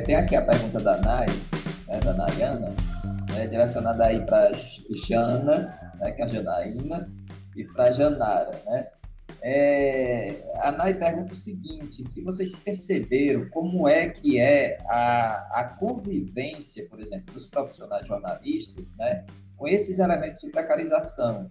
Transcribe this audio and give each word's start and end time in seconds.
Tem 0.00 0.14
aqui 0.14 0.36
a 0.36 0.42
pergunta 0.42 0.78
da 0.78 0.96
Nay, 0.98 1.26
né, 1.86 2.00
da 2.00 2.12
Nayana, 2.12 2.72
né, 3.30 3.46
direcionada 3.46 4.04
aí 4.04 4.24
para 4.24 4.52
Jana, 5.06 5.92
né, 5.98 6.12
que 6.12 6.22
é 6.22 6.24
a 6.24 6.28
Janaína, 6.28 7.08
e 7.56 7.64
para 7.64 7.90
Janara, 7.90 8.52
né? 8.66 8.86
É, 9.40 10.34
a 10.56 10.72
Nay 10.72 10.94
pergunta 10.94 11.32
o 11.32 11.36
seguinte: 11.36 12.04
se 12.04 12.22
vocês 12.22 12.54
perceberam 12.54 13.48
como 13.50 13.88
é 13.88 14.08
que 14.08 14.40
é 14.40 14.78
a, 14.88 15.60
a 15.60 15.64
convivência, 15.64 16.86
por 16.88 17.00
exemplo, 17.00 17.32
dos 17.32 17.46
profissionais 17.46 18.06
jornalistas, 18.06 18.96
né, 18.96 19.24
com 19.56 19.68
esses 19.68 19.98
elementos 19.98 20.40
de 20.40 20.50
precarização, 20.50 21.50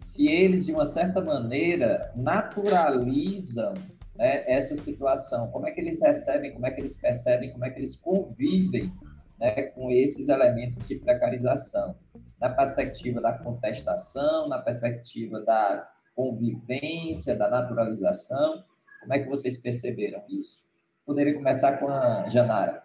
se 0.00 0.28
eles, 0.28 0.64
de 0.64 0.72
uma 0.72 0.86
certa 0.86 1.20
maneira, 1.20 2.12
naturalizam 2.14 3.74
né, 4.18 4.44
essa 4.46 4.74
situação, 4.74 5.50
como 5.50 5.66
é 5.66 5.70
que 5.70 5.80
eles 5.80 6.00
recebem, 6.00 6.52
como 6.52 6.66
é 6.66 6.70
que 6.70 6.80
eles 6.80 6.96
percebem, 6.96 7.52
como 7.52 7.64
é 7.64 7.70
que 7.70 7.78
eles 7.78 7.96
convivem 7.96 8.92
né, 9.38 9.62
com 9.62 9.90
esses 9.90 10.28
elementos 10.28 10.86
de 10.86 10.96
precarização, 10.96 11.96
na 12.40 12.50
perspectiva 12.50 13.20
da 13.20 13.32
contestação, 13.32 14.48
na 14.48 14.58
perspectiva 14.58 15.40
da 15.40 15.88
convivência, 16.14 17.36
da 17.36 17.48
naturalização, 17.48 18.64
como 19.00 19.14
é 19.14 19.18
que 19.18 19.28
vocês 19.28 19.56
perceberam 19.56 20.22
isso? 20.28 20.66
Poderia 21.04 21.34
começar 21.34 21.78
com 21.78 21.88
a 21.88 22.28
Janara. 22.28 22.82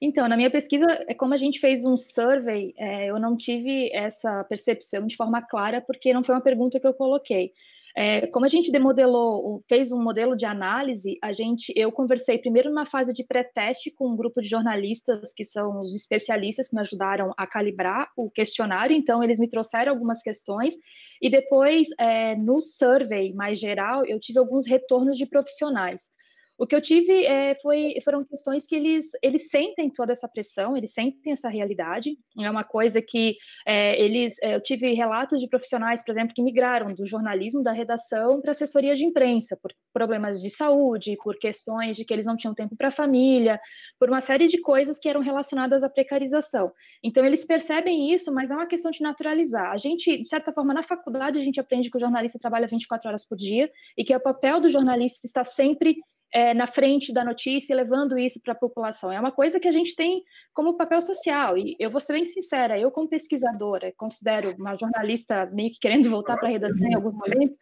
Então, 0.00 0.28
na 0.28 0.36
minha 0.36 0.50
pesquisa, 0.50 0.86
é 1.06 1.14
como 1.14 1.34
a 1.34 1.36
gente 1.36 1.60
fez 1.60 1.84
um 1.84 1.96
survey, 1.96 2.74
é, 2.76 3.06
eu 3.06 3.18
não 3.18 3.36
tive 3.36 3.90
essa 3.94 4.44
percepção 4.44 5.06
de 5.06 5.16
forma 5.16 5.40
clara, 5.40 5.80
porque 5.80 6.12
não 6.12 6.24
foi 6.24 6.34
uma 6.34 6.40
pergunta 6.40 6.78
que 6.78 6.86
eu 6.86 6.92
coloquei. 6.92 7.52
É, 7.96 8.26
como 8.28 8.46
a 8.46 8.48
gente 8.48 8.72
demodelou, 8.72 9.62
fez 9.68 9.92
um 9.92 10.02
modelo 10.02 10.36
de 10.36 10.46
análise, 10.46 11.18
a 11.22 11.32
gente, 11.32 11.72
eu 11.76 11.92
conversei 11.92 12.38
primeiro 12.38 12.70
numa 12.70 12.86
fase 12.86 13.12
de 13.12 13.24
pré-teste 13.24 13.90
com 13.90 14.10
um 14.10 14.16
grupo 14.16 14.40
de 14.40 14.48
jornalistas 14.48 15.32
que 15.34 15.44
são 15.44 15.80
os 15.80 15.94
especialistas 15.94 16.68
que 16.68 16.74
me 16.74 16.80
ajudaram 16.80 17.32
a 17.36 17.46
calibrar 17.46 18.08
o 18.16 18.30
questionário. 18.30 18.96
Então, 18.96 19.22
eles 19.22 19.38
me 19.38 19.48
trouxeram 19.48 19.92
algumas 19.92 20.22
questões 20.22 20.74
e 21.20 21.30
depois, 21.30 21.88
é, 21.98 22.34
no 22.36 22.60
survey 22.60 23.32
mais 23.36 23.58
geral, 23.58 24.04
eu 24.06 24.18
tive 24.18 24.38
alguns 24.38 24.66
retornos 24.66 25.18
de 25.18 25.26
profissionais. 25.26 26.10
O 26.58 26.66
que 26.66 26.76
eu 26.76 26.80
tive 26.80 27.24
é, 27.24 27.54
foi, 27.56 27.94
foram 28.04 28.24
questões 28.24 28.66
que 28.66 28.74
eles, 28.74 29.06
eles 29.22 29.48
sentem 29.48 29.90
toda 29.90 30.12
essa 30.12 30.28
pressão, 30.28 30.74
eles 30.76 30.92
sentem 30.92 31.32
essa 31.32 31.48
realidade. 31.48 32.16
É 32.38 32.50
uma 32.50 32.62
coisa 32.62 33.00
que 33.02 33.36
é, 33.66 34.00
eles. 34.00 34.36
É, 34.42 34.54
eu 34.54 34.60
tive 34.60 34.92
relatos 34.92 35.40
de 35.40 35.48
profissionais, 35.48 36.04
por 36.04 36.12
exemplo, 36.12 36.34
que 36.34 36.42
migraram 36.42 36.94
do 36.94 37.06
jornalismo, 37.06 37.62
da 37.62 37.72
redação, 37.72 38.40
para 38.40 38.52
assessoria 38.52 38.94
de 38.94 39.04
imprensa, 39.04 39.56
por 39.60 39.72
problemas 39.92 40.40
de 40.40 40.50
saúde, 40.50 41.16
por 41.22 41.38
questões 41.38 41.96
de 41.96 42.04
que 42.04 42.12
eles 42.12 42.26
não 42.26 42.36
tinham 42.36 42.54
tempo 42.54 42.76
para 42.76 42.88
a 42.88 42.92
família, 42.92 43.60
por 43.98 44.08
uma 44.08 44.20
série 44.20 44.46
de 44.46 44.58
coisas 44.58 44.98
que 44.98 45.08
eram 45.08 45.20
relacionadas 45.20 45.82
à 45.82 45.88
precarização. 45.88 46.70
Então, 47.02 47.24
eles 47.24 47.44
percebem 47.44 48.12
isso, 48.12 48.32
mas 48.32 48.50
é 48.50 48.54
uma 48.54 48.66
questão 48.66 48.90
de 48.90 49.02
naturalizar. 49.02 49.72
A 49.72 49.76
gente, 49.78 50.22
de 50.22 50.28
certa 50.28 50.52
forma, 50.52 50.72
na 50.74 50.82
faculdade, 50.82 51.38
a 51.38 51.42
gente 51.42 51.58
aprende 51.58 51.90
que 51.90 51.96
o 51.96 52.00
jornalista 52.00 52.38
trabalha 52.38 52.66
24 52.66 53.08
horas 53.08 53.26
por 53.26 53.36
dia 53.36 53.70
e 53.96 54.04
que 54.04 54.14
o 54.14 54.20
papel 54.20 54.60
do 54.60 54.68
jornalista 54.68 55.26
está 55.26 55.44
sempre 55.44 55.96
é, 56.32 56.54
na 56.54 56.66
frente 56.66 57.12
da 57.12 57.24
notícia 57.24 57.72
e 57.72 57.76
levando 57.76 58.18
isso 58.18 58.40
para 58.40 58.54
a 58.54 58.56
população. 58.56 59.12
É 59.12 59.20
uma 59.20 59.30
coisa 59.30 59.60
que 59.60 59.68
a 59.68 59.72
gente 59.72 59.94
tem 59.94 60.22
como 60.54 60.76
papel 60.76 61.02
social. 61.02 61.58
E 61.58 61.76
eu 61.78 61.90
vou 61.90 62.00
ser 62.00 62.14
bem 62.14 62.24
sincera, 62.24 62.78
eu, 62.78 62.90
como 62.90 63.08
pesquisadora, 63.08 63.92
considero 63.96 64.54
uma 64.58 64.76
jornalista 64.76 65.46
meio 65.52 65.70
que 65.70 65.78
querendo 65.78 66.08
voltar 66.10 66.36
para 66.38 66.48
a 66.48 66.50
redação 66.50 66.86
em 66.86 66.94
alguns 66.94 67.14
momentos, 67.14 67.56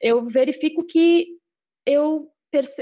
eu 0.00 0.24
verifico 0.26 0.84
que 0.84 1.28
eu 1.86 2.28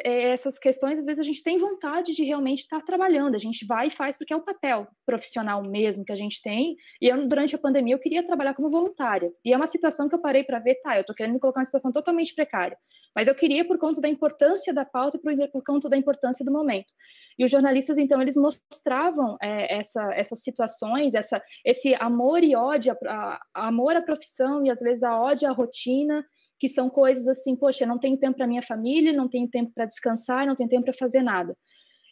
essas 0.05 0.59
questões, 0.59 0.99
às 0.99 1.07
vezes 1.07 1.19
a 1.19 1.25
gente 1.25 1.43
tem 1.43 1.59
vontade 1.59 2.15
de 2.15 2.23
realmente 2.23 2.61
estar 2.61 2.81
trabalhando, 2.83 3.35
a 3.35 3.39
gente 3.39 3.67
vai 3.67 3.89
e 3.89 3.91
faz 3.91 4.17
porque 4.17 4.33
é 4.33 4.37
o 4.37 4.45
papel 4.45 4.87
profissional 5.05 5.63
mesmo 5.63 6.05
que 6.05 6.13
a 6.13 6.17
gente 6.17 6.41
tem. 6.41 6.77
E 7.01 7.09
eu, 7.09 7.27
durante 7.27 7.55
a 7.57 7.59
pandemia, 7.59 7.95
eu 7.95 7.99
queria 7.99 8.25
trabalhar 8.25 8.55
como 8.55 8.71
voluntária. 8.71 9.33
E 9.45 9.53
é 9.53 9.57
uma 9.57 9.67
situação 9.67 10.09
que 10.09 10.15
eu 10.15 10.21
parei 10.21 10.45
para 10.45 10.61
ver, 10.61 10.77
tá, 10.77 10.97
eu 10.97 11.01
estou 11.01 11.15
querendo 11.15 11.35
me 11.35 11.41
colocar 11.41 11.61
em 11.61 11.63
uma 11.63 11.67
situação 11.67 11.91
totalmente 11.91 12.35
precária. 12.35 12.77
Mas 13.15 13.27
eu 13.27 13.35
queria 13.35 13.67
por 13.67 13.79
conta 13.79 14.01
da 14.01 14.09
importância 14.09 14.73
da 14.73 14.85
pauta 14.85 15.17
e 15.17 15.21
por, 15.21 15.33
por 15.51 15.65
conta 15.65 15.89
da 15.89 15.97
importância 15.97 16.45
do 16.45 16.53
momento. 16.53 16.93
E 17.39 17.45
os 17.45 17.51
jornalistas, 17.51 17.99
então, 17.99 18.23
eles 18.23 18.37
mostravam 18.37 19.37
é, 19.43 19.79
essa, 19.79 20.15
essas 20.15 20.43
situações, 20.43 21.15
essa, 21.15 21.43
esse 21.65 21.95
amor 21.97 22.45
e 22.45 22.55
ódio, 22.55 22.97
a, 23.07 23.41
a, 23.55 23.69
amor 23.69 23.97
à 23.97 24.03
profissão 24.03 24.65
e 24.65 24.71
às 24.71 24.81
vezes 24.81 25.03
a 25.03 25.19
ódio 25.19 25.49
à 25.49 25.53
rotina 25.53 26.25
que 26.59 26.69
são 26.69 26.89
coisas 26.89 27.27
assim, 27.29 27.55
poxa, 27.57 27.85
eu 27.85 27.89
não 27.89 27.99
tenho 27.99 28.19
tempo 28.19 28.37
para 28.37 28.47
minha 28.47 28.63
família, 28.63 29.13
não 29.13 29.29
tenho 29.29 29.49
tempo 29.49 29.73
para 29.75 29.87
descansar, 29.87 30.47
não 30.47 30.57
tenho 30.57 30.69
tempo 30.69 30.85
para 30.85 30.95
fazer 30.95 31.23
nada. 31.23 31.57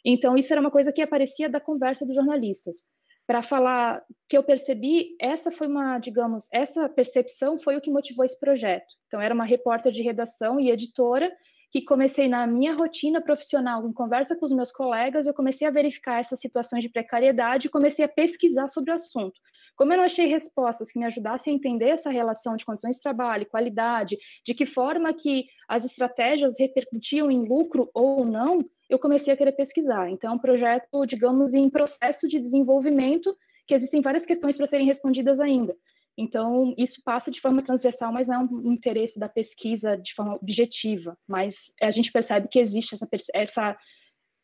Então, 0.05 0.37
isso 0.37 0.53
era 0.53 0.61
uma 0.61 0.71
coisa 0.71 0.93
que 0.93 1.01
aparecia 1.01 1.49
da 1.49 1.59
conversa 1.59 2.05
dos 2.05 2.13
jornalistas. 2.13 2.83
Para 3.25 3.41
falar 3.41 4.03
que 4.29 4.37
eu 4.37 4.43
percebi, 4.43 5.15
essa 5.19 5.51
foi 5.51 5.65
uma, 5.65 5.97
digamos, 5.97 6.47
essa 6.53 6.87
percepção 6.87 7.57
foi 7.59 7.75
o 7.75 7.81
que 7.81 7.89
motivou 7.89 8.23
esse 8.23 8.39
projeto. 8.39 8.85
Então, 9.07 9.19
era 9.19 9.33
uma 9.33 9.45
repórter 9.45 9.91
de 9.91 10.03
redação 10.03 10.59
e 10.59 10.69
editora 10.69 11.31
que 11.71 11.81
comecei 11.81 12.27
na 12.27 12.47
minha 12.47 12.73
rotina 12.73 13.19
profissional, 13.19 13.85
em 13.85 13.91
conversa 13.91 14.35
com 14.35 14.45
os 14.45 14.51
meus 14.51 14.71
colegas, 14.71 15.25
eu 15.25 15.33
comecei 15.33 15.67
a 15.67 15.71
verificar 15.71 16.21
essas 16.21 16.39
situações 16.39 16.81
de 16.81 16.89
precariedade 16.89 17.67
e 17.67 17.69
comecei 17.69 18.05
a 18.05 18.07
pesquisar 18.07 18.67
sobre 18.69 18.91
o 18.91 18.93
assunto. 18.93 19.33
Como 19.75 19.91
eu 19.93 19.97
não 19.97 20.05
achei 20.05 20.25
respostas 20.27 20.89
que 20.89 20.97
me 20.97 21.05
ajudassem 21.05 21.53
a 21.53 21.55
entender 21.55 21.89
essa 21.89 22.09
relação 22.09 22.55
de 22.55 22.65
condições 22.65 22.95
de 22.95 23.01
trabalho, 23.01 23.45
qualidade, 23.45 24.17
de 24.45 24.53
que 24.53 24.65
forma 24.65 25.13
que 25.13 25.45
as 25.67 25.85
estratégias 25.85 26.57
repercutiam 26.59 27.29
em 27.29 27.47
lucro 27.47 27.89
ou 27.93 28.25
não, 28.25 28.59
eu 28.89 28.99
comecei 28.99 29.33
a 29.33 29.37
querer 29.37 29.51
pesquisar. 29.51 30.09
Então, 30.09 30.31
é 30.31 30.35
um 30.35 30.39
projeto, 30.39 31.05
digamos, 31.05 31.53
em 31.53 31.69
processo 31.69 32.27
de 32.27 32.39
desenvolvimento, 32.39 33.35
que 33.67 33.73
existem 33.73 34.01
várias 34.01 34.25
questões 34.25 34.55
para 34.55 34.67
serem 34.67 34.85
respondidas 34.85 35.39
ainda. 35.39 35.75
Então, 36.17 36.73
isso 36.77 37.01
passa 37.03 37.29
de 37.29 37.41
forma 37.41 37.61
transversal, 37.61 38.11
mas 38.13 38.27
não 38.27 38.35
é 38.35 38.39
um 38.39 38.71
interesse 38.71 39.19
da 39.19 39.27
pesquisa 39.27 39.97
de 39.97 40.13
forma 40.13 40.35
objetiva. 40.35 41.17
Mas 41.27 41.73
a 41.81 41.89
gente 41.89 42.11
percebe 42.11 42.47
que 42.47 42.59
existe 42.59 42.95
essa, 42.95 43.07
essa, 43.33 43.77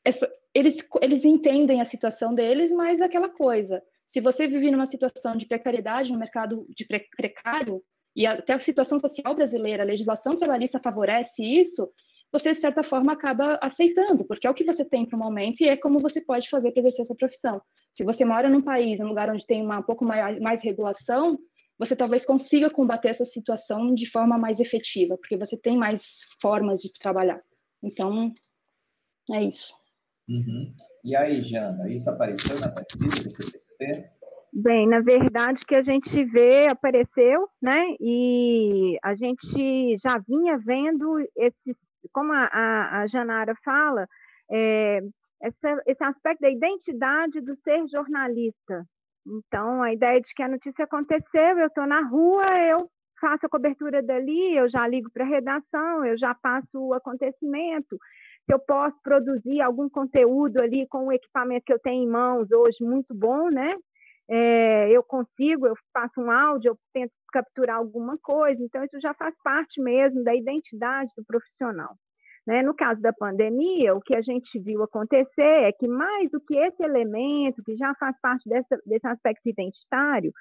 essa 0.03 0.31
eles, 0.53 0.75
eles 1.01 1.23
entendem 1.23 1.79
a 1.79 1.85
situação 1.85 2.35
deles, 2.35 2.71
mas 2.71 2.99
é 2.99 3.05
aquela 3.05 3.29
coisa. 3.29 3.81
Se 4.11 4.19
você 4.19 4.45
vive 4.45 4.69
numa 4.69 4.85
situação 4.85 5.37
de 5.37 5.45
precariedade 5.45 6.11
no 6.11 6.19
mercado 6.19 6.65
de 6.75 6.85
pre 6.85 7.07
precário, 7.15 7.81
e 8.13 8.27
até 8.27 8.51
a 8.51 8.59
situação 8.59 8.99
social 8.99 9.33
brasileira, 9.33 9.83
a 9.83 9.85
legislação 9.85 10.35
trabalhista 10.35 10.81
favorece 10.83 11.41
isso, 11.41 11.89
você, 12.29 12.51
de 12.51 12.59
certa 12.59 12.83
forma, 12.83 13.13
acaba 13.13 13.57
aceitando, 13.61 14.27
porque 14.27 14.45
é 14.45 14.49
o 14.49 14.53
que 14.53 14.65
você 14.65 14.83
tem 14.83 15.05
para 15.05 15.15
o 15.15 15.19
momento 15.19 15.61
e 15.61 15.69
é 15.69 15.77
como 15.77 15.97
você 15.97 16.19
pode 16.19 16.49
fazer 16.49 16.73
para 16.73 16.81
exercer 16.81 17.03
a 17.03 17.05
sua 17.05 17.15
profissão. 17.15 17.61
Se 17.93 18.03
você 18.03 18.25
mora 18.25 18.49
num 18.49 18.61
país, 18.61 18.99
num 18.99 19.07
lugar 19.07 19.29
onde 19.29 19.47
tem 19.47 19.63
uma, 19.63 19.79
um 19.79 19.83
pouco 19.83 20.03
mais, 20.03 20.37
mais 20.41 20.61
regulação, 20.61 21.39
você 21.79 21.95
talvez 21.95 22.25
consiga 22.25 22.69
combater 22.69 23.07
essa 23.07 23.23
situação 23.23 23.95
de 23.95 24.09
forma 24.11 24.37
mais 24.37 24.59
efetiva, 24.59 25.15
porque 25.15 25.37
você 25.37 25.55
tem 25.55 25.77
mais 25.77 26.03
formas 26.41 26.81
de 26.81 26.91
trabalhar. 26.99 27.41
Então, 27.81 28.33
é 29.31 29.41
isso. 29.41 29.73
Uhum. 30.27 30.75
E 31.01 31.15
aí, 31.15 31.41
Jana, 31.41 31.89
isso 31.89 32.09
apareceu 32.09 32.59
na 32.59 32.67
pesquisa 32.67 33.70
Bem, 34.53 34.85
na 34.87 34.99
verdade, 34.99 35.65
que 35.65 35.75
a 35.75 35.81
gente 35.81 36.23
vê 36.25 36.67
apareceu, 36.67 37.47
né? 37.61 37.95
E 37.99 38.97
a 39.01 39.15
gente 39.15 39.97
já 39.97 40.17
vinha 40.27 40.57
vendo 40.57 41.19
esse, 41.37 41.75
como 42.11 42.33
a, 42.33 42.49
a, 42.51 43.01
a 43.01 43.07
Janara 43.07 43.55
fala, 43.63 44.05
é, 44.51 44.99
essa, 45.41 45.81
esse 45.87 46.03
aspecto 46.03 46.41
da 46.41 46.49
identidade 46.49 47.39
do 47.39 47.55
ser 47.63 47.87
jornalista. 47.87 48.85
Então, 49.25 49.81
a 49.81 49.93
ideia 49.93 50.19
de 50.19 50.33
que 50.33 50.43
a 50.43 50.49
notícia 50.49 50.83
aconteceu, 50.83 51.57
eu 51.57 51.67
estou 51.67 51.87
na 51.87 52.01
rua, 52.01 52.45
eu 52.69 52.89
faço 53.21 53.45
a 53.45 53.49
cobertura 53.49 54.01
dali, 54.01 54.57
eu 54.57 54.69
já 54.69 54.85
ligo 54.85 55.09
para 55.13 55.23
a 55.23 55.29
redação, 55.29 56.03
eu 56.03 56.17
já 56.17 56.35
passo 56.35 56.67
o 56.73 56.93
acontecimento 56.93 57.97
se 58.45 58.53
eu 58.53 58.59
posso 58.59 58.95
produzir 59.03 59.61
algum 59.61 59.89
conteúdo 59.89 60.61
ali 60.61 60.87
com 60.87 61.07
o 61.07 61.11
equipamento 61.11 61.65
que 61.65 61.73
eu 61.73 61.79
tenho 61.79 62.03
em 62.03 62.11
mãos 62.11 62.51
hoje 62.51 62.83
muito 62.83 63.13
bom, 63.13 63.49
né? 63.53 63.75
É, 64.29 64.89
eu 64.89 65.03
consigo, 65.03 65.67
eu 65.67 65.75
faço 65.93 66.21
um 66.21 66.31
áudio, 66.31 66.69
eu 66.69 66.77
tento 66.93 67.11
capturar 67.33 67.77
alguma 67.77 68.17
coisa, 68.17 68.61
então 68.63 68.83
isso 68.83 68.99
já 69.01 69.13
faz 69.13 69.35
parte 69.43 69.81
mesmo 69.81 70.23
da 70.23 70.33
identidade 70.33 71.11
do 71.17 71.25
profissional. 71.25 71.95
Né? 72.47 72.63
No 72.63 72.73
caso 72.73 73.01
da 73.01 73.13
pandemia, 73.13 73.93
o 73.93 74.01
que 74.01 74.15
a 74.15 74.21
gente 74.21 74.59
viu 74.59 74.83
acontecer 74.83 75.41
é 75.41 75.71
que 75.71 75.87
mais 75.87 76.29
do 76.31 76.39
que 76.39 76.55
esse 76.55 76.81
elemento, 76.81 77.63
que 77.63 77.75
já 77.75 77.93
faz 77.95 78.15
parte 78.21 78.47
dessa, 78.47 78.79
desse 78.85 79.05
aspecto 79.05 79.47
identitário, 79.47 80.31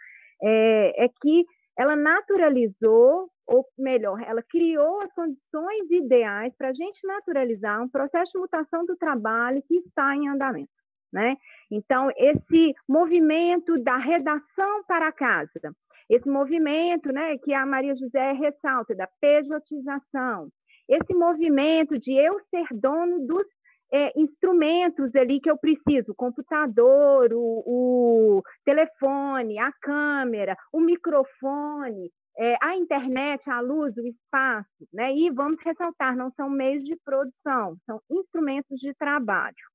é, 0.43 1.05
é 1.05 1.09
que 1.09 1.45
ela 1.81 1.97
naturalizou 1.97 3.31
ou 3.47 3.67
melhor, 3.79 4.21
ela 4.23 4.43
criou 4.43 4.99
as 5.03 5.11
condições 5.15 5.91
ideais 5.91 6.55
para 6.59 6.69
a 6.69 6.75
gente 6.75 7.05
naturalizar 7.07 7.83
um 7.83 7.89
processo 7.89 8.31
de 8.33 8.39
mutação 8.39 8.85
do 8.85 8.97
trabalho 8.97 9.63
que 9.67 9.77
está 9.79 10.15
em 10.15 10.29
andamento. 10.29 10.71
Né? 11.11 11.37
Então, 11.71 12.11
esse 12.17 12.75
movimento 12.87 13.83
da 13.83 13.97
redação 13.97 14.85
para 14.87 15.11
casa, 15.11 15.75
esse 16.09 16.29
movimento 16.29 17.11
né, 17.13 17.39
que 17.39 17.55
a 17.55 17.65
Maria 17.65 17.97
José 17.97 18.33
ressalta, 18.33 18.95
da 18.95 19.09
pejotização, 19.19 20.51
esse 20.87 21.15
movimento 21.15 21.99
de 21.99 22.13
eu 22.13 22.39
ser 22.51 22.67
dono 22.73 23.27
dos 23.27 23.47
é, 23.93 24.13
instrumentos 24.19 25.15
ali 25.15 25.41
que 25.41 25.51
eu 25.51 25.59
preciso, 25.59 26.13
o 26.13 26.15
computador, 26.15 27.33
o, 27.33 27.63
o 27.67 28.43
telefone, 28.65 29.59
a 29.59 29.73
câmera, 29.81 30.57
o 30.73 30.81
microfone, 30.81 32.11
é, 32.39 32.57
a 32.63 32.77
internet, 32.77 33.51
a 33.51 33.61
luz, 33.61 33.97
o 33.97 34.07
espaço, 34.07 34.89
né? 34.93 35.13
E 35.15 35.31
vamos 35.31 35.59
ressaltar, 35.65 36.17
não 36.17 36.31
são 36.33 36.49
meios 36.49 36.85
de 36.85 36.97
produção, 37.05 37.77
são 37.87 38.01
instrumentos 38.11 38.79
de 38.79 38.95
trabalho 38.95 39.70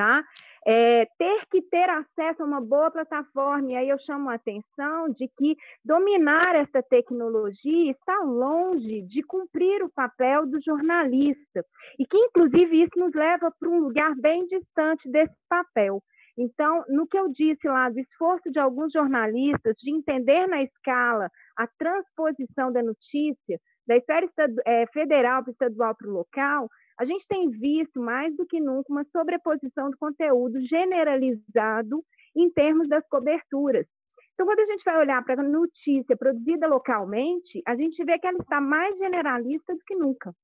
tá? 0.00 0.24
É, 0.66 1.04
ter 1.18 1.42
que 1.50 1.60
ter 1.62 1.88
acesso 1.90 2.42
a 2.42 2.46
uma 2.46 2.60
boa 2.60 2.90
plataforma, 2.90 3.72
e 3.72 3.76
aí 3.76 3.88
eu 3.90 3.98
chamo 3.98 4.30
a 4.30 4.34
atenção 4.34 5.10
de 5.10 5.28
que 5.36 5.56
dominar 5.84 6.54
essa 6.54 6.82
tecnologia 6.82 7.90
está 7.90 8.18
longe 8.22 9.02
de 9.02 9.22
cumprir 9.22 9.82
o 9.82 9.90
papel 9.90 10.46
do 10.46 10.58
jornalista, 10.62 11.64
e 11.98 12.06
que, 12.06 12.16
inclusive, 12.16 12.82
isso 12.82 12.98
nos 12.98 13.12
leva 13.14 13.52
para 13.58 13.68
um 13.68 13.80
lugar 13.80 14.14
bem 14.16 14.46
distante 14.46 15.10
desse 15.10 15.34
papel. 15.48 16.02
Então, 16.38 16.82
no 16.88 17.06
que 17.06 17.18
eu 17.18 17.28
disse 17.28 17.68
lá 17.68 17.90
do 17.90 17.98
esforço 17.98 18.50
de 18.50 18.58
alguns 18.58 18.92
jornalistas 18.92 19.74
de 19.76 19.90
entender 19.90 20.46
na 20.46 20.62
escala 20.62 21.28
a 21.56 21.66
transposição 21.78 22.72
da 22.72 22.82
notícia 22.82 23.58
da 23.86 23.96
esfera 23.96 24.26
é, 24.64 24.86
federal 24.86 25.42
para 25.42 25.50
estadual 25.50 25.94
para 25.96 26.08
o 26.08 26.12
local, 26.12 26.68
a 27.00 27.04
gente 27.06 27.26
tem 27.26 27.48
visto 27.48 27.98
mais 27.98 28.36
do 28.36 28.44
que 28.44 28.60
nunca 28.60 28.92
uma 28.92 29.04
sobreposição 29.04 29.90
do 29.90 29.96
conteúdo 29.96 30.60
generalizado 30.60 32.04
em 32.36 32.50
termos 32.50 32.86
das 32.90 33.02
coberturas. 33.08 33.86
Então, 34.34 34.44
quando 34.44 34.60
a 34.60 34.66
gente 34.66 34.84
vai 34.84 34.98
olhar 34.98 35.24
para 35.24 35.40
a 35.40 35.48
notícia 35.48 36.14
produzida 36.14 36.66
localmente, 36.66 37.62
a 37.66 37.74
gente 37.74 38.04
vê 38.04 38.18
que 38.18 38.26
ela 38.26 38.36
está 38.36 38.60
mais 38.60 38.98
generalista 38.98 39.74
do 39.74 39.80
que 39.86 39.94
nunca. 39.96 40.34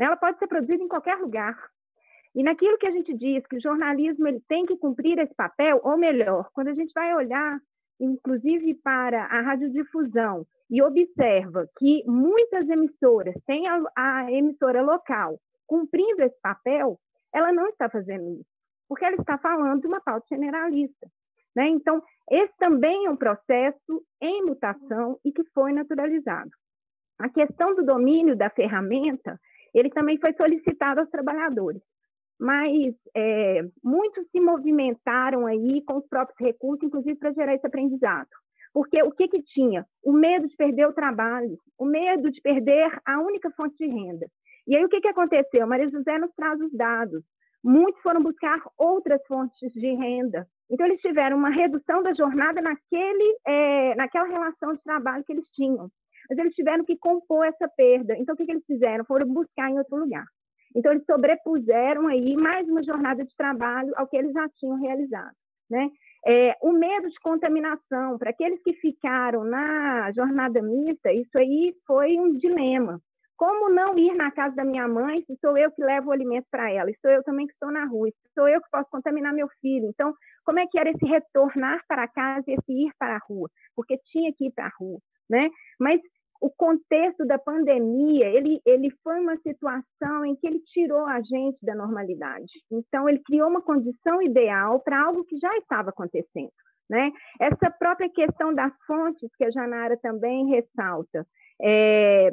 Ela 0.00 0.16
pode 0.16 0.40
ser 0.40 0.48
produzida 0.48 0.82
em 0.82 0.88
qualquer 0.88 1.16
lugar. 1.16 1.56
E 2.34 2.42
naquilo 2.42 2.76
que 2.76 2.88
a 2.88 2.90
gente 2.90 3.14
diz 3.14 3.46
que 3.46 3.58
o 3.58 3.62
jornalismo 3.62 4.26
ele 4.26 4.42
tem 4.48 4.66
que 4.66 4.76
cumprir 4.76 5.16
esse 5.20 5.34
papel, 5.36 5.80
ou 5.84 5.96
melhor, 5.96 6.50
quando 6.54 6.68
a 6.68 6.74
gente 6.74 6.92
vai 6.92 7.14
olhar, 7.14 7.60
inclusive 8.00 8.74
para 8.82 9.26
a 9.26 9.42
radiodifusão, 9.42 10.44
e 10.68 10.82
observa 10.82 11.68
que 11.78 12.02
muitas 12.04 12.68
emissoras 12.68 13.36
têm 13.46 13.68
a, 13.68 13.80
a 13.96 14.32
emissora 14.32 14.82
local 14.82 15.38
cumprindo 15.68 16.22
esse 16.22 16.40
papel, 16.40 16.98
ela 17.32 17.52
não 17.52 17.68
está 17.68 17.88
fazendo 17.88 18.40
isso, 18.40 18.50
porque 18.88 19.04
ela 19.04 19.16
está 19.16 19.38
falando 19.38 19.80
de 19.80 19.86
uma 19.86 20.00
pauta 20.00 20.26
generalista. 20.28 21.06
Né? 21.54 21.68
Então, 21.68 22.02
esse 22.30 22.56
também 22.58 23.06
é 23.06 23.10
um 23.10 23.16
processo 23.16 24.04
em 24.20 24.44
mutação 24.44 25.18
e 25.24 25.30
que 25.30 25.44
foi 25.52 25.72
naturalizado. 25.72 26.50
A 27.18 27.28
questão 27.28 27.74
do 27.74 27.84
domínio 27.84 28.36
da 28.36 28.48
ferramenta, 28.48 29.38
ele 29.74 29.90
também 29.90 30.18
foi 30.18 30.32
solicitado 30.34 31.00
aos 31.00 31.10
trabalhadores, 31.10 31.82
mas 32.38 32.94
é, 33.14 33.62
muitos 33.82 34.28
se 34.30 34.40
movimentaram 34.40 35.46
aí 35.46 35.82
com 35.84 35.98
os 35.98 36.06
próprios 36.06 36.38
recursos, 36.38 36.84
inclusive 36.84 37.18
para 37.18 37.32
gerar 37.32 37.54
esse 37.54 37.66
aprendizado. 37.66 38.28
Porque 38.72 39.02
o 39.02 39.10
que, 39.10 39.26
que 39.26 39.42
tinha? 39.42 39.84
O 40.04 40.12
medo 40.12 40.46
de 40.46 40.54
perder 40.54 40.86
o 40.86 40.92
trabalho, 40.92 41.58
o 41.76 41.84
medo 41.84 42.30
de 42.30 42.40
perder 42.40 43.00
a 43.04 43.20
única 43.20 43.50
fonte 43.50 43.76
de 43.76 43.86
renda. 43.86 44.28
E 44.68 44.76
aí 44.76 44.84
o 44.84 44.88
que, 44.88 45.00
que 45.00 45.08
aconteceu? 45.08 45.66
Maria 45.66 45.88
José 45.88 46.18
nos 46.18 46.30
traz 46.34 46.60
os 46.60 46.70
dados. 46.74 47.24
Muitos 47.64 48.02
foram 48.02 48.22
buscar 48.22 48.60
outras 48.76 49.20
fontes 49.26 49.72
de 49.72 49.94
renda. 49.94 50.46
Então, 50.70 50.86
eles 50.86 51.00
tiveram 51.00 51.38
uma 51.38 51.48
redução 51.48 52.02
da 52.02 52.12
jornada 52.12 52.60
naquele, 52.60 53.38
é, 53.46 53.94
naquela 53.94 54.28
relação 54.28 54.74
de 54.74 54.82
trabalho 54.84 55.24
que 55.24 55.32
eles 55.32 55.48
tinham. 55.52 55.90
Mas 56.28 56.38
eles 56.38 56.54
tiveram 56.54 56.84
que 56.84 56.98
compor 56.98 57.46
essa 57.46 57.66
perda. 57.66 58.14
Então, 58.18 58.34
o 58.34 58.36
que, 58.36 58.44
que 58.44 58.52
eles 58.52 58.66
fizeram? 58.66 59.06
Foram 59.06 59.26
buscar 59.26 59.70
em 59.70 59.78
outro 59.78 59.96
lugar. 59.96 60.26
Então, 60.76 60.92
eles 60.92 61.06
sobrepuseram 61.06 62.06
aí 62.06 62.36
mais 62.36 62.68
uma 62.68 62.82
jornada 62.82 63.24
de 63.24 63.34
trabalho 63.34 63.92
ao 63.96 64.06
que 64.06 64.18
eles 64.18 64.34
já 64.34 64.46
tinham 64.50 64.78
realizado. 64.78 65.34
Né? 65.70 65.88
É, 66.26 66.54
o 66.60 66.72
medo 66.72 67.08
de 67.08 67.18
contaminação, 67.20 68.18
para 68.18 68.30
aqueles 68.30 68.62
que 68.62 68.74
ficaram 68.74 69.44
na 69.44 70.12
jornada 70.12 70.60
mista, 70.60 71.10
isso 71.10 71.38
aí 71.38 71.74
foi 71.86 72.18
um 72.18 72.36
dilema. 72.36 73.00
Como 73.38 73.70
não 73.70 73.96
ir 73.96 74.16
na 74.16 74.32
casa 74.32 74.56
da 74.56 74.64
minha 74.64 74.88
mãe 74.88 75.22
se 75.22 75.38
sou 75.40 75.56
eu 75.56 75.70
que 75.70 75.80
levo 75.80 76.08
o 76.08 76.12
alimento 76.12 76.46
para 76.50 76.72
ela? 76.72 76.90
E 76.90 76.98
sou 77.00 77.08
eu 77.08 77.22
também 77.22 77.46
que 77.46 77.52
estou 77.52 77.70
na 77.70 77.84
rua? 77.84 78.08
Sou 78.34 78.48
eu 78.48 78.60
que 78.60 78.68
posso 78.68 78.90
contaminar 78.90 79.32
meu 79.32 79.48
filho? 79.60 79.86
Então, 79.86 80.12
como 80.44 80.58
é 80.58 80.66
que 80.66 80.76
era 80.76 80.90
esse 80.90 81.06
retornar 81.06 81.80
para 81.86 82.08
casa 82.08 82.44
e 82.48 82.54
esse 82.54 82.72
ir 82.72 82.90
para 82.98 83.14
a 83.14 83.20
rua? 83.28 83.48
Porque 83.76 83.96
tinha 83.98 84.32
que 84.36 84.46
ir 84.46 84.50
para 84.50 84.66
a 84.66 84.72
rua, 84.76 84.98
né? 85.30 85.48
Mas 85.78 86.00
o 86.40 86.50
contexto 86.50 87.24
da 87.24 87.38
pandemia, 87.38 88.26
ele, 88.26 88.60
ele 88.66 88.90
foi 89.04 89.20
uma 89.20 89.36
situação 89.36 90.24
em 90.24 90.34
que 90.34 90.46
ele 90.46 90.60
tirou 90.60 91.06
a 91.06 91.20
gente 91.20 91.58
da 91.62 91.76
normalidade. 91.76 92.52
Então, 92.72 93.08
ele 93.08 93.20
criou 93.20 93.48
uma 93.48 93.62
condição 93.62 94.20
ideal 94.20 94.80
para 94.80 95.00
algo 95.00 95.24
que 95.24 95.38
já 95.38 95.56
estava 95.58 95.90
acontecendo. 95.90 96.50
Né? 96.90 97.12
Essa 97.38 97.70
própria 97.70 98.08
questão 98.08 98.52
das 98.52 98.72
fontes, 98.84 99.30
que 99.36 99.44
a 99.44 99.50
Janara 99.50 99.96
também 99.96 100.48
ressalta, 100.48 101.24
é, 101.60 102.32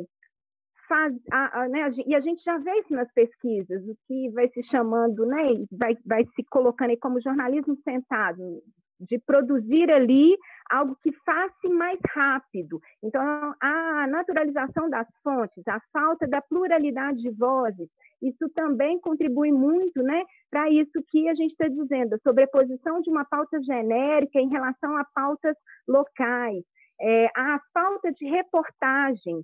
faz, 0.87 1.13
a, 1.31 1.61
a, 1.61 1.69
né, 1.69 1.91
e 2.05 2.15
a 2.15 2.21
gente 2.21 2.43
já 2.43 2.57
vê 2.57 2.71
isso 2.79 2.93
nas 2.93 3.11
pesquisas, 3.13 3.87
o 3.87 3.95
que 4.07 4.29
vai 4.31 4.47
se 4.49 4.63
chamando, 4.63 5.25
né, 5.25 5.43
vai, 5.71 5.97
vai 6.05 6.25
se 6.35 6.43
colocando 6.49 6.91
aí 6.91 6.97
como 6.97 7.21
jornalismo 7.21 7.77
sentado, 7.83 8.61
de 8.99 9.19
produzir 9.19 9.91
ali 9.91 10.35
algo 10.69 10.97
que 11.03 11.11
faça 11.25 11.69
mais 11.69 11.99
rápido. 12.09 12.79
Então, 13.03 13.21
a 13.61 14.07
naturalização 14.07 14.89
das 14.89 15.07
fontes, 15.21 15.67
a 15.67 15.79
falta 15.91 16.27
da 16.27 16.41
pluralidade 16.41 17.21
de 17.21 17.29
vozes, 17.31 17.89
isso 18.21 18.49
também 18.55 18.99
contribui 18.99 19.51
muito 19.51 20.01
né, 20.01 20.23
para 20.49 20.69
isso 20.69 21.03
que 21.09 21.27
a 21.27 21.35
gente 21.35 21.51
está 21.51 21.67
dizendo, 21.67 22.15
a 22.15 22.19
sobreposição 22.19 23.01
de 23.01 23.09
uma 23.09 23.25
pauta 23.25 23.61
genérica 23.61 24.39
em 24.39 24.49
relação 24.49 24.97
a 24.97 25.05
pautas 25.13 25.55
locais, 25.87 26.63
é, 26.99 27.27
a 27.35 27.59
falta 27.73 28.11
de 28.13 28.25
reportagem, 28.25 29.43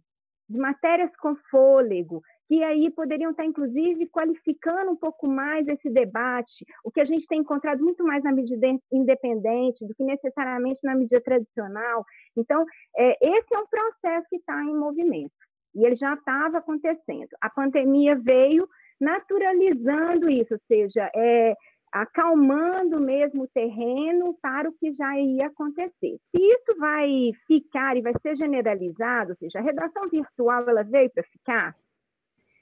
de 0.51 0.57
matérias 0.57 1.09
com 1.18 1.36
fôlego, 1.50 2.21
que 2.48 2.62
aí 2.63 2.92
poderiam 2.92 3.31
estar, 3.31 3.45
inclusive, 3.45 4.07
qualificando 4.07 4.92
um 4.92 4.95
pouco 4.95 5.25
mais 5.25 5.65
esse 5.68 5.89
debate, 5.89 6.65
o 6.83 6.92
que 6.92 7.00
a 7.00 7.06
gente 7.06 7.25
tem 7.25 7.39
encontrado 7.39 7.81
muito 7.81 8.03
mais 8.03 8.21
na 8.24 8.31
mídia 8.31 8.57
independente 8.92 9.86
do 9.86 9.95
que 9.95 10.03
necessariamente 10.03 10.80
na 10.83 10.94
mídia 10.94 11.21
tradicional. 11.21 12.06
Então, 12.36 12.65
é, 12.98 13.18
esse 13.21 13.56
é 13.56 13.57
um 13.57 13.68
processo 13.68 14.27
que 14.30 14.36
está 14.36 14.62
em 14.63 14.75
movimento, 14.75 15.31
e 15.74 15.86
ele 15.86 15.95
já 15.95 16.13
estava 16.13 16.57
acontecendo. 16.57 17.30
A 17.39 17.50
pandemia 17.50 18.15
veio 18.15 18.68
naturalizando 19.00 20.30
isso, 20.30 20.54
ou 20.54 20.59
seja, 20.68 21.09
é, 21.16 21.56
acalmando 21.92 23.02
mesmo 23.02 23.44
o 23.44 23.48
terreno 23.48 24.38
para 24.42 24.69
o 24.69 24.74
que 24.74 24.94
já 24.94 25.19
ia 25.19 25.48
acontecer. 25.48 26.18
Se 26.33 26.42
isso 26.42 26.78
vai 26.78 27.31
ficar 27.48 27.98
e 27.98 28.02
vai 28.02 28.14
ser 28.21 28.36
generalizado, 28.38 29.31
ou 29.31 29.36
seja, 29.38 29.60
a 29.60 29.64
redação 29.64 30.07
virtual 30.10 30.68
ela 30.69 30.83
veio 30.83 31.10
para 31.12 31.24
ficar, 31.24 31.76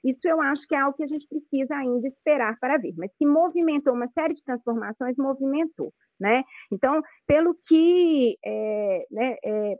isso 0.02 0.26
eu 0.26 0.40
acho 0.40 0.66
que 0.66 0.74
é 0.74 0.78
algo 0.78 0.96
que 0.96 1.04
a 1.04 1.06
gente 1.06 1.28
precisa 1.28 1.76
ainda 1.76 2.08
esperar 2.08 2.58
para 2.58 2.78
ver, 2.78 2.94
mas 2.96 3.12
que 3.18 3.26
movimentou 3.26 3.92
uma 3.92 4.08
série 4.08 4.34
de 4.34 4.42
transformações, 4.42 5.16
movimentou, 5.16 5.92
né? 6.18 6.42
Então, 6.72 7.02
pelo 7.26 7.54
que 7.66 8.36
é, 8.44 9.06
né, 9.10 9.36
é, 9.44 9.76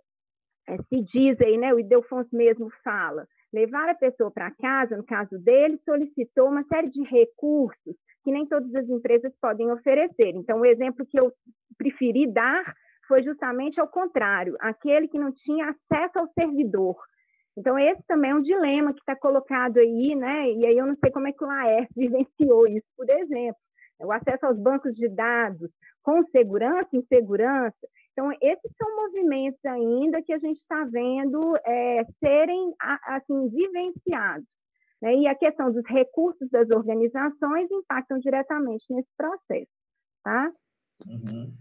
se 0.89 1.03
diz 1.03 1.41
aí, 1.41 1.57
né, 1.57 1.73
o 1.73 1.81
Idelfonso 1.81 2.29
mesmo 2.37 2.71
fala, 2.85 3.27
levar 3.53 3.89
a 3.89 3.95
pessoa 3.95 4.31
para 4.31 4.51
casa, 4.53 4.97
no 4.97 5.05
caso 5.05 5.39
dele, 5.39 5.81
solicitou 5.85 6.49
uma 6.49 6.65
série 6.65 6.91
de 6.91 7.03
recursos 7.03 7.97
que 8.23 8.31
nem 8.31 8.47
todas 8.47 8.75
as 8.75 8.89
empresas 8.89 9.33
podem 9.41 9.71
oferecer. 9.73 10.35
Então, 10.35 10.61
o 10.61 10.67
exemplo 10.67 11.07
que 11.07 11.19
eu 11.19 11.33
preferi 11.77 12.31
dar 12.31 12.75
foi 13.09 13.23
justamente 13.23 13.81
ao 13.81 13.89
contrário, 13.89 14.57
aquele 14.61 15.09
que 15.09 15.19
não 15.19 15.33
tinha 15.33 15.71
acesso 15.71 16.19
ao 16.19 16.29
servidor. 16.39 16.97
Então, 17.57 17.79
esse 17.79 18.03
também 18.07 18.31
é 18.31 18.35
um 18.35 18.43
dilema 18.43 18.93
que 18.93 19.01
está 19.01 19.17
colocado 19.17 19.79
aí, 19.79 20.15
né? 20.15 20.53
E 20.53 20.67
aí 20.67 20.77
eu 20.77 20.87
não 20.87 20.97
sei 20.97 21.11
como 21.11 21.27
é 21.27 21.33
que 21.33 21.43
o 21.43 21.47
Laércio 21.47 21.93
vivenciou 21.97 22.67
isso, 22.69 22.87
por 22.97 23.09
exemplo. 23.11 23.61
O 24.01 24.13
acesso 24.13 24.47
aos 24.47 24.59
bancos 24.59 24.95
de 24.95 25.09
dados 25.09 25.71
com 26.03 26.25
segurança 26.27 26.89
e 26.93 26.99
insegurança. 26.99 27.77
Então, 28.13 28.31
esses 28.41 28.73
são 28.77 28.97
movimentos 28.97 29.65
ainda 29.65 30.23
que 30.23 30.33
a 30.33 30.39
gente 30.39 30.59
está 30.61 30.85
vendo 30.85 31.57
é, 31.65 32.05
serem, 32.23 32.75
assim, 33.07 33.49
vivenciados. 33.49 34.47
Né? 35.01 35.15
E 35.15 35.27
a 35.27 35.35
questão 35.35 35.73
dos 35.73 35.85
recursos 35.87 36.51
das 36.51 36.69
organizações 36.71 37.71
impactam 37.71 38.19
diretamente 38.19 38.85
nesse 38.91 39.09
processo. 39.17 39.71
Tá? 40.23 40.53
Uhum. 41.07 41.55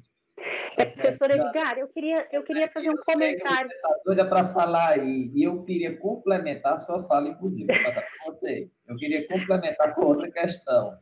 É, 0.77 0.85
professora 0.85 1.35
Edgar, 1.35 1.77
eu 1.77 1.87
queria, 1.89 2.27
eu 2.31 2.41
queria 2.43 2.69
fazer 2.69 2.89
um 2.89 2.93
eu 2.93 2.99
comentário. 3.05 3.69
Você 3.69 3.75
está 3.75 3.95
doida 4.05 4.25
para 4.25 4.47
falar 4.47 4.91
aí, 4.91 5.31
e 5.33 5.43
eu 5.43 5.63
queria 5.63 5.97
complementar 5.97 6.73
a 6.73 6.77
sua 6.77 7.01
fala, 7.03 7.27
inclusive, 7.27 7.73
vou 7.73 7.83
passar 7.83 8.01
para 8.01 8.31
você. 8.33 8.69
Eu 8.87 8.95
queria 8.95 9.27
complementar 9.27 9.93
com 9.95 10.05
outra 10.05 10.31
questão. 10.31 10.97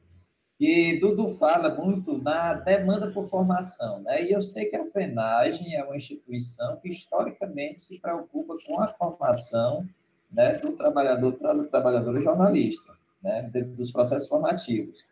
E 0.59 0.99
Dudu 0.99 1.29
fala 1.29 1.73
muito 1.75 2.17
na 2.17 2.53
demanda 2.53 3.11
por 3.11 3.29
formação, 3.29 4.01
né? 4.01 4.23
E 4.23 4.31
eu 4.31 4.41
sei 4.41 4.65
que 4.65 4.75
a 4.75 4.85
FENAGEM 4.85 5.75
é 5.75 5.83
uma 5.83 5.95
instituição 5.95 6.77
que 6.77 6.89
historicamente 6.89 7.81
se 7.81 8.01
preocupa 8.01 8.55
com 8.65 8.81
a 8.81 8.87
formação 8.87 9.87
né, 10.31 10.53
do 10.53 10.71
trabalhador, 10.73 11.31
do 11.31 11.67
trabalhador 11.67 12.19
jornalista, 12.21 12.91
né, 13.21 13.49
dos 13.51 13.91
processos 13.91 14.27
formativos. 14.27 15.05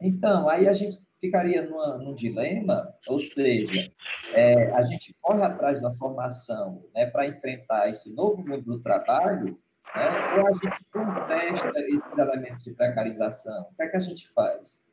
Então, 0.00 0.48
aí 0.48 0.68
a 0.68 0.72
gente 0.72 1.00
ficaria 1.20 1.62
numa, 1.68 1.98
num 1.98 2.14
dilema, 2.14 2.92
ou 3.06 3.20
seja, 3.20 3.90
é, 4.34 4.72
a 4.72 4.82
gente 4.82 5.14
corre 5.20 5.42
atrás 5.42 5.80
da 5.80 5.92
formação 5.94 6.82
né, 6.94 7.06
para 7.06 7.26
enfrentar 7.26 7.88
esse 7.88 8.14
novo 8.14 8.42
mundo 8.46 8.62
do 8.62 8.80
trabalho, 8.80 9.58
né, 9.94 10.40
ou 10.40 10.46
a 10.46 10.52
gente 10.52 10.84
contesta 10.92 11.80
esses 11.80 12.18
elementos 12.18 12.64
de 12.64 12.72
precarização? 12.72 13.62
O 13.70 13.74
que 13.74 13.82
é 13.82 13.88
que 13.88 13.96
a 13.96 14.00
gente 14.00 14.28
faz? 14.28 14.84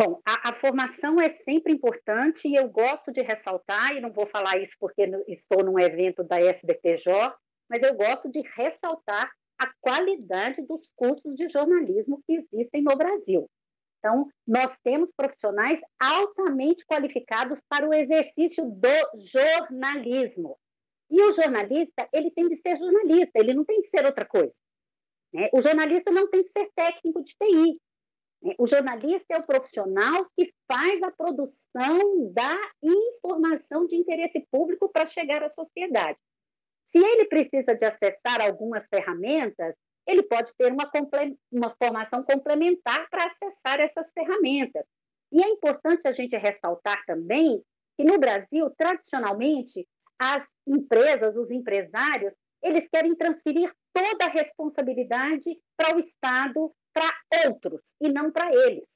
Bom, 0.00 0.20
a, 0.24 0.50
a, 0.50 0.54
formação 0.54 1.20
é 1.20 1.28
sempre 1.28 1.72
importante 1.72 2.46
e 2.46 2.54
eu 2.54 2.68
gosto 2.68 3.12
de 3.12 3.20
ressaltar, 3.20 3.96
e 3.96 4.00
não 4.00 4.12
vou 4.12 4.26
falar 4.26 4.62
isso 4.62 4.76
porque 4.78 5.10
estou 5.26 5.64
num 5.64 5.78
evento 5.78 6.22
da 6.22 6.40
SBPJ, 6.40 7.34
mas 7.68 7.82
eu 7.82 7.94
gosto 7.94 8.30
de 8.30 8.40
ressaltar 8.54 9.30
a 9.58 9.72
qualidade 9.80 10.62
dos 10.62 10.90
cursos 10.94 11.34
de 11.34 11.48
jornalismo 11.48 12.22
que 12.24 12.34
existem 12.34 12.80
no 12.80 12.96
Brasil. 12.96 13.50
Então, 13.98 14.28
nós 14.46 14.78
temos 14.84 15.10
profissionais 15.10 15.80
altamente 16.00 16.86
qualificados 16.86 17.60
para 17.68 17.88
o 17.88 17.92
exercício 17.92 18.64
do 18.64 19.20
jornalismo. 19.24 20.56
E 21.10 21.20
o 21.20 21.32
jornalista, 21.32 22.08
ele 22.12 22.30
tem 22.30 22.48
de 22.48 22.56
ser 22.56 22.76
jornalista, 22.76 23.32
ele 23.38 23.54
não 23.54 23.64
tem 23.64 23.80
de 23.80 23.88
ser 23.88 24.04
outra 24.04 24.24
coisa. 24.24 24.54
Né? 25.32 25.48
O 25.52 25.60
jornalista 25.60 26.10
não 26.10 26.28
tem 26.28 26.42
de 26.42 26.50
ser 26.50 26.70
técnico 26.76 27.22
de 27.24 27.34
TI. 27.34 27.80
Né? 28.42 28.54
O 28.58 28.66
jornalista 28.66 29.34
é 29.34 29.38
o 29.38 29.46
profissional 29.46 30.26
que 30.36 30.52
faz 30.70 31.02
a 31.02 31.10
produção 31.10 32.32
da 32.32 32.56
informação 32.82 33.86
de 33.86 33.96
interesse 33.96 34.46
público 34.50 34.88
para 34.88 35.06
chegar 35.06 35.42
à 35.42 35.50
sociedade. 35.50 36.18
Se 36.86 36.98
ele 36.98 37.26
precisa 37.26 37.74
de 37.74 37.84
acessar 37.84 38.40
algumas 38.40 38.86
ferramentas, 38.88 39.74
ele 40.06 40.22
pode 40.22 40.54
ter 40.56 40.72
uma, 40.72 40.90
uma 41.52 41.76
formação 41.82 42.22
complementar 42.22 43.08
para 43.10 43.26
acessar 43.26 43.78
essas 43.78 44.10
ferramentas. 44.12 44.84
E 45.30 45.42
é 45.42 45.48
importante 45.48 46.08
a 46.08 46.12
gente 46.12 46.34
ressaltar 46.36 47.04
também 47.06 47.62
que 47.96 48.04
no 48.04 48.18
Brasil, 48.18 48.70
tradicionalmente, 48.78 49.86
as 50.18 50.48
empresas, 50.66 51.36
os 51.36 51.50
empresários, 51.50 52.32
eles 52.62 52.88
querem 52.88 53.14
transferir 53.14 53.70
toda 53.92 54.24
a 54.24 54.30
responsabilidade 54.30 55.58
para 55.76 55.94
o 55.94 55.98
Estado, 55.98 56.72
para 56.92 57.10
outros, 57.46 57.82
e 58.00 58.08
não 58.08 58.30
para 58.30 58.52
eles. 58.54 58.88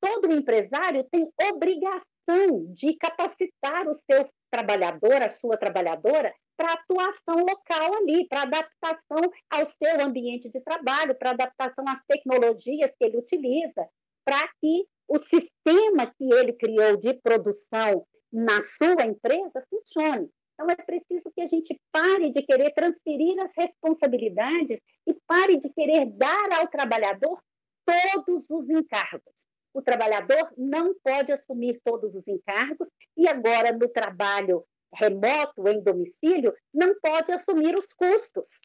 Todo 0.00 0.32
empresário 0.32 1.06
tem 1.10 1.30
obrigação 1.52 2.72
de 2.72 2.96
capacitar 2.96 3.88
o 3.88 3.94
seu 3.94 4.28
trabalhador, 4.50 5.22
a 5.22 5.28
sua 5.28 5.56
trabalhadora, 5.56 6.32
para 6.56 6.72
atuação 6.72 7.38
local 7.38 7.94
ali, 7.94 8.26
para 8.28 8.42
adaptação 8.42 9.30
ao 9.50 9.66
seu 9.66 10.00
ambiente 10.00 10.50
de 10.50 10.60
trabalho, 10.60 11.14
para 11.14 11.30
adaptação 11.30 11.84
às 11.88 12.02
tecnologias 12.04 12.90
que 12.98 13.04
ele 13.04 13.18
utiliza, 13.18 13.88
para 14.24 14.46
que 14.60 14.86
o 15.08 15.18
sistema 15.18 16.06
que 16.06 16.32
ele 16.32 16.52
criou 16.52 16.96
de 16.96 17.14
produção 17.14 18.06
na 18.32 18.62
sua 18.62 19.06
empresa 19.06 19.64
funcione. 19.68 20.30
Então, 20.60 20.70
é 20.70 20.76
preciso 20.76 21.32
que 21.34 21.40
a 21.40 21.46
gente 21.46 21.80
pare 21.90 22.30
de 22.30 22.42
querer 22.42 22.74
transferir 22.74 23.40
as 23.40 23.50
responsabilidades 23.56 24.78
e 25.06 25.14
pare 25.26 25.56
de 25.58 25.70
querer 25.70 26.04
dar 26.04 26.52
ao 26.52 26.68
trabalhador 26.68 27.42
todos 27.86 28.44
os 28.50 28.68
encargos. 28.68 29.32
O 29.72 29.80
trabalhador 29.80 30.52
não 30.58 30.94
pode 31.02 31.32
assumir 31.32 31.80
todos 31.82 32.14
os 32.14 32.28
encargos 32.28 32.90
e 33.16 33.26
agora 33.26 33.72
no 33.72 33.88
trabalho 33.88 34.62
remoto, 34.92 35.66
em 35.66 35.80
domicílio, 35.80 36.54
não 36.74 36.94
pode 37.00 37.32
assumir 37.32 37.74
os 37.74 37.94
custos. 37.94 38.60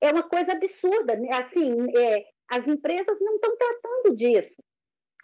É 0.00 0.10
uma 0.10 0.22
coisa 0.22 0.52
absurda. 0.52 1.14
Né? 1.14 1.28
Assim, 1.34 1.74
é, 1.94 2.24
as 2.48 2.66
empresas 2.66 3.18
não 3.20 3.34
estão 3.34 3.54
tratando 3.54 4.14
disso. 4.14 4.56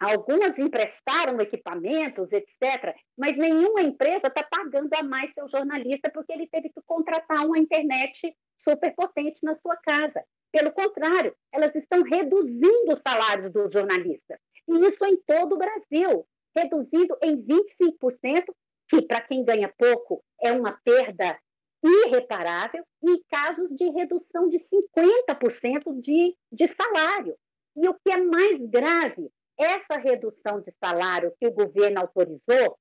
Algumas 0.03 0.57
emprestaram 0.59 1.39
equipamentos, 1.39 2.31
etc., 2.33 2.93
mas 3.17 3.37
nenhuma 3.37 3.81
empresa 3.81 4.27
está 4.27 4.43
pagando 4.43 4.93
a 4.93 5.03
mais 5.03 5.33
seu 5.33 5.47
jornalista 5.47 6.11
porque 6.11 6.33
ele 6.33 6.47
teve 6.47 6.69
que 6.69 6.81
contratar 6.85 7.45
uma 7.45 7.57
internet 7.57 8.35
superpotente 8.57 9.39
na 9.43 9.55
sua 9.55 9.77
casa. 9.77 10.21
Pelo 10.51 10.71
contrário, 10.71 11.33
elas 11.53 11.73
estão 11.73 12.03
reduzindo 12.03 12.93
os 12.93 12.99
salários 12.99 13.49
dos 13.49 13.71
jornalistas. 13.71 14.37
E 14.67 14.85
isso 14.85 15.05
em 15.05 15.17
todo 15.25 15.53
o 15.53 15.57
Brasil, 15.57 16.27
reduzindo 16.55 17.17
em 17.23 17.41
25% 17.41 18.45
que 18.89 19.01
para 19.03 19.21
quem 19.21 19.43
ganha 19.43 19.73
pouco 19.77 20.23
é 20.41 20.51
uma 20.51 20.73
perda 20.83 21.39
irreparável, 21.83 22.83
e 23.03 23.21
casos 23.29 23.75
de 23.75 23.89
redução 23.89 24.47
de 24.47 24.57
50% 24.57 25.99
de, 25.99 26.35
de 26.51 26.67
salário. 26.67 27.35
E 27.75 27.89
o 27.89 27.93
que 27.93 28.11
é 28.11 28.21
mais 28.21 28.63
grave, 28.65 29.29
essa 29.57 29.97
redução 29.97 30.59
de 30.61 30.71
salário 30.71 31.33
que 31.39 31.47
o 31.47 31.51
governo 31.51 32.01
autorizou, 32.01 32.77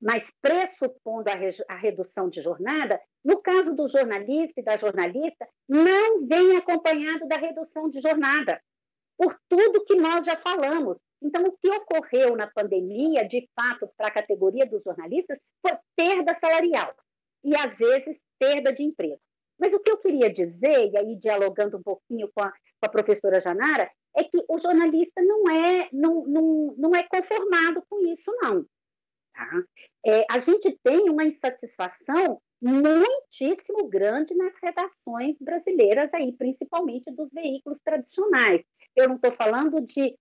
mas 0.00 0.32
pressupondo 0.40 1.30
a, 1.30 1.34
re, 1.34 1.50
a 1.68 1.76
redução 1.76 2.28
de 2.28 2.40
jornada, 2.40 3.00
no 3.24 3.40
caso 3.40 3.74
do 3.74 3.88
jornalista 3.88 4.60
e 4.60 4.64
da 4.64 4.76
jornalista, 4.76 5.46
não 5.68 6.26
vem 6.26 6.56
acompanhado 6.56 7.28
da 7.28 7.36
redução 7.36 7.88
de 7.90 8.00
jornada 8.00 8.60
por 9.18 9.38
tudo 9.48 9.84
que 9.84 9.96
nós 9.96 10.24
já 10.24 10.36
falamos. 10.38 10.98
Então, 11.22 11.44
o 11.44 11.52
que 11.52 11.68
ocorreu 11.68 12.34
na 12.34 12.46
pandemia, 12.46 13.28
de 13.28 13.46
fato, 13.54 13.86
para 13.94 14.08
a 14.08 14.10
categoria 14.10 14.64
dos 14.64 14.82
jornalistas, 14.82 15.38
foi 15.60 15.76
perda 15.94 16.32
salarial 16.32 16.94
e, 17.44 17.54
às 17.54 17.76
vezes, 17.76 18.22
perda 18.38 18.72
de 18.72 18.82
emprego. 18.82 19.20
Mas 19.58 19.74
o 19.74 19.78
que 19.78 19.90
eu 19.90 19.98
queria 19.98 20.32
dizer, 20.32 20.90
e 20.90 20.96
aí 20.96 21.16
dialogando 21.16 21.76
um 21.76 21.82
pouquinho 21.82 22.30
com 22.34 22.42
a, 22.42 22.50
com 22.50 22.86
a 22.86 22.88
professora 22.88 23.42
Janara, 23.42 23.90
é 24.16 24.24
que 24.24 24.44
o 24.48 24.58
jornalista 24.58 25.22
não 25.22 25.48
é, 25.50 25.88
não, 25.92 26.24
não, 26.26 26.74
não 26.76 26.94
é 26.94 27.02
conformado 27.02 27.82
com 27.88 28.04
isso, 28.06 28.32
não. 28.40 28.64
Tá? 29.32 29.48
É, 30.04 30.24
a 30.30 30.38
gente 30.38 30.78
tem 30.82 31.08
uma 31.08 31.24
insatisfação 31.24 32.40
muitíssimo 32.60 33.88
grande 33.88 34.34
nas 34.34 34.54
redações 34.62 35.36
brasileiras, 35.40 36.12
aí, 36.12 36.32
principalmente 36.32 37.10
dos 37.10 37.30
veículos 37.32 37.80
tradicionais. 37.82 38.62
Eu 38.94 39.08
não 39.08 39.16
estou 39.16 39.32
falando 39.32 39.80
de 39.80 40.16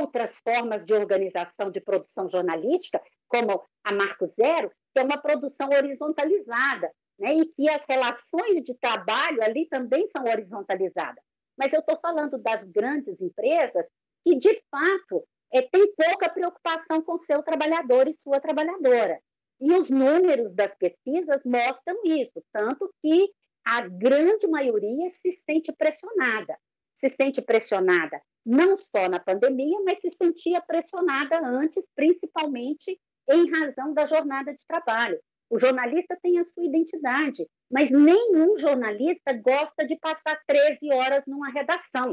outras 0.00 0.38
formas 0.38 0.84
de 0.84 0.94
organização 0.94 1.70
de 1.70 1.80
produção 1.80 2.28
jornalística, 2.28 3.00
como 3.28 3.62
a 3.84 3.92
Marco 3.92 4.26
Zero, 4.26 4.70
que 4.92 5.00
é 5.00 5.02
uma 5.02 5.18
produção 5.18 5.68
horizontalizada, 5.68 6.90
né? 7.18 7.34
e 7.34 7.46
que 7.46 7.70
as 7.70 7.84
relações 7.86 8.62
de 8.62 8.74
trabalho 8.74 9.42
ali 9.42 9.66
também 9.68 10.08
são 10.08 10.24
horizontalizadas. 10.24 11.22
Mas 11.56 11.72
eu 11.72 11.80
estou 11.80 11.98
falando 11.98 12.38
das 12.38 12.64
grandes 12.64 13.20
empresas 13.20 13.88
que, 14.24 14.36
de 14.36 14.62
fato, 14.70 15.26
é, 15.52 15.62
tem 15.62 15.92
pouca 15.94 16.28
preocupação 16.28 17.00
com 17.02 17.18
seu 17.18 17.42
trabalhador 17.42 18.08
e 18.08 18.20
sua 18.20 18.40
trabalhadora. 18.40 19.20
E 19.60 19.72
os 19.72 19.88
números 19.88 20.54
das 20.54 20.74
pesquisas 20.74 21.42
mostram 21.44 21.98
isso, 22.04 22.42
tanto 22.52 22.92
que 23.02 23.30
a 23.64 23.80
grande 23.88 24.46
maioria 24.46 25.10
se 25.10 25.32
sente 25.32 25.72
pressionada 25.72 26.56
se 26.96 27.10
sente 27.10 27.42
pressionada 27.42 28.20
não 28.44 28.76
só 28.76 29.08
na 29.08 29.20
pandemia, 29.20 29.80
mas 29.84 30.00
se 30.00 30.10
sentia 30.10 30.60
pressionada 30.60 31.40
antes, 31.44 31.84
principalmente 31.94 32.98
em 33.28 33.50
razão 33.50 33.92
da 33.92 34.06
jornada 34.06 34.54
de 34.54 34.64
trabalho. 34.66 35.20
O 35.48 35.58
jornalista 35.58 36.18
tem 36.20 36.38
a 36.38 36.44
sua 36.44 36.64
identidade, 36.64 37.46
mas 37.70 37.90
nenhum 37.90 38.58
jornalista 38.58 39.32
gosta 39.32 39.86
de 39.86 39.96
passar 39.96 40.40
13 40.46 40.92
horas 40.92 41.22
numa 41.26 41.50
redação. 41.50 42.12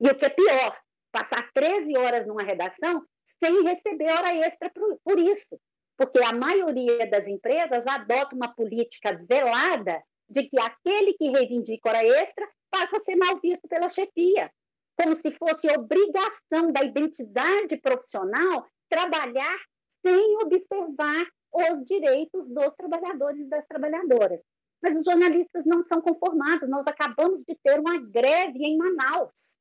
E 0.00 0.08
o 0.08 0.14
que 0.16 0.26
é 0.26 0.30
pior, 0.30 0.76
passar 1.12 1.48
13 1.52 1.96
horas 1.96 2.26
numa 2.26 2.42
redação 2.42 3.04
sem 3.42 3.62
receber 3.62 4.10
hora 4.10 4.34
extra 4.34 4.68
por, 4.70 4.98
por 5.04 5.18
isso. 5.18 5.58
Porque 5.96 6.20
a 6.22 6.32
maioria 6.32 7.08
das 7.08 7.28
empresas 7.28 7.86
adota 7.86 8.34
uma 8.34 8.52
política 8.52 9.16
velada 9.28 10.02
de 10.28 10.48
que 10.48 10.58
aquele 10.58 11.14
que 11.14 11.30
reivindica 11.30 11.88
hora 11.88 12.04
extra 12.04 12.48
passa 12.70 12.96
a 12.96 13.00
ser 13.00 13.14
mal 13.14 13.38
visto 13.40 13.68
pela 13.68 13.88
chefia, 13.88 14.50
como 15.00 15.14
se 15.14 15.30
fosse 15.30 15.68
obrigação 15.68 16.72
da 16.72 16.82
identidade 16.82 17.76
profissional 17.76 18.66
trabalhar 18.88 19.56
sem 20.04 20.36
observar 20.38 21.26
os 21.54 21.84
direitos 21.84 22.48
dos 22.48 22.74
trabalhadores 22.74 23.44
e 23.44 23.48
das 23.48 23.66
trabalhadoras. 23.66 24.42
Mas 24.82 24.96
os 24.96 25.04
jornalistas 25.04 25.64
não 25.64 25.84
são 25.84 26.00
conformados. 26.00 26.68
Nós 26.68 26.86
acabamos 26.86 27.42
de 27.44 27.56
ter 27.62 27.78
uma 27.78 27.98
greve 27.98 28.64
em 28.64 28.76
Manaus, 28.76 29.56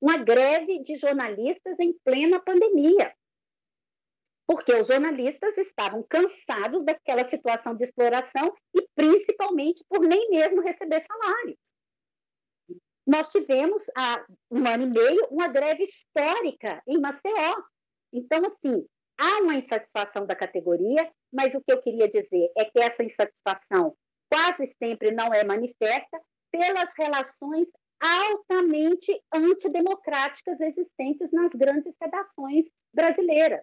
uma 0.00 0.16
greve 0.16 0.82
de 0.82 0.96
jornalistas 0.96 1.78
em 1.78 1.92
plena 2.04 2.40
pandemia, 2.40 3.12
porque 4.46 4.72
os 4.74 4.86
jornalistas 4.86 5.58
estavam 5.58 6.02
cansados 6.08 6.84
daquela 6.84 7.24
situação 7.24 7.74
de 7.74 7.84
exploração 7.84 8.54
e 8.74 8.86
principalmente 8.94 9.84
por 9.88 10.00
nem 10.00 10.30
mesmo 10.30 10.62
receber 10.62 11.00
salário 11.00 11.58
nós 13.06 13.28
tivemos 13.28 13.84
há 13.96 14.26
um 14.50 14.66
ano 14.66 14.82
e 14.82 14.90
meio 14.90 15.26
uma 15.30 15.46
greve 15.46 15.84
histórica 15.84 16.82
em 16.86 16.98
Maceió. 16.98 17.62
Então, 18.12 18.44
assim, 18.46 18.84
há 19.18 19.42
uma 19.42 19.54
insatisfação 19.54 20.26
da 20.26 20.34
categoria, 20.34 21.10
mas 21.32 21.54
o 21.54 21.60
que 21.60 21.72
eu 21.72 21.80
queria 21.80 22.08
dizer 22.08 22.50
é 22.56 22.64
que 22.64 22.78
essa 22.78 23.02
insatisfação 23.02 23.96
quase 24.30 24.66
sempre 24.78 25.10
não 25.10 25.32
é 25.32 25.44
manifesta 25.44 26.20
pelas 26.50 26.90
relações 26.98 27.68
altamente 28.00 29.20
antidemocráticas 29.32 30.60
existentes 30.60 31.30
nas 31.32 31.52
grandes 31.52 31.94
redações 32.00 32.66
brasileiras. 32.92 33.62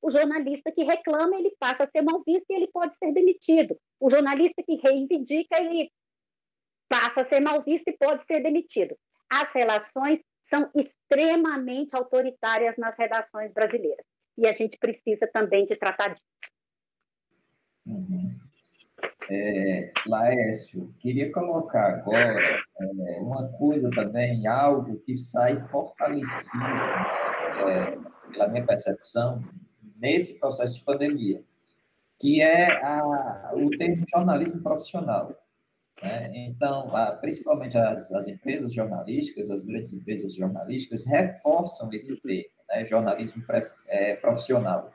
O 0.00 0.10
jornalista 0.10 0.72
que 0.72 0.82
reclama, 0.82 1.36
ele 1.36 1.54
passa 1.58 1.84
a 1.84 1.88
ser 1.88 2.02
mal 2.02 2.22
visto 2.26 2.50
e 2.50 2.54
ele 2.54 2.68
pode 2.72 2.96
ser 2.96 3.12
demitido. 3.12 3.78
O 4.00 4.10
jornalista 4.10 4.62
que 4.62 4.76
reivindica, 4.76 5.60
ele 5.60 5.90
passa 6.88 7.20
a 7.20 7.24
ser 7.24 7.40
mal 7.40 7.62
visto 7.62 7.88
e 7.88 7.96
pode 7.96 8.24
ser 8.24 8.40
demitido. 8.40 8.96
As 9.30 9.52
relações 9.52 10.20
são 10.42 10.70
extremamente 10.74 11.94
autoritárias 11.94 12.76
nas 12.76 12.98
redações 12.98 13.52
brasileiras. 13.52 14.04
E 14.42 14.48
a 14.48 14.52
gente 14.52 14.76
precisa 14.76 15.24
também 15.32 15.64
de 15.66 15.76
tratar 15.76 16.08
disso. 16.08 16.26
Uhum. 17.86 18.36
É, 19.30 19.92
Laércio, 20.04 20.92
queria 20.98 21.30
colocar 21.30 21.94
agora 21.94 22.60
é, 22.80 23.20
uma 23.20 23.48
coisa 23.52 23.88
também, 23.88 24.44
algo 24.48 24.98
que 24.98 25.16
sai 25.16 25.64
fortalecido, 25.68 26.64
é, 27.68 27.96
pela 28.32 28.48
minha 28.48 28.66
percepção, 28.66 29.40
nesse 29.96 30.40
processo 30.40 30.74
de 30.74 30.84
pandemia, 30.84 31.44
que 32.18 32.42
é 32.42 32.84
a, 32.84 33.52
o 33.54 33.70
termo 33.70 34.04
jornalismo 34.12 34.60
profissional. 34.60 35.36
Né? 36.02 36.32
Então, 36.48 36.94
a, 36.96 37.12
principalmente 37.12 37.78
as, 37.78 38.10
as 38.12 38.26
empresas 38.26 38.74
jornalísticas, 38.74 39.50
as 39.50 39.64
grandes 39.64 39.92
empresas 39.92 40.34
jornalísticas, 40.34 41.06
reforçam 41.06 41.92
esse 41.92 42.20
termo, 42.20 42.50
né? 42.72 42.84
jornalismo 42.84 43.44
é, 43.86 44.16
profissional. 44.16 44.92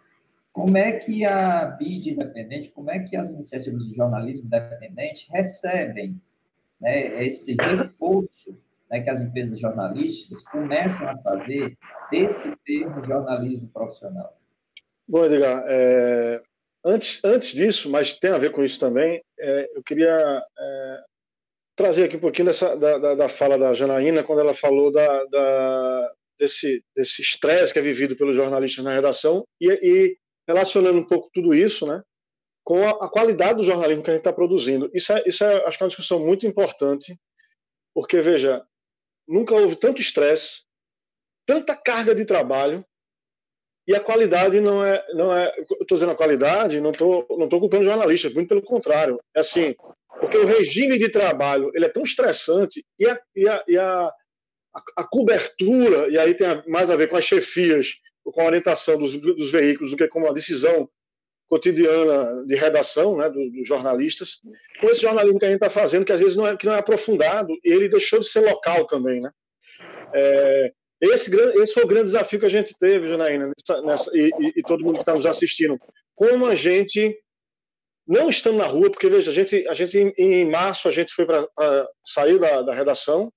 Como 0.51 0.75
é 0.75 0.93
que 0.93 1.23
a 1.23 1.65
BID 1.65 2.11
independente, 2.11 2.71
como 2.71 2.89
é 2.89 2.99
que 2.99 3.15
as 3.15 3.29
iniciativas 3.29 3.87
de 3.87 3.93
jornalismo 3.93 4.47
independente 4.47 5.27
recebem 5.31 6.19
né, 6.81 7.23
esse 7.23 7.55
reforço 7.59 8.57
né, 8.89 9.01
que 9.01 9.09
as 9.09 9.21
empresas 9.21 9.59
jornalísticas 9.59 10.43
começam 10.43 11.07
a 11.07 11.17
fazer 11.17 11.77
desse 12.09 12.55
termo 12.65 13.03
jornalismo 13.03 13.67
profissional? 13.69 14.35
Bom, 15.07 15.25
Edgar, 15.25 15.63
é, 15.67 16.41
antes, 16.83 17.23
antes 17.23 17.53
disso, 17.53 17.89
mas 17.89 18.13
tem 18.13 18.31
a 18.31 18.37
ver 18.37 18.51
com 18.51 18.63
isso 18.63 18.79
também, 18.79 19.21
é, 19.39 19.69
eu 19.75 19.83
queria 19.83 20.43
é, 20.59 21.03
trazer 21.75 22.05
aqui 22.05 22.17
um 22.17 22.21
pouquinho 22.21 22.47
dessa, 22.47 22.75
da, 22.75 22.97
da, 22.97 23.15
da, 23.15 23.29
fala 23.29 23.57
da 23.57 23.73
Janaína, 23.73 24.23
quando 24.23 24.39
ela 24.39 24.53
falou 24.53 24.91
da, 24.91 25.25
da 25.25 26.11
desse 26.39 27.21
estresse 27.21 27.73
que 27.73 27.79
é 27.79 27.81
vivido 27.81 28.15
pelos 28.15 28.35
jornalistas 28.35 28.83
na 28.83 28.93
redação 28.93 29.45
e, 29.59 29.67
e 29.67 30.17
relacionando 30.47 30.99
um 30.99 31.05
pouco 31.05 31.29
tudo 31.33 31.53
isso, 31.53 31.85
né, 31.85 32.01
com 32.63 32.85
a, 32.87 33.05
a 33.05 33.09
qualidade 33.09 33.57
do 33.57 33.63
jornalismo 33.63 34.03
que 34.03 34.09
a 34.09 34.13
gente 34.13 34.21
está 34.21 34.33
produzindo. 34.33 34.89
Isso 34.93 35.13
é, 35.13 35.23
isso 35.25 35.43
é, 35.43 35.65
acho 35.65 35.77
que 35.77 35.83
é 35.83 35.85
uma 35.85 35.89
discussão 35.89 36.19
muito 36.19 36.45
importante, 36.45 37.17
porque 37.93 38.19
veja, 38.21 38.63
nunca 39.27 39.55
houve 39.55 39.75
tanto 39.75 40.01
estresse, 40.01 40.63
tanta 41.45 41.75
carga 41.75 42.13
de 42.13 42.25
trabalho 42.25 42.85
e 43.87 43.95
a 43.95 44.01
qualidade 44.01 44.59
não 44.59 44.83
é, 44.83 45.05
não 45.13 45.33
é, 45.33 45.49
estou 45.59 45.95
dizendo 45.95 46.11
a 46.11 46.17
qualidade, 46.17 46.81
não 46.81 46.91
estou, 46.91 47.25
não 47.29 47.45
estou 47.45 47.59
culpando 47.59 47.85
jornalistas, 47.85 48.33
muito 48.33 48.49
pelo 48.49 48.61
contrário, 48.61 49.17
é 49.33 49.39
assim, 49.39 49.73
porque 50.19 50.37
o 50.37 50.45
regime 50.45 50.97
de 50.97 51.09
trabalho 51.09 51.71
ele 51.73 51.85
é 51.85 51.89
tão 51.89 52.03
estressante 52.03 52.85
e 52.99 53.07
a, 53.07 53.21
e 53.33 53.47
a, 53.47 53.63
e 53.65 53.77
a, 53.77 54.11
a, 54.77 55.01
a 55.01 55.03
cobertura 55.03 56.07
e 56.09 56.17
aí 56.17 56.33
tem 56.33 56.47
mais 56.67 56.89
a 56.89 56.95
ver 56.95 57.07
com 57.07 57.17
as 57.17 57.25
chefias 57.25 57.99
com 58.23 58.41
a 58.41 58.45
orientação 58.45 58.97
dos, 58.97 59.17
dos 59.17 59.51
veículos 59.51 59.91
do 59.91 59.97
que 59.97 60.07
com 60.07 60.19
uma 60.19 60.33
decisão 60.33 60.89
cotidiana 61.49 62.45
de 62.45 62.55
redação, 62.55 63.15
né, 63.15 63.29
dos 63.29 63.51
do 63.53 63.63
jornalistas, 63.63 64.41
com 64.81 64.89
esse 64.89 65.01
jornalismo 65.01 65.39
que 65.39 65.45
a 65.45 65.49
gente 65.49 65.63
está 65.63 65.69
fazendo, 65.69 66.03
que 66.03 66.11
às 66.11 66.19
vezes 66.19 66.35
não 66.35 66.45
é, 66.45 66.57
que 66.57 66.65
não 66.65 66.73
é 66.73 66.79
aprofundado, 66.79 67.53
e 67.63 67.71
ele 67.71 67.87
deixou 67.87 68.19
de 68.19 68.27
ser 68.27 68.41
local 68.41 68.85
também, 68.85 69.21
né? 69.21 69.31
É, 70.13 70.73
esse, 70.99 71.33
esse 71.61 71.73
foi 71.73 71.83
o 71.83 71.87
grande 71.87 72.05
desafio 72.05 72.39
que 72.39 72.45
a 72.45 72.49
gente 72.49 72.77
teve, 72.77 73.07
Janaína, 73.07 73.47
nessa, 73.47 73.81
nessa, 73.81 74.11
e, 74.13 74.29
e, 74.57 74.61
todo 74.61 74.83
mundo 74.83 74.95
que 74.95 75.03
está 75.03 75.13
nos 75.13 75.25
assistindo. 75.25 75.79
Como 76.13 76.45
a 76.45 76.55
gente, 76.55 77.17
não 78.05 78.27
estando 78.27 78.57
na 78.57 78.65
rua, 78.65 78.91
porque 78.91 79.07
veja, 79.07 79.31
a 79.31 79.33
gente, 79.33 79.65
a 79.69 79.73
gente 79.73 79.97
em, 79.97 80.13
em 80.17 80.49
março 80.49 80.87
a 80.87 80.91
gente 80.91 81.13
foi 81.13 81.25
para 81.25 81.47
sair 82.03 82.39
da, 82.39 82.61
da 82.61 82.73
redação 82.73 83.31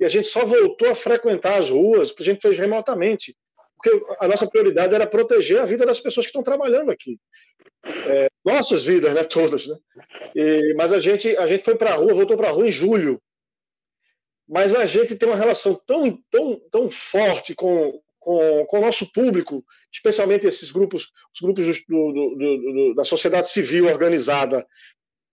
e 0.00 0.04
a 0.04 0.08
gente 0.08 0.26
só 0.26 0.44
voltou 0.44 0.88
a 0.88 0.94
frequentar 0.94 1.58
as 1.58 1.70
ruas, 1.70 2.12
a 2.18 2.22
gente 2.22 2.40
fez 2.40 2.56
remotamente 2.56 3.36
porque 3.82 4.04
a 4.20 4.28
nossa 4.28 4.46
prioridade 4.46 4.94
era 4.94 5.06
proteger 5.06 5.58
a 5.58 5.64
vida 5.64 5.86
das 5.86 5.98
pessoas 5.98 6.26
que 6.26 6.30
estão 6.30 6.42
trabalhando 6.42 6.90
aqui. 6.90 7.18
É, 8.08 8.28
nossas 8.44 8.84
vidas, 8.84 9.14
né, 9.14 9.24
todas. 9.24 9.66
Né? 9.66 9.76
E, 10.34 10.74
mas 10.76 10.92
a 10.92 11.00
gente, 11.00 11.34
a 11.36 11.46
gente 11.46 11.64
foi 11.64 11.74
para 11.74 11.94
a 11.94 11.96
rua, 11.96 12.12
voltou 12.12 12.36
para 12.36 12.48
a 12.48 12.52
rua 12.52 12.68
em 12.68 12.70
julho. 12.70 13.20
Mas 14.46 14.74
a 14.74 14.84
gente 14.84 15.16
tem 15.16 15.28
uma 15.28 15.38
relação 15.38 15.74
tão, 15.86 16.20
tão, 16.30 16.60
tão 16.70 16.90
forte 16.90 17.54
com, 17.54 18.00
com, 18.18 18.66
com 18.66 18.78
o 18.78 18.80
nosso 18.80 19.10
público, 19.12 19.64
especialmente 19.92 20.46
esses 20.46 20.70
grupos, 20.70 21.10
os 21.32 21.40
grupos 21.40 21.66
do, 21.88 22.12
do, 22.12 22.36
do, 22.36 22.94
da 22.94 23.04
sociedade 23.04 23.48
civil 23.48 23.86
organizada, 23.86 24.66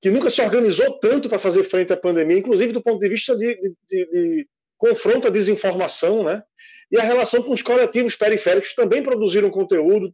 que 0.02 0.12
nunca 0.12 0.30
se 0.30 0.42
organizou 0.42 1.00
tanto 1.00 1.28
para 1.28 1.40
fazer 1.40 1.64
frente 1.64 1.92
à 1.92 1.98
pandemia, 1.98 2.38
inclusive 2.38 2.72
do 2.72 2.82
ponto 2.82 3.00
de 3.00 3.10
vista 3.10 3.36
de, 3.36 3.56
de, 3.90 4.06
de, 4.06 4.48
de 4.82 4.90
confronto 4.90 5.28
à 5.28 5.32
desinformação, 5.32 6.24
né? 6.24 6.44
e 6.92 6.98
a 6.98 7.04
relação 7.04 7.42
com 7.44 7.54
os 7.54 7.62
coletivos 7.62 8.16
periféricos 8.16 8.74
também 8.74 9.04
produziram 9.04 9.50
conteúdo. 9.50 10.14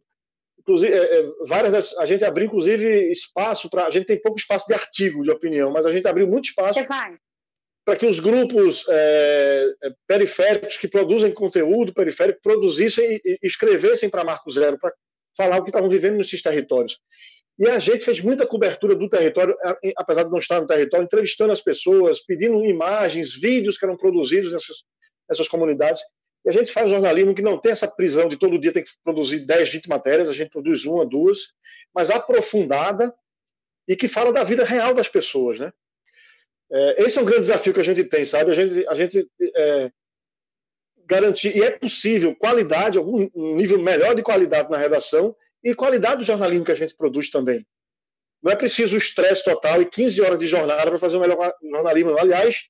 Inclusive, 0.58 0.92
é, 0.92 1.20
é, 1.20 1.26
várias 1.46 1.72
das, 1.72 1.98
a 1.98 2.06
gente 2.06 2.24
abriu, 2.24 2.46
inclusive, 2.46 3.12
espaço 3.12 3.68
para. 3.68 3.86
A 3.86 3.90
gente 3.90 4.06
tem 4.06 4.20
pouco 4.20 4.38
espaço 4.38 4.66
de 4.66 4.74
artigo, 4.74 5.22
de 5.22 5.30
opinião, 5.30 5.70
mas 5.70 5.86
a 5.86 5.92
gente 5.92 6.08
abriu 6.08 6.26
muito 6.26 6.46
espaço 6.46 6.80
para 7.84 7.96
que 7.96 8.06
os 8.06 8.18
grupos 8.18 8.86
é, 8.88 9.66
é, 9.82 9.90
periféricos 10.06 10.78
que 10.78 10.88
produzem 10.88 11.30
conteúdo 11.32 11.92
periférico 11.92 12.40
produzissem 12.42 13.20
e 13.22 13.38
escrevessem 13.42 14.08
para 14.08 14.24
Marco 14.24 14.50
Zero, 14.50 14.78
para 14.78 14.90
falar 15.36 15.58
o 15.58 15.62
que 15.62 15.68
estavam 15.68 15.88
vivendo 15.88 16.16
nesses 16.16 16.40
territórios. 16.40 16.98
E 17.58 17.68
a 17.68 17.78
gente 17.78 18.04
fez 18.04 18.20
muita 18.20 18.46
cobertura 18.46 18.96
do 18.96 19.08
território, 19.08 19.56
apesar 19.96 20.24
de 20.24 20.30
não 20.30 20.38
estar 20.38 20.60
no 20.60 20.66
território, 20.66 21.04
entrevistando 21.04 21.52
as 21.52 21.60
pessoas, 21.60 22.20
pedindo 22.20 22.64
imagens, 22.64 23.34
vídeos 23.34 23.78
que 23.78 23.84
eram 23.84 23.96
produzidos 23.96 24.52
nessas, 24.52 24.78
nessas 25.28 25.46
comunidades. 25.46 26.00
E 26.44 26.48
a 26.48 26.52
gente 26.52 26.72
faz 26.72 26.90
jornalismo 26.90 27.34
que 27.34 27.42
não 27.42 27.58
tem 27.58 27.72
essa 27.72 27.86
prisão 27.86 28.28
de 28.28 28.36
todo 28.36 28.58
dia 28.58 28.72
tem 28.72 28.82
que 28.82 28.90
produzir 29.04 29.40
10, 29.40 29.70
20 29.70 29.88
matérias, 29.88 30.28
a 30.28 30.32
gente 30.32 30.50
produz 30.50 30.84
uma, 30.84 31.06
duas, 31.06 31.38
mas 31.94 32.10
aprofundada 32.10 33.14
e 33.86 33.94
que 33.94 34.08
fala 34.08 34.32
da 34.32 34.42
vida 34.42 34.64
real 34.64 34.92
das 34.92 35.08
pessoas, 35.08 35.60
né? 35.60 35.72
É, 36.72 37.04
esse 37.04 37.18
é 37.18 37.22
um 37.22 37.24
grande 37.24 37.42
desafio 37.42 37.72
que 37.72 37.80
a 37.80 37.84
gente 37.84 38.02
tem, 38.04 38.24
sabe? 38.24 38.50
A 38.50 38.54
gente, 38.54 38.88
a 38.88 38.94
gente 38.94 39.28
é, 39.56 39.90
garantir, 41.06 41.56
e 41.56 41.62
é 41.62 41.70
possível, 41.70 42.34
qualidade, 42.34 42.98
algum 42.98 43.28
um 43.34 43.54
nível 43.54 43.78
melhor 43.78 44.14
de 44.14 44.22
qualidade 44.22 44.70
na 44.70 44.76
redação 44.76 45.36
e 45.64 45.74
qualidade 45.74 46.18
do 46.18 46.24
jornalismo 46.24 46.64
que 46.64 46.72
a 46.72 46.76
gente 46.76 46.94
produz 46.94 47.30
também. 47.30 47.66
Não 48.42 48.52
é 48.52 48.56
preciso 48.56 48.96
estresse 48.96 49.42
total 49.42 49.80
e 49.80 49.86
15 49.86 50.20
horas 50.20 50.38
de 50.38 50.46
jornada 50.46 50.90
para 50.90 50.98
fazer 50.98 51.16
o 51.16 51.20
melhor 51.20 51.54
jornalismo. 51.62 52.18
Aliás, 52.18 52.68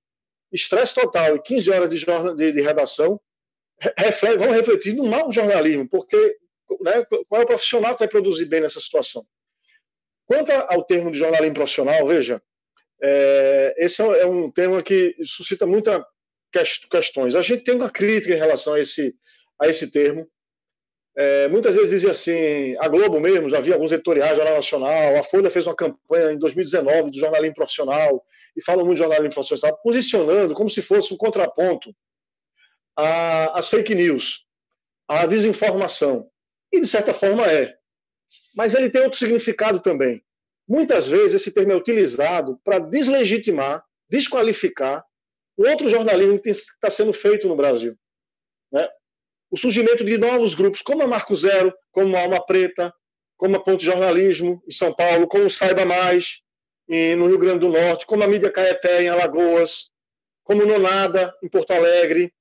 estresse 0.52 0.94
total 0.94 1.34
e 1.34 1.42
15 1.42 1.70
horas 1.72 1.88
de, 1.88 2.06
de, 2.36 2.52
de 2.52 2.62
redação 2.62 3.20
reflete, 3.98 4.38
vão 4.38 4.52
refletir 4.52 4.94
no 4.94 5.04
mau 5.04 5.32
jornalismo, 5.32 5.88
porque 5.88 6.36
né, 6.80 7.04
qual 7.28 7.40
é 7.40 7.44
o 7.44 7.46
profissional 7.46 7.94
que 7.94 8.00
vai 8.00 8.08
produzir 8.08 8.44
bem 8.44 8.60
nessa 8.60 8.80
situação? 8.80 9.26
Quanto 10.26 10.52
ao 10.52 10.84
termo 10.84 11.10
de 11.10 11.18
jornalismo 11.18 11.54
profissional, 11.54 12.06
veja, 12.06 12.40
é, 13.02 13.74
esse 13.78 14.00
é, 14.00 14.20
é 14.20 14.26
um 14.26 14.50
tema 14.50 14.82
que 14.82 15.16
suscita 15.24 15.66
muitas 15.66 16.02
questões. 16.90 17.34
A 17.34 17.42
gente 17.42 17.64
tem 17.64 17.74
uma 17.74 17.90
crítica 17.90 18.34
em 18.34 18.38
relação 18.38 18.74
a 18.74 18.80
esse, 18.80 19.14
a 19.60 19.68
esse 19.68 19.90
termo. 19.90 20.26
É, 21.16 21.48
muitas 21.48 21.74
vezes 21.74 21.90
dizem 21.90 22.10
assim, 22.10 22.76
a 22.80 22.88
Globo 22.88 23.20
mesmo, 23.20 23.48
já 23.48 23.60
vi 23.60 23.72
alguns 23.72 23.92
editoriais, 23.92 24.36
Jornal 24.36 24.56
Nacional, 24.56 25.16
a 25.16 25.22
Folha 25.22 25.50
fez 25.50 25.66
uma 25.66 25.76
campanha 25.76 26.32
em 26.32 26.38
2019 26.38 27.12
do 27.12 27.18
jornalismo 27.18 27.54
profissional, 27.54 28.24
e 28.56 28.62
falam 28.62 28.84
muito 28.84 28.96
de 28.96 29.02
jornalismo 29.02 29.34
profissional, 29.34 29.76
posicionando 29.82 30.54
como 30.54 30.70
se 30.70 30.82
fosse 30.82 31.12
um 31.12 31.16
contraponto 31.16 31.94
as 32.96 33.68
fake 33.68 33.94
news, 33.94 34.46
a 35.08 35.26
desinformação. 35.26 36.30
E, 36.72 36.80
de 36.80 36.86
certa 36.86 37.12
forma, 37.12 37.44
é. 37.50 37.76
Mas 38.54 38.74
ele 38.74 38.88
tem 38.88 39.02
outro 39.02 39.18
significado 39.18 39.80
também. 39.80 40.24
Muitas 40.66 41.08
vezes 41.08 41.42
esse 41.42 41.52
termo 41.52 41.72
é 41.72 41.76
utilizado 41.76 42.58
para 42.64 42.78
deslegitimar, 42.78 43.84
desqualificar 44.08 45.04
o 45.56 45.68
outro 45.68 45.88
jornalismo 45.88 46.40
que 46.40 46.50
está 46.50 46.88
sendo 46.88 47.12
feito 47.12 47.48
no 47.48 47.56
Brasil. 47.56 47.96
Né? 48.72 48.88
O 49.54 49.56
surgimento 49.56 50.02
de 50.02 50.18
novos 50.18 50.52
grupos, 50.52 50.82
como 50.82 51.04
a 51.04 51.06
Marco 51.06 51.36
Zero, 51.36 51.72
como 51.92 52.16
a 52.16 52.22
Alma 52.22 52.44
Preta, 52.44 52.92
como 53.36 53.54
a 53.54 53.60
Ponte 53.60 53.84
Jornalismo 53.84 54.60
em 54.66 54.72
São 54.72 54.92
Paulo, 54.92 55.28
como 55.28 55.44
o 55.44 55.48
Saiba 55.48 55.84
Mais 55.84 56.42
no 57.16 57.28
Rio 57.28 57.38
Grande 57.38 57.60
do 57.60 57.68
Norte, 57.68 58.04
como 58.04 58.24
a 58.24 58.26
Mídia 58.26 58.50
Caeté 58.50 59.04
em 59.04 59.08
Alagoas, 59.08 59.92
como 60.42 60.64
o 60.64 60.66
Nonada 60.66 61.32
em 61.40 61.48
Porto 61.48 61.70
Alegre, 61.70 62.34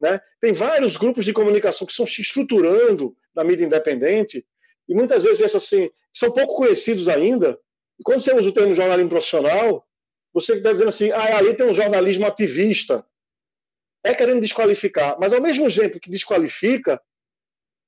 né? 0.00 0.20
Tem 0.40 0.52
vários 0.52 0.96
grupos 0.96 1.24
de 1.24 1.32
comunicação 1.32 1.86
que 1.86 1.92
estão 1.92 2.08
se 2.08 2.20
estruturando 2.22 3.16
na 3.32 3.44
mídia 3.44 3.64
independente 3.64 4.44
e 4.88 4.94
muitas 4.96 5.22
vezes 5.22 5.40
essas 5.40 5.62
assim, 5.62 5.88
são 6.12 6.32
pouco 6.32 6.56
conhecidos 6.56 7.08
ainda. 7.08 7.56
E 8.00 8.02
quando 8.02 8.18
você 8.18 8.34
usa 8.34 8.48
o 8.48 8.52
termo 8.52 8.74
jornalismo 8.74 9.10
profissional, 9.10 9.86
você 10.34 10.54
está 10.54 10.72
dizendo 10.72 10.88
assim, 10.88 11.12
ah, 11.12 11.36
ali 11.36 11.54
tem 11.54 11.64
um 11.64 11.72
jornalismo 11.72 12.26
ativista. 12.26 13.06
É 14.04 14.14
querendo 14.14 14.40
desqualificar, 14.40 15.16
mas 15.20 15.32
ao 15.32 15.40
mesmo 15.40 15.72
tempo 15.72 16.00
que 16.00 16.10
desqualifica, 16.10 17.00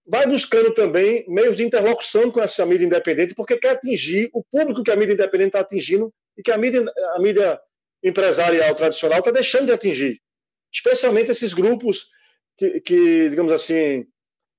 vai 0.07 0.27
buscando 0.27 0.72
também 0.72 1.24
meios 1.29 1.57
de 1.57 1.64
interlocução 1.64 2.31
com 2.31 2.40
essa 2.40 2.64
mídia 2.66 2.85
independente, 2.87 3.35
porque 3.35 3.57
quer 3.57 3.70
atingir 3.70 4.31
o 4.33 4.44
público 4.44 4.83
que 4.83 4.90
a 4.90 4.96
mídia 4.96 5.14
independente 5.14 5.48
está 5.48 5.61
atingindo 5.61 6.12
e 6.37 6.42
que 6.42 6.53
a 6.53 6.59
mídia, 6.59 6.85
a 7.14 7.18
mídia 7.18 7.61
empresarial 8.03 8.74
tradicional 8.74 9.20
está 9.20 9.31
deixando 9.31 9.66
de 9.66 9.72
atingir. 9.72 10.20
Especialmente 10.72 11.31
esses 11.31 11.55
grupos 11.55 12.07
que, 12.59 12.81
que, 12.81 13.29
digamos 13.31 13.53
assim, 13.53 14.07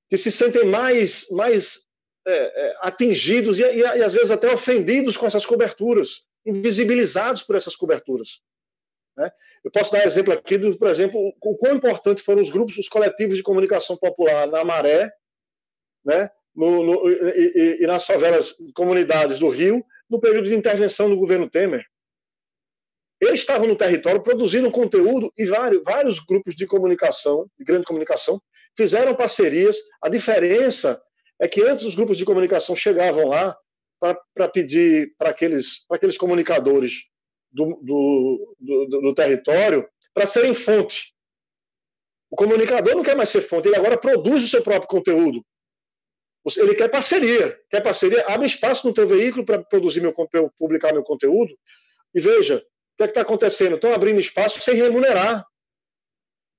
que 0.09 0.17
se 0.17 0.31
sentem 0.31 0.65
mais, 0.65 1.29
mais 1.31 1.85
é, 2.27 2.31
é, 2.33 2.77
atingidos 2.81 3.59
e, 3.59 3.63
e, 3.63 3.79
e, 3.79 4.03
às 4.03 4.13
vezes 4.13 4.31
até 4.31 4.51
ofendidos 4.51 5.15
com 5.15 5.27
essas 5.27 5.45
coberturas, 5.45 6.23
invisibilizados 6.45 7.43
por 7.43 7.55
essas 7.55 7.75
coberturas. 7.75 8.41
Né? 9.17 9.31
Eu 9.63 9.71
posso 9.71 9.91
dar 9.91 10.05
exemplo 10.05 10.33
aqui, 10.33 10.57
do, 10.57 10.77
por 10.77 10.89
exemplo, 10.89 11.19
o 11.41 11.55
quão 11.55 11.75
importante 11.75 12.21
foram 12.21 12.41
os 12.41 12.49
grupos, 12.49 12.77
os 12.77 12.89
coletivos 12.89 13.37
de 13.37 13.43
comunicação 13.43 13.95
popular 13.97 14.47
na 14.47 14.63
Maré, 14.63 15.11
né? 16.03 16.29
No, 16.53 16.83
no, 16.83 17.09
e, 17.09 17.79
e, 17.81 17.87
nas 17.87 18.05
favelas, 18.05 18.55
comunidades 18.73 19.39
do 19.39 19.49
Rio, 19.49 19.83
no 20.09 20.21
período 20.21 20.47
de 20.47 20.55
intervenção 20.55 21.09
do 21.09 21.17
governo 21.17 21.49
Temer. 21.49 21.85
Eles 23.19 23.41
estavam 23.41 23.67
no 23.67 23.75
território 23.75 24.21
produzindo 24.21 24.71
conteúdo 24.71 25.33
e 25.37 25.45
vários, 25.45 25.83
vários 25.83 26.19
grupos 26.19 26.55
de 26.55 26.65
comunicação, 26.65 27.49
de 27.57 27.65
grande 27.65 27.85
comunicação, 27.85 28.41
fizeram 28.77 29.15
parcerias. 29.15 29.77
A 30.01 30.07
diferença 30.07 31.01
é 31.41 31.47
que 31.47 31.61
antes 31.61 31.83
os 31.83 31.95
grupos 31.95 32.17
de 32.17 32.23
comunicação 32.23 32.75
chegavam 32.75 33.27
lá 33.27 33.57
para 33.99 34.47
pedir 34.47 35.13
para 35.17 35.31
aqueles, 35.31 35.85
aqueles 35.89 36.17
comunicadores 36.17 37.09
do, 37.55 37.79
do, 37.81 38.55
do, 38.59 39.01
do 39.01 39.15
território 39.15 39.87
para 40.13 40.25
serem 40.25 40.53
fonte. 40.53 41.15
O 42.29 42.35
comunicador 42.35 42.95
não 42.95 43.03
quer 43.03 43.15
mais 43.15 43.29
ser 43.29 43.41
fonte, 43.41 43.67
ele 43.67 43.77
agora 43.77 43.97
produz 43.97 44.43
o 44.43 44.47
seu 44.47 44.61
próprio 44.61 44.89
conteúdo. 44.89 45.43
Ele 46.57 46.75
quer 46.75 46.89
parceria, 46.89 47.59
quer 47.71 47.81
parceria, 47.81 48.23
abre 48.27 48.45
espaço 48.45 48.85
no 48.85 48.93
teu 48.93 49.07
veículo 49.07 49.43
para 49.43 49.63
produzir 49.63 50.01
meu 50.01 50.13
publicar 50.59 50.93
meu 50.93 51.03
conteúdo. 51.03 51.57
E 52.13 52.19
veja, 52.19 52.57
o 52.57 52.97
que 52.97 53.03
é 53.03 53.05
está 53.05 53.21
acontecendo? 53.21 53.75
Estão 53.75 53.93
abrindo 53.93 54.19
espaço 54.19 54.59
sem 54.61 54.75
remunerar. 54.75 55.45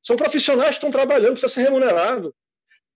São 0.02 0.16
profissionais 0.16 0.70
que 0.70 0.76
estão 0.76 0.90
trabalhando, 0.90 1.32
precisa 1.32 1.52
ser 1.52 1.62
remunerado. 1.62 2.35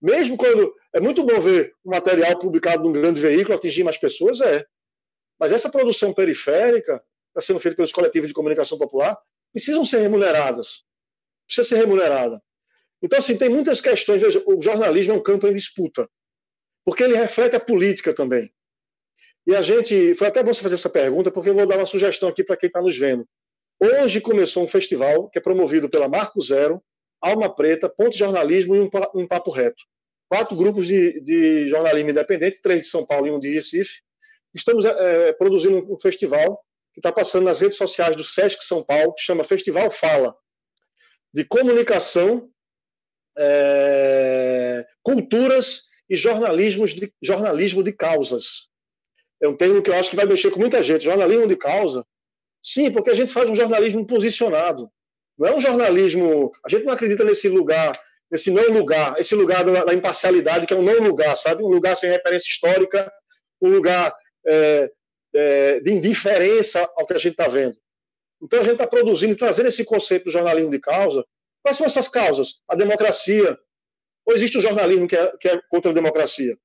Mesmo 0.02 0.36
quando 0.36 0.74
é 0.94 1.00
muito 1.00 1.22
bom 1.22 1.38
ver 1.40 1.74
o 1.84 1.90
material 1.90 2.36
publicado 2.38 2.82
num 2.82 2.92
grande 2.92 3.20
veículo 3.20 3.56
atingir 3.56 3.84
mais 3.84 3.98
pessoas, 3.98 4.40
é. 4.40 4.64
Mas 5.38 5.52
essa 5.52 5.70
produção 5.70 6.12
periférica 6.12 7.02
está 7.30 7.40
sendo 7.40 7.60
feita 7.60 7.76
pelos 7.76 7.92
coletivos 7.92 8.28
de 8.28 8.34
comunicação 8.34 8.78
popular 8.78 9.18
precisam 9.52 9.84
ser 9.84 9.98
remuneradas. 9.98 10.84
Precisa 11.46 11.68
ser 11.68 11.76
remunerada. 11.76 12.40
Então, 13.02 13.18
assim, 13.18 13.36
tem 13.36 13.48
muitas 13.48 13.80
questões. 13.80 14.20
Veja, 14.20 14.42
o 14.46 14.62
jornalismo 14.62 15.14
é 15.14 15.16
um 15.16 15.22
campo 15.22 15.48
em 15.48 15.54
disputa 15.54 16.08
porque 16.84 17.02
ele 17.02 17.16
reflete 17.16 17.56
a 17.56 17.60
política 17.60 18.14
também. 18.14 18.52
E 19.46 19.54
a 19.54 19.62
gente. 19.62 20.14
Foi 20.14 20.28
até 20.28 20.42
bom 20.42 20.52
você 20.52 20.62
fazer 20.62 20.74
essa 20.74 20.90
pergunta, 20.90 21.30
porque 21.30 21.50
eu 21.50 21.54
vou 21.54 21.66
dar 21.66 21.76
uma 21.76 21.86
sugestão 21.86 22.28
aqui 22.28 22.44
para 22.44 22.56
quem 22.56 22.66
está 22.66 22.80
nos 22.80 22.96
vendo. 22.96 23.26
Hoje 23.80 24.20
começou 24.20 24.62
um 24.62 24.68
festival 24.68 25.30
que 25.30 25.38
é 25.38 25.42
promovido 25.42 25.88
pela 25.88 26.08
Marco 26.08 26.40
Zero, 26.40 26.82
Alma 27.20 27.54
Preta, 27.54 27.88
Ponto 27.88 28.16
Jornalismo 28.16 28.76
e 28.76 28.80
um 29.14 29.26
Papo 29.26 29.50
Reto. 29.50 29.82
Quatro 30.28 30.54
grupos 30.54 30.86
de, 30.86 31.20
de, 31.20 31.66
jornalismo 31.66 32.10
independente, 32.10 32.60
três 32.62 32.82
de 32.82 32.88
São 32.88 33.04
Paulo 33.06 33.26
e 33.26 33.30
um 33.30 33.40
de 33.40 33.52
Recife. 33.52 34.02
Estamos 34.54 34.84
é, 34.84 35.32
produzindo 35.32 35.78
um 35.78 35.98
festival 35.98 36.62
que 36.92 37.00
está 37.00 37.12
passando 37.12 37.44
nas 37.44 37.60
redes 37.60 37.78
sociais 37.78 38.16
do 38.16 38.24
Sesc 38.24 38.64
São 38.64 38.82
Paulo, 38.82 39.14
que 39.14 39.22
chama 39.22 39.44
Festival 39.44 39.90
Fala, 39.90 40.34
de 41.32 41.44
comunicação, 41.44 42.50
é, 43.38 44.84
culturas 45.02 45.84
e 46.08 46.16
jornalismos 46.16 46.92
de, 46.92 47.12
jornalismo 47.22 47.82
de 47.82 47.92
causas. 47.92 48.68
É 49.40 49.48
um 49.48 49.56
termo 49.56 49.82
que 49.82 49.88
eu 49.88 49.94
acho 49.94 50.10
que 50.10 50.16
vai 50.16 50.26
mexer 50.26 50.50
com 50.50 50.60
muita 50.60 50.82
gente. 50.82 51.04
Jornalismo 51.04 51.46
de 51.46 51.56
causa. 51.56 52.04
Sim, 52.62 52.90
porque 52.90 53.10
a 53.10 53.14
gente 53.14 53.32
faz 53.32 53.48
um 53.48 53.54
jornalismo 53.54 54.06
posicionado. 54.06 54.90
Não 55.38 55.48
é 55.48 55.56
um 55.56 55.60
jornalismo. 55.60 56.52
A 56.64 56.68
gente 56.68 56.84
não 56.84 56.92
acredita 56.92 57.24
nesse 57.24 57.48
lugar, 57.48 57.98
nesse 58.30 58.50
não 58.50 58.68
lugar, 58.70 59.18
esse 59.18 59.34
lugar 59.34 59.64
da, 59.64 59.84
da 59.84 59.94
imparcialidade, 59.94 60.66
que 60.66 60.74
é 60.74 60.76
um 60.76 60.82
não 60.82 61.00
lugar, 61.00 61.34
sabe? 61.36 61.62
Um 61.62 61.68
lugar 61.68 61.96
sem 61.96 62.10
referência 62.10 62.48
histórica, 62.48 63.10
um 63.62 63.70
lugar 63.70 64.14
é, 64.46 64.90
é, 65.34 65.80
de 65.80 65.92
indiferença 65.92 66.88
ao 66.96 67.06
que 67.06 67.14
a 67.14 67.18
gente 67.18 67.32
está 67.32 67.48
vendo. 67.48 67.76
Então 68.42 68.60
a 68.60 68.62
gente 68.62 68.72
está 68.72 68.86
produzindo 68.86 69.32
e 69.32 69.36
trazendo 69.36 69.68
esse 69.68 69.84
conceito 69.84 70.24
do 70.24 70.30
jornalismo 70.30 70.70
de 70.70 70.78
causa. 70.78 71.24
Quais 71.62 71.76
são 71.76 71.86
essas 71.86 72.08
causas? 72.08 72.60
A 72.66 72.74
democracia, 72.74 73.58
ou 74.24 74.34
existe 74.34 74.56
um 74.56 74.62
jornalismo 74.62 75.06
que 75.06 75.16
é, 75.16 75.36
que 75.38 75.48
é 75.48 75.60
contra 75.68 75.90
a 75.90 75.94
democracia? 75.94 76.56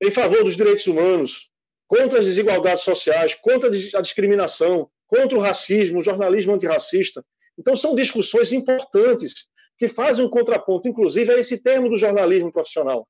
Em 0.00 0.10
favor 0.10 0.44
dos 0.44 0.56
direitos 0.56 0.86
humanos, 0.86 1.50
contra 1.86 2.18
as 2.18 2.26
desigualdades 2.26 2.84
sociais, 2.84 3.34
contra 3.34 3.68
a 3.68 4.00
discriminação, 4.00 4.90
contra 5.06 5.36
o 5.36 5.40
racismo, 5.40 6.00
o 6.00 6.04
jornalismo 6.04 6.54
antirracista. 6.54 7.24
Então, 7.58 7.76
são 7.76 7.94
discussões 7.94 8.52
importantes 8.52 9.48
que 9.78 9.88
fazem 9.88 10.24
um 10.24 10.28
contraponto, 10.30 10.88
inclusive, 10.88 11.32
a 11.32 11.38
esse 11.38 11.62
termo 11.62 11.88
do 11.88 11.96
jornalismo 11.96 12.52
profissional. 12.52 13.08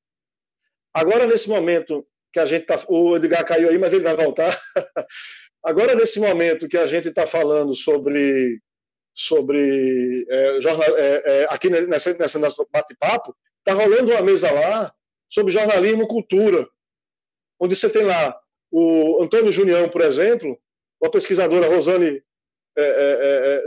Agora, 0.92 1.26
nesse 1.26 1.48
momento 1.48 2.06
que 2.34 2.40
a 2.40 2.44
gente 2.44 2.62
está. 2.62 2.78
O 2.88 3.16
Edgar 3.16 3.46
caiu 3.46 3.70
aí, 3.70 3.78
mas 3.78 3.92
ele 3.92 4.02
vai 4.02 4.16
voltar. 4.16 4.60
Agora, 5.64 5.94
nesse 5.94 6.18
momento 6.18 6.68
que 6.68 6.76
a 6.76 6.86
gente 6.86 7.08
está 7.08 7.26
falando 7.26 7.74
sobre 7.74 8.60
sobre 9.16 10.26
é, 10.28 10.60
jornal, 10.60 10.98
é, 10.98 11.22
é, 11.24 11.46
aqui 11.48 11.70
nessa, 11.70 12.12
nessa 12.14 12.36
nosso 12.36 12.66
bate-papo, 12.72 13.34
está 13.60 13.72
rolando 13.72 14.10
uma 14.10 14.20
mesa 14.20 14.50
lá 14.50 14.92
sobre 15.30 15.52
jornalismo 15.52 16.08
cultura, 16.08 16.68
onde 17.60 17.76
você 17.76 17.88
tem 17.88 18.04
lá 18.04 18.36
o 18.72 19.22
Antônio 19.22 19.52
Junião, 19.52 19.88
por 19.88 20.00
exemplo, 20.00 20.58
a 21.00 21.08
pesquisadora 21.08 21.68
Rosane 21.68 22.20
é, 22.76 22.82
é, 22.82 22.84
é, 22.84 23.64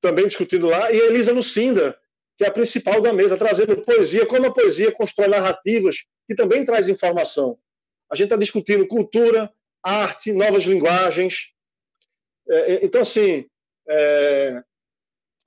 também 0.00 0.26
discutindo 0.26 0.66
lá, 0.66 0.90
e 0.90 1.00
a 1.00 1.06
Elisa 1.06 1.32
Lucinda, 1.32 1.96
que 2.36 2.44
é 2.44 2.48
a 2.48 2.52
principal 2.52 3.00
da 3.00 3.12
mesa, 3.12 3.36
trazendo 3.36 3.80
poesia, 3.82 4.26
como 4.26 4.46
a 4.46 4.52
poesia 4.52 4.90
constrói 4.90 5.28
narrativas, 5.28 5.98
que 6.26 6.34
também 6.34 6.64
traz 6.64 6.88
informação. 6.88 7.56
A 8.10 8.14
gente 8.14 8.26
está 8.26 8.36
discutindo 8.36 8.86
cultura, 8.86 9.52
arte, 9.82 10.32
novas 10.32 10.64
linguagens. 10.64 11.52
então, 12.82 13.02
assim, 13.02 13.48
é, 13.88 14.62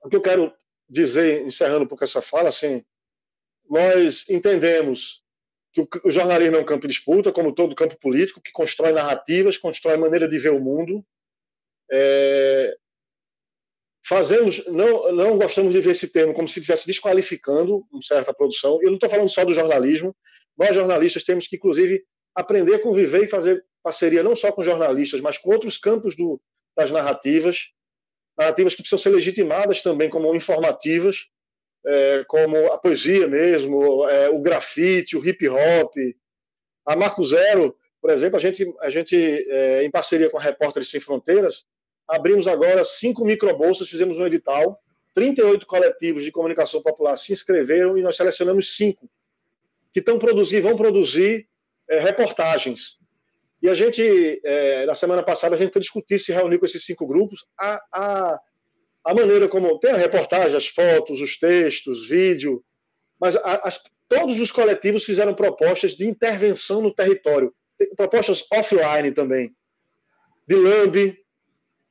o 0.02 0.08
que 0.08 0.16
eu 0.16 0.22
quero 0.22 0.52
dizer, 0.88 1.42
encerrando 1.46 1.84
um 1.84 1.88
pouco 1.88 2.04
essa 2.04 2.20
fala, 2.20 2.48
assim, 2.48 2.84
nós 3.68 4.28
entendemos 4.28 5.22
que 5.72 5.86
o 6.04 6.10
jornalismo 6.10 6.56
é 6.56 6.58
um 6.60 6.64
campo 6.64 6.82
de 6.82 6.92
disputa, 6.92 7.32
como 7.32 7.54
todo 7.54 7.76
campo 7.76 7.96
político, 7.98 8.40
que 8.40 8.50
constrói 8.50 8.92
narrativas, 8.92 9.56
constrói 9.56 9.96
maneira 9.96 10.28
de 10.28 10.38
ver 10.38 10.52
o 10.52 10.60
mundo. 10.60 11.04
É, 11.92 12.76
fazemos, 14.04 14.66
não, 14.66 15.12
não 15.12 15.38
gostamos 15.38 15.72
de 15.72 15.80
ver 15.80 15.90
esse 15.90 16.08
termo 16.08 16.34
como 16.34 16.48
se 16.48 16.58
estivesse 16.58 16.86
desqualificando 16.86 17.86
uma 17.92 18.02
certa 18.02 18.34
produção. 18.34 18.80
Eu 18.82 18.88
não 18.88 18.94
estou 18.94 19.08
falando 19.08 19.28
só 19.28 19.44
do 19.44 19.54
jornalismo. 19.54 20.16
Nós, 20.58 20.74
jornalistas, 20.74 21.22
temos 21.22 21.46
que, 21.46 21.54
inclusive, 21.54 22.04
aprender 22.40 22.74
a 22.74 22.82
conviver 22.82 23.24
e 23.24 23.28
fazer 23.28 23.64
parceria 23.82 24.22
não 24.22 24.36
só 24.36 24.52
com 24.52 24.62
jornalistas, 24.62 25.20
mas 25.20 25.38
com 25.38 25.50
outros 25.50 25.78
campos 25.78 26.16
do, 26.16 26.40
das 26.76 26.90
narrativas, 26.90 27.70
narrativas 28.36 28.74
que 28.74 28.82
precisam 28.82 28.98
ser 28.98 29.10
legitimadas 29.10 29.82
também 29.82 30.08
como 30.08 30.34
informativas, 30.34 31.28
é, 31.86 32.24
como 32.28 32.56
a 32.72 32.78
poesia 32.78 33.26
mesmo, 33.26 34.08
é, 34.08 34.28
o 34.28 34.40
grafite, 34.40 35.16
o 35.16 35.26
hip 35.26 35.48
hop. 35.48 35.94
A 36.86 36.96
Marco 36.96 37.22
Zero, 37.22 37.76
por 38.00 38.10
exemplo, 38.10 38.36
a 38.36 38.40
gente, 38.40 38.74
a 38.80 38.90
gente 38.90 39.16
é, 39.16 39.84
em 39.84 39.90
parceria 39.90 40.30
com 40.30 40.38
a 40.38 40.42
Repórteres 40.42 40.90
Sem 40.90 41.00
Fronteiras, 41.00 41.64
abrimos 42.08 42.48
agora 42.48 42.84
cinco 42.84 43.24
microbolsas, 43.24 43.88
fizemos 43.88 44.18
um 44.18 44.26
edital, 44.26 44.80
38 45.14 45.66
coletivos 45.66 46.24
de 46.24 46.32
comunicação 46.32 46.82
popular 46.82 47.16
se 47.16 47.32
inscreveram 47.32 47.98
e 47.98 48.02
nós 48.02 48.16
selecionamos 48.16 48.76
cinco 48.76 49.10
que 49.92 50.00
estão 50.00 50.18
produzindo, 50.18 50.68
vão 50.68 50.76
produzir 50.76 51.48
reportagens 51.98 53.00
e 53.62 53.68
a 53.68 53.74
gente, 53.74 54.40
é, 54.44 54.86
na 54.86 54.94
semana 54.94 55.22
passada, 55.22 55.54
a 55.54 55.58
gente 55.58 55.72
foi 55.72 55.82
discutir, 55.82 56.18
se 56.18 56.32
reunir 56.32 56.58
com 56.58 56.64
esses 56.64 56.84
cinco 56.84 57.06
grupos, 57.06 57.44
a, 57.58 57.80
a, 57.92 58.40
a 59.04 59.14
maneira 59.14 59.48
como. 59.48 59.78
Tem 59.78 59.90
a 59.90 59.96
reportagem, 59.96 60.56
as 60.56 60.68
fotos, 60.68 61.20
os 61.20 61.38
textos, 61.38 62.08
vídeo, 62.08 62.64
mas 63.20 63.36
a, 63.36 63.66
as, 63.66 63.82
todos 64.08 64.40
os 64.40 64.50
coletivos 64.50 65.04
fizeram 65.04 65.34
propostas 65.34 65.92
de 65.92 66.06
intervenção 66.06 66.80
no 66.80 66.94
território, 66.94 67.54
propostas 67.96 68.44
offline 68.50 69.12
também, 69.12 69.54
de 70.48 70.56
LAMB, 70.56 71.18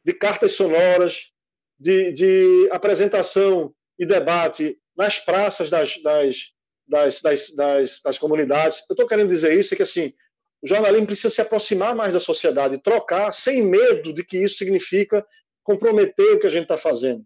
de 0.04 0.14
cartas 0.14 0.54
sonoras, 0.54 1.32
de, 1.80 2.12
de 2.12 2.68
apresentação 2.72 3.74
e 3.98 4.08
debate 4.08 4.76
nas 4.98 5.20
praças 5.20 5.70
das, 5.70 6.02
das, 6.02 6.52
das, 6.90 7.22
das, 7.22 7.52
das, 7.52 8.02
das 8.02 8.18
comunidades. 8.18 8.80
Eu 8.90 8.94
estou 8.94 9.08
querendo 9.08 9.30
dizer 9.30 9.58
isso, 9.58 9.74
é 9.74 9.78
que 9.78 9.84
assim, 9.84 10.14
o 10.62 10.68
jornalismo 10.68 11.06
precisa 11.08 11.30
se 11.30 11.42
aproximar 11.42 11.96
mais 11.96 12.14
da 12.14 12.20
sociedade, 12.20 12.82
trocar 12.82 13.32
sem 13.32 13.62
medo 13.62 14.12
de 14.12 14.24
que 14.24 14.38
isso 14.38 14.58
significa 14.58 15.26
comprometer 15.64 16.34
o 16.34 16.40
que 16.40 16.48
a 16.48 16.50
gente 16.50 16.64
está 16.64 16.78
fazendo. 16.78 17.24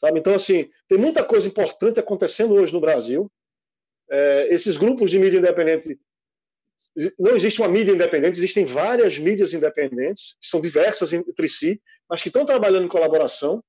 Sabe? 0.00 0.20
Então, 0.20 0.34
assim, 0.34 0.70
tem 0.88 0.96
muita 0.96 1.24
coisa 1.24 1.48
importante 1.48 1.98
acontecendo 1.98 2.54
hoje 2.54 2.72
no 2.72 2.80
Brasil. 2.80 3.30
É, 4.08 4.48
esses 4.54 4.76
grupos 4.76 5.10
de 5.10 5.18
mídia 5.18 5.38
independente. 5.38 5.98
Não 7.18 7.34
existe 7.34 7.60
uma 7.60 7.68
mídia 7.68 7.92
independente, 7.92 8.38
existem 8.38 8.64
várias 8.64 9.18
mídias 9.18 9.52
independentes, 9.52 10.36
que 10.40 10.48
são 10.48 10.60
diversas 10.60 11.12
entre 11.12 11.48
si, 11.48 11.82
mas 12.08 12.22
que 12.22 12.28
estão 12.28 12.44
trabalhando 12.44 12.84
em 12.84 12.88
colaboração. 12.88 13.62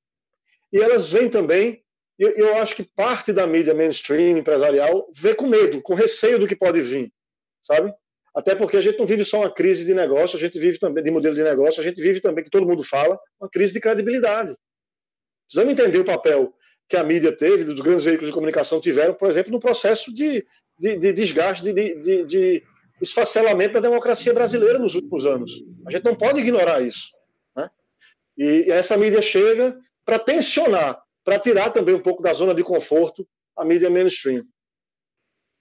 E 0.72 0.78
elas 0.80 1.10
vêm 1.10 1.30
também, 1.30 1.84
eu, 2.20 2.32
eu 2.36 2.58
acho 2.58 2.76
que 2.76 2.84
parte 2.84 3.32
da 3.32 3.48
mídia 3.48 3.74
mainstream, 3.74 4.38
empresarial, 4.38 5.10
vê 5.16 5.34
com 5.34 5.48
medo, 5.48 5.82
com 5.82 5.94
receio 5.94 6.38
do 6.38 6.48
que 6.48 6.56
pode 6.56 6.82
vir, 6.82 7.12
sabe? 7.64 7.94
Até 8.36 8.54
porque 8.54 8.78
a 8.78 8.82
gente 8.82 9.00
não 9.00 9.08
vive 9.08 9.24
só 9.26 9.40
uma 9.40 9.54
crise 9.54 9.86
de 9.86 9.94
negócio, 9.94 10.38
a 10.38 10.40
gente 10.40 10.60
vive 10.60 10.78
também 10.78 11.04
de 11.04 11.10
modelo 11.10 11.34
de 11.34 11.44
negócio, 11.44 11.82
a 11.82 11.84
gente 11.84 12.02
vive 12.02 12.20
também, 12.20 12.44
que 12.44 12.50
todo 12.50 12.68
mundo 12.68 12.84
fala, 12.84 13.18
uma 13.40 13.50
crise 13.50 13.74
de 13.74 13.80
credibilidade. 13.80 14.56
Precisamos 15.48 15.74
entender 15.74 15.98
o 15.98 16.06
papel 16.06 16.54
que 16.88 16.98
a 16.98 17.04
mídia 17.04 17.32
teve, 17.32 17.64
dos 17.64 17.80
grandes 17.80 18.04
veículos 18.04 18.30
de 18.30 18.34
comunicação 18.34 18.82
tiveram, 18.82 19.14
por 19.14 19.30
exemplo, 19.30 19.52
no 19.52 19.60
processo 19.60 20.14
de, 20.14 20.46
de, 20.78 20.98
de 20.98 21.14
desgaste, 21.14 21.72
de, 21.72 21.96
de, 22.02 22.26
de, 22.26 22.64
esfacelamento 23.02 23.76
da 23.76 23.80
democracia 23.80 24.34
brasileira 24.34 24.78
nos 24.78 24.94
últimos 24.94 25.26
anos. 25.26 25.52
A 25.88 25.92
gente 25.92 26.04
não 26.04 26.16
pode 26.16 26.42
ignorar 26.42 26.82
isso. 26.82 27.08
Né? 27.56 27.70
E 28.38 28.72
essa 28.72 28.98
mídia 28.98 29.22
chega 29.22 29.78
para 30.04 30.20
tensionar, 30.20 31.02
para 31.24 31.40
tirar 31.40 31.72
também 31.72 31.96
um 31.96 32.02
pouco 32.02 32.22
da 32.22 32.34
zona 32.34 32.54
de 32.54 32.64
conforto 32.64 33.28
a 33.56 33.66
mídia 33.66 33.90
mainstream. 33.90 34.46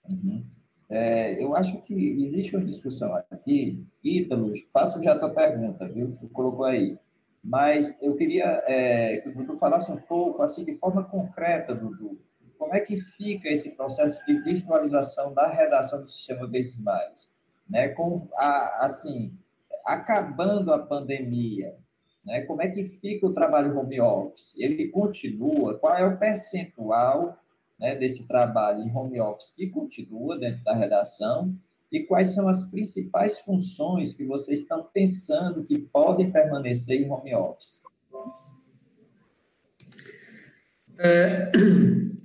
Uhum. 0.09 0.44
É, 0.88 1.42
eu 1.42 1.55
acho 1.55 1.83
que 1.83 1.94
existe 2.21 2.57
uma 2.57 2.64
discussão 2.64 3.14
aqui. 3.31 3.85
Ítalo, 4.03 4.53
faço 4.73 5.03
já 5.03 5.12
a 5.12 5.18
tua 5.18 5.31
pergunta, 5.31 5.87
viu? 5.88 6.16
Tu 6.18 6.29
colocou 6.29 6.64
aí. 6.64 6.99
Mas 7.42 8.01
eu 8.03 8.14
queria 8.16 8.62
é, 8.66 9.18
que 9.18 9.29
o 9.29 9.35
Dudu 9.35 9.59
falasse 9.59 9.92
um 9.92 9.97
pouco, 9.97 10.42
assim, 10.42 10.64
de 10.64 10.75
forma 10.75 11.05
concreta, 11.05 11.75
Dudu, 11.75 12.18
como 12.59 12.75
é 12.75 12.81
que 12.81 12.97
fica 12.97 13.49
esse 13.49 13.77
processo 13.77 14.25
de 14.27 14.40
virtualização 14.42 15.33
da 15.33 15.47
redação 15.47 16.03
do 16.03 16.09
Sistema 16.09 16.49
Verdes 16.49 16.83
Mares? 16.83 17.33
Né? 17.68 17.88
Com 17.88 18.29
a, 18.35 18.85
assim, 18.85 19.37
acabando 19.85 20.73
a 20.73 20.79
pandemia, 20.79 21.77
né? 22.29 22.43
como 22.43 22.61
é 22.61 22.69
que 22.69 22.85
fica 22.85 23.27
o 23.27 23.33
trabalho 23.33 23.77
home 23.77 24.01
office? 24.01 24.55
Ele 24.59 24.88
continua? 24.88 25.79
Qual 25.79 25.97
é 25.97 26.07
o 26.07 26.19
percentual 26.19 27.38
né, 27.81 27.97
desse 27.97 28.29
trabalho 28.29 28.83
em 28.83 28.95
home 28.95 29.19
office 29.19 29.55
que 29.57 29.69
continua 29.69 30.38
dentro 30.38 30.62
da 30.62 30.75
redação 30.75 31.55
e 31.91 32.01
quais 32.01 32.35
são 32.35 32.47
as 32.47 32.71
principais 32.71 33.38
funções 33.38 34.12
que 34.12 34.25
vocês 34.25 34.61
estão 34.61 34.85
pensando 34.93 35.64
que 35.64 35.79
podem 35.79 36.31
permanecer 36.31 37.01
em 37.01 37.11
home 37.11 37.35
office? 37.35 37.83
É, 40.99 41.51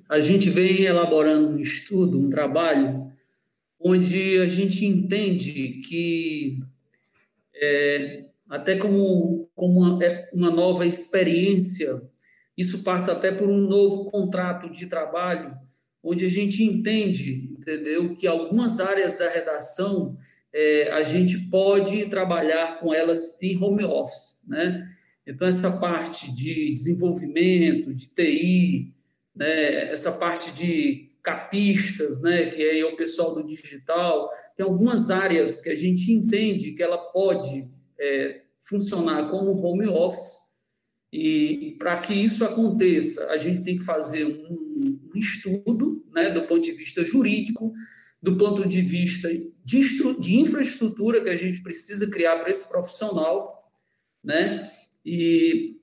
a 0.10 0.20
gente 0.20 0.50
vem 0.50 0.82
elaborando 0.82 1.48
um 1.48 1.60
estudo, 1.60 2.20
um 2.20 2.30
trabalho, 2.30 3.10
onde 3.80 4.40
a 4.40 4.50
gente 4.50 4.86
entende 4.86 5.82
que, 5.88 6.60
é, 7.56 8.26
até 8.50 8.78
como, 8.78 9.50
como 9.56 9.80
uma, 9.80 10.04
é 10.04 10.30
uma 10.34 10.52
nova 10.52 10.86
experiência, 10.86 12.02
isso 12.58 12.84
passa 12.84 13.14
até 13.14 13.32
por 13.32 13.50
um 13.50 13.58
novo 13.58 14.12
contrato 14.12 14.70
de 14.70 14.86
trabalho, 14.88 15.56
onde 16.04 16.26
a 16.26 16.30
gente 16.30 16.64
entende, 16.64 17.50
entendeu, 17.58 18.16
que 18.16 18.28
algumas 18.28 18.80
áreas 18.80 19.18
da 19.18 19.30
redação 19.30 20.18
é, 20.54 20.92
a 20.92 21.04
gente 21.04 21.38
pode 21.50 22.06
trabalhar 22.08 22.80
com 22.80 22.94
elas 22.94 23.42
em 23.42 23.58
home 23.58 23.84
office, 23.84 24.42
né? 24.48 24.88
Então, 25.26 25.48
essa 25.48 25.80
parte 25.80 26.34
de 26.36 26.74
desenvolvimento, 26.74 27.94
de 27.94 28.08
TI, 28.10 28.94
né? 29.36 29.92
essa 29.92 30.12
parte 30.12 30.52
de 30.52 31.12
capistas, 31.24 32.22
né? 32.22 32.48
que 32.48 32.62
é 32.62 32.86
o 32.86 32.98
pessoal 32.98 33.34
do 33.34 33.48
digital, 33.48 34.30
tem 34.56 34.66
algumas 34.66 35.10
áreas 35.10 35.62
que 35.62 35.70
a 35.70 35.76
gente 35.76 36.12
entende 36.12 36.74
que 36.74 36.84
ela 36.84 36.98
pode 36.98 37.70
é, 38.04 38.42
funcionar 38.68 39.30
como 39.30 39.56
home 39.56 39.88
office, 39.88 40.44
e 41.12 41.76
para 41.78 42.00
que 42.00 42.14
isso 42.14 42.44
aconteça, 42.44 43.28
a 43.28 43.38
gente 43.38 43.64
tem 43.64 43.78
que 43.78 43.86
fazer 43.86 44.26
um, 44.26 45.00
um 45.14 45.20
estudo, 45.20 46.04
né, 46.12 46.32
do 46.32 46.44
ponto 46.44 46.62
de 46.62 46.72
vista 46.72 47.06
jurídico, 47.06 47.72
do 48.22 48.38
ponto 48.38 48.68
de 48.68 48.82
vista 48.82 49.30
de, 49.64 50.16
de 50.20 50.40
infraestrutura 50.40 51.22
que 51.22 51.30
a 51.30 51.36
gente 51.36 51.62
precisa 51.62 52.10
criar 52.10 52.40
para 52.40 52.50
esse 52.50 52.68
profissional, 52.70 53.70
né? 54.24 54.72
E 55.06 55.78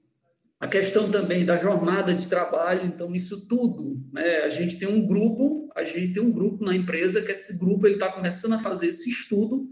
a 0.59 0.67
questão 0.67 1.11
também 1.11 1.45
da 1.45 1.59
jornada 1.59 2.15
de 2.15 2.29
trabalho, 2.29 2.87
então 2.87 3.15
isso 3.15 3.47
tudo, 3.47 4.03
né? 4.13 4.39
A 4.39 4.51
gente 4.51 4.79
tem 4.79 4.89
um 4.89 5.07
grupo, 5.07 5.71
a 5.77 5.85
gente 5.85 6.15
tem 6.15 6.23
um 6.23 6.33
grupo 6.33 6.65
na 6.65 6.75
empresa 6.75 7.23
que 7.23 7.31
esse 7.31 7.59
grupo 7.59 7.87
ele 7.87 7.95
está 7.95 8.11
começando 8.11 8.55
a 8.55 8.59
fazer 8.59 8.89
esse 8.89 9.11
estudo, 9.11 9.69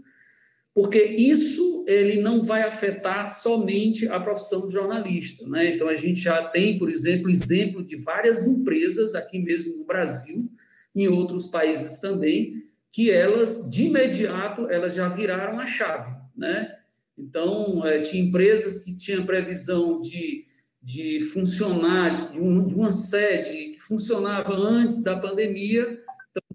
porque 0.73 1.01
isso 1.01 1.83
ele 1.87 2.21
não 2.21 2.43
vai 2.43 2.61
afetar 2.61 3.27
somente 3.27 4.07
a 4.07 4.19
profissão 4.19 4.67
de 4.67 4.73
jornalista, 4.73 5.47
né? 5.47 5.73
Então 5.73 5.87
a 5.87 5.95
gente 5.95 6.21
já 6.21 6.47
tem, 6.49 6.77
por 6.77 6.89
exemplo, 6.89 7.29
exemplo 7.29 7.83
de 7.83 7.95
várias 7.95 8.45
empresas 8.45 9.15
aqui 9.15 9.39
mesmo 9.39 9.77
no 9.77 9.85
Brasil, 9.85 10.49
em 10.95 11.07
outros 11.07 11.47
países 11.47 11.99
também, 11.99 12.63
que 12.91 13.09
elas 13.09 13.69
de 13.69 13.85
imediato 13.85 14.69
elas 14.69 14.93
já 14.93 15.09
viraram 15.09 15.59
a 15.59 15.65
chave, 15.65 16.15
né? 16.35 16.75
Então 17.17 17.85
é, 17.85 17.99
tinha 18.01 18.23
empresas 18.23 18.83
que 18.83 18.97
tinham 18.97 19.25
previsão 19.25 19.99
de, 19.99 20.45
de 20.81 21.19
funcionar 21.33 22.31
de, 22.31 22.39
um, 22.39 22.65
de 22.65 22.75
uma 22.75 22.91
sede 22.91 23.71
que 23.71 23.79
funcionava 23.79 24.53
antes 24.53 25.03
da 25.03 25.17
pandemia 25.19 25.99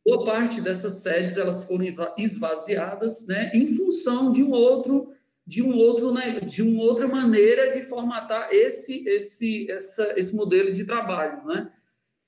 boa 0.04 0.24
parte 0.24 0.60
dessas 0.60 0.94
sedes 0.94 1.36
elas 1.36 1.64
foram 1.64 1.84
esvaziadas, 2.18 3.26
né, 3.26 3.50
em 3.54 3.66
função 3.66 4.32
de 4.32 4.42
um 4.42 4.50
outro 4.50 5.12
de 5.46 5.62
um 5.62 5.76
outro 5.76 6.12
né, 6.12 6.40
de 6.40 6.62
uma 6.62 6.82
outra 6.82 7.06
maneira 7.06 7.72
de 7.72 7.82
formatar 7.82 8.48
esse 8.50 9.06
esse 9.08 9.70
essa, 9.70 10.14
esse 10.16 10.34
modelo 10.34 10.72
de 10.72 10.84
trabalho, 10.84 11.44
né? 11.46 11.70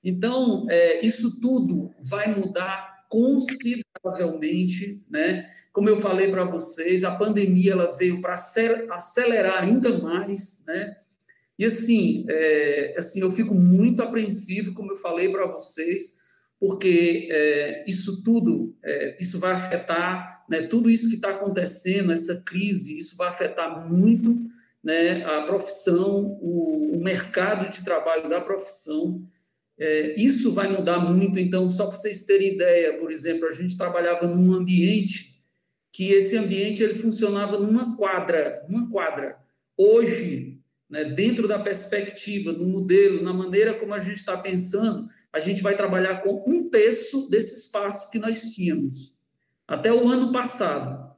Então, 0.09 0.67
é, 0.71 1.05
isso 1.05 1.41
tudo 1.41 1.93
vai 2.01 2.33
mudar 2.33 3.07
consideravelmente, 3.09 5.05
né? 5.11 5.51
Como 5.73 5.89
eu 5.89 5.99
falei 5.99 6.31
para 6.31 6.45
vocês, 6.45 7.03
a 7.03 7.15
pandemia 7.17 7.73
ela 7.73 7.97
veio 7.97 8.21
para 8.21 8.35
acelerar 8.35 9.65
ainda 9.65 9.99
mais, 9.99 10.65
né? 10.65 10.97
E 11.59 11.65
assim, 11.65 12.25
é, 12.29 12.95
assim, 12.97 13.21
eu 13.21 13.33
fico 13.33 13.53
muito 13.53 14.01
apreensivo, 14.03 14.75
como 14.75 14.93
eu 14.93 14.97
falei 14.97 15.31
para 15.31 15.47
vocês, 15.47 16.16
porque 16.59 17.29
é, 17.31 17.85
isso 17.89 18.23
tudo, 18.25 18.77
é, 18.85 19.17
isso 19.21 19.39
vai 19.39 19.53
afetar, 19.53 20.45
né, 20.49 20.63
tudo 20.63 20.91
isso 20.91 21.09
que 21.09 21.17
está 21.17 21.31
acontecendo, 21.31 22.13
essa 22.13 22.43
crise, 22.45 22.99
isso 22.99 23.17
vai 23.17 23.29
afetar 23.29 23.89
muito 23.89 24.37
né, 24.83 25.25
a 25.25 25.43
profissão, 25.43 26.39
o, 26.41 26.97
o 26.97 27.03
mercado 27.03 27.69
de 27.71 27.85
trabalho 27.85 28.29
da 28.29 28.41
profissão. 28.41 29.23
É, 29.79 30.15
isso 30.19 30.53
vai 30.53 30.69
mudar 30.69 31.01
muito. 31.01 31.39
Então, 31.39 31.69
só 31.69 31.87
para 31.87 31.97
vocês 31.97 32.25
terem 32.25 32.55
ideia, 32.55 32.97
por 32.97 33.11
exemplo, 33.11 33.47
a 33.49 33.53
gente 33.53 33.77
trabalhava 33.77 34.27
num 34.27 34.53
ambiente 34.53 35.37
que 35.93 36.13
esse 36.13 36.37
ambiente 36.37 36.83
ele 36.83 36.95
funcionava 36.95 37.59
numa 37.59 37.97
quadra, 37.97 38.65
numa 38.69 38.89
quadra. 38.91 39.37
Hoje, 39.77 40.61
né, 40.89 41.05
dentro 41.05 41.49
da 41.49 41.59
perspectiva, 41.59 42.53
do 42.53 42.67
modelo, 42.67 43.23
na 43.23 43.33
maneira 43.33 43.75
como 43.75 43.93
a 43.93 43.99
gente 44.01 44.19
está 44.19 44.37
pensando, 44.37 45.09
a 45.37 45.41
gente 45.41 45.63
vai 45.63 45.77
trabalhar 45.77 46.23
com 46.23 46.43
um 46.47 46.71
terço 46.71 47.29
desse 47.29 47.67
espaço 47.67 48.11
que 48.11 48.19
nós 48.19 48.55
tínhamos 48.55 49.19
até 49.69 49.93
o 49.93 50.09
ano 50.09 50.33
passado. 50.33 51.15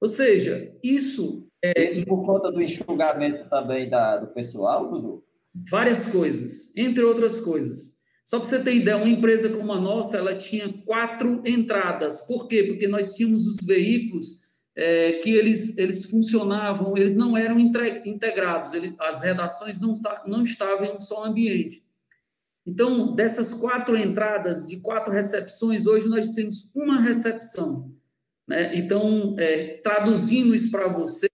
Ou 0.00 0.06
seja, 0.06 0.72
isso 0.80 1.50
é. 1.62 1.88
Isso 1.88 2.06
por 2.06 2.24
conta 2.24 2.52
do 2.52 2.62
enxugamento 2.62 3.50
também 3.50 3.90
da, 3.90 4.18
do 4.18 4.28
pessoal, 4.28 4.88
Dudu? 4.88 5.24
Várias 5.68 6.06
coisas, 6.06 6.72
entre 6.76 7.02
outras 7.02 7.40
coisas. 7.40 7.98
Só 8.24 8.38
para 8.38 8.48
você 8.48 8.62
ter 8.62 8.74
ideia, 8.74 8.96
uma 8.96 9.08
empresa 9.08 9.48
como 9.48 9.72
a 9.72 9.80
nossa, 9.80 10.18
ela 10.18 10.36
tinha 10.36 10.72
quatro 10.84 11.42
entradas. 11.44 12.28
Por 12.28 12.46
quê? 12.46 12.62
Porque 12.62 12.86
nós 12.86 13.14
tínhamos 13.14 13.44
os 13.44 13.66
veículos 13.66 14.42
é, 14.76 15.14
que 15.14 15.32
eles, 15.32 15.76
eles 15.78 16.08
funcionavam, 16.08 16.96
eles 16.96 17.16
não 17.16 17.36
eram 17.36 17.58
integrados, 17.58 18.70
as 19.00 19.22
redações 19.22 19.80
não, 19.80 19.92
não 20.26 20.44
estavam 20.44 20.84
em 20.84 20.96
um 20.96 21.00
só 21.00 21.24
ambiente. 21.24 21.82
Então, 22.68 23.14
dessas 23.14 23.54
quatro 23.54 23.96
entradas, 23.96 24.66
de 24.66 24.76
quatro 24.76 25.10
recepções, 25.10 25.86
hoje 25.86 26.06
nós 26.06 26.32
temos 26.32 26.70
uma 26.74 27.00
recepção. 27.00 27.90
Né? 28.46 28.76
Então, 28.76 29.34
é, 29.38 29.78
traduzindo 29.82 30.54
isso 30.54 30.70
para 30.70 30.86
você, 30.86 31.28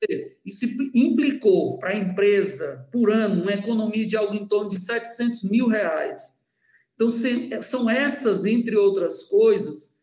isso 0.44 0.64
implicou 0.94 1.76
para 1.78 1.90
a 1.90 1.96
empresa, 1.96 2.88
por 2.92 3.10
ano, 3.10 3.42
uma 3.42 3.52
economia 3.52 4.06
de 4.06 4.16
algo 4.16 4.32
em 4.32 4.46
torno 4.46 4.70
de 4.70 4.78
700 4.78 5.50
mil 5.50 5.66
reais. 5.66 6.38
Então, 6.94 7.10
são 7.60 7.90
essas, 7.90 8.44
entre 8.44 8.76
outras 8.76 9.24
coisas, 9.24 9.98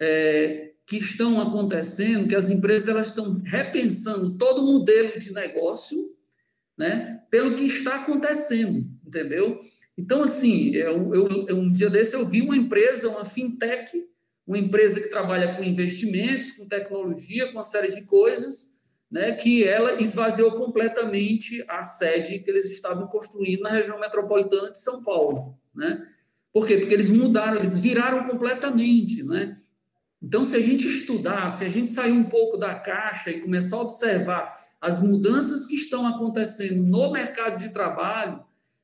é, 0.00 0.72
que 0.84 0.96
estão 0.96 1.40
acontecendo, 1.40 2.26
que 2.26 2.34
as 2.34 2.50
empresas 2.50 2.88
elas 2.88 3.06
estão 3.06 3.40
repensando 3.44 4.36
todo 4.36 4.62
o 4.62 4.72
modelo 4.72 5.16
de 5.16 5.32
negócio, 5.32 5.96
né, 6.76 7.22
pelo 7.30 7.54
que 7.54 7.66
está 7.66 8.02
acontecendo, 8.02 8.84
entendeu? 9.06 9.60
Então, 9.96 10.22
assim, 10.22 10.74
eu, 10.74 11.14
eu, 11.14 11.56
um 11.56 11.72
dia 11.72 11.90
desse 11.90 12.14
eu 12.14 12.24
vi 12.26 12.40
uma 12.40 12.56
empresa, 12.56 13.08
uma 13.08 13.24
fintech, 13.24 13.92
uma 14.46 14.58
empresa 14.58 15.00
que 15.00 15.08
trabalha 15.08 15.54
com 15.54 15.62
investimentos, 15.62 16.52
com 16.52 16.66
tecnologia, 16.66 17.46
com 17.46 17.52
uma 17.52 17.62
série 17.62 17.92
de 17.92 18.02
coisas, 18.02 18.72
né, 19.10 19.32
que 19.32 19.62
ela 19.62 20.00
esvaziou 20.00 20.52
completamente 20.52 21.62
a 21.68 21.82
sede 21.82 22.38
que 22.38 22.50
eles 22.50 22.70
estavam 22.70 23.06
construindo 23.06 23.60
na 23.60 23.70
região 23.70 24.00
metropolitana 24.00 24.70
de 24.70 24.78
São 24.78 25.04
Paulo. 25.04 25.58
Né? 25.74 26.02
Por 26.50 26.66
quê? 26.66 26.78
Porque 26.78 26.94
eles 26.94 27.10
mudaram, 27.10 27.58
eles 27.58 27.76
viraram 27.76 28.24
completamente. 28.24 29.22
Né? 29.22 29.58
Então, 30.22 30.42
se 30.42 30.56
a 30.56 30.60
gente 30.60 30.86
estudar, 30.86 31.50
se 31.50 31.62
a 31.62 31.68
gente 31.68 31.90
sair 31.90 32.12
um 32.12 32.24
pouco 32.24 32.56
da 32.56 32.74
caixa 32.74 33.30
e 33.30 33.40
começar 33.40 33.76
a 33.76 33.82
observar 33.82 34.62
as 34.80 35.00
mudanças 35.00 35.66
que 35.66 35.76
estão 35.76 36.06
acontecendo 36.06 36.82
no 36.82 37.12
mercado 37.12 37.58
de 37.58 37.70
trabalho, 37.70 38.42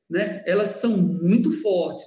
né, 0.09 0.43
elas 0.45 0.69
são 0.69 0.97
muito 0.97 1.51
fortes, 1.51 2.05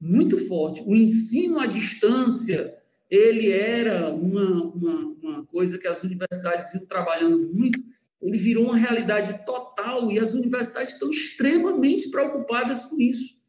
muito 0.00 0.38
fortes. 0.46 0.84
O 0.86 0.94
ensino 0.94 1.58
à 1.58 1.66
distância, 1.66 2.76
ele 3.10 3.50
era 3.50 4.12
uma, 4.12 4.64
uma, 4.64 5.16
uma 5.22 5.46
coisa 5.46 5.78
que 5.78 5.86
as 5.86 6.02
universidades 6.02 6.72
vinham 6.72 6.86
trabalhando 6.86 7.38
muito, 7.54 7.78
ele 8.20 8.38
virou 8.38 8.64
uma 8.64 8.76
realidade 8.76 9.44
total 9.44 10.10
e 10.10 10.18
as 10.18 10.32
universidades 10.32 10.94
estão 10.94 11.10
extremamente 11.10 12.10
preocupadas 12.10 12.82
com 12.86 13.00
isso. 13.00 13.44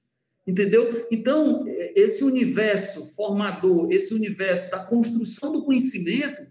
Entendeu? 0.46 1.08
Então, 1.10 1.66
esse 1.96 2.24
universo 2.24 3.16
formador, 3.16 3.92
esse 3.92 4.14
universo 4.14 4.70
da 4.70 4.80
construção 4.80 5.52
do 5.52 5.64
conhecimento, 5.64 6.46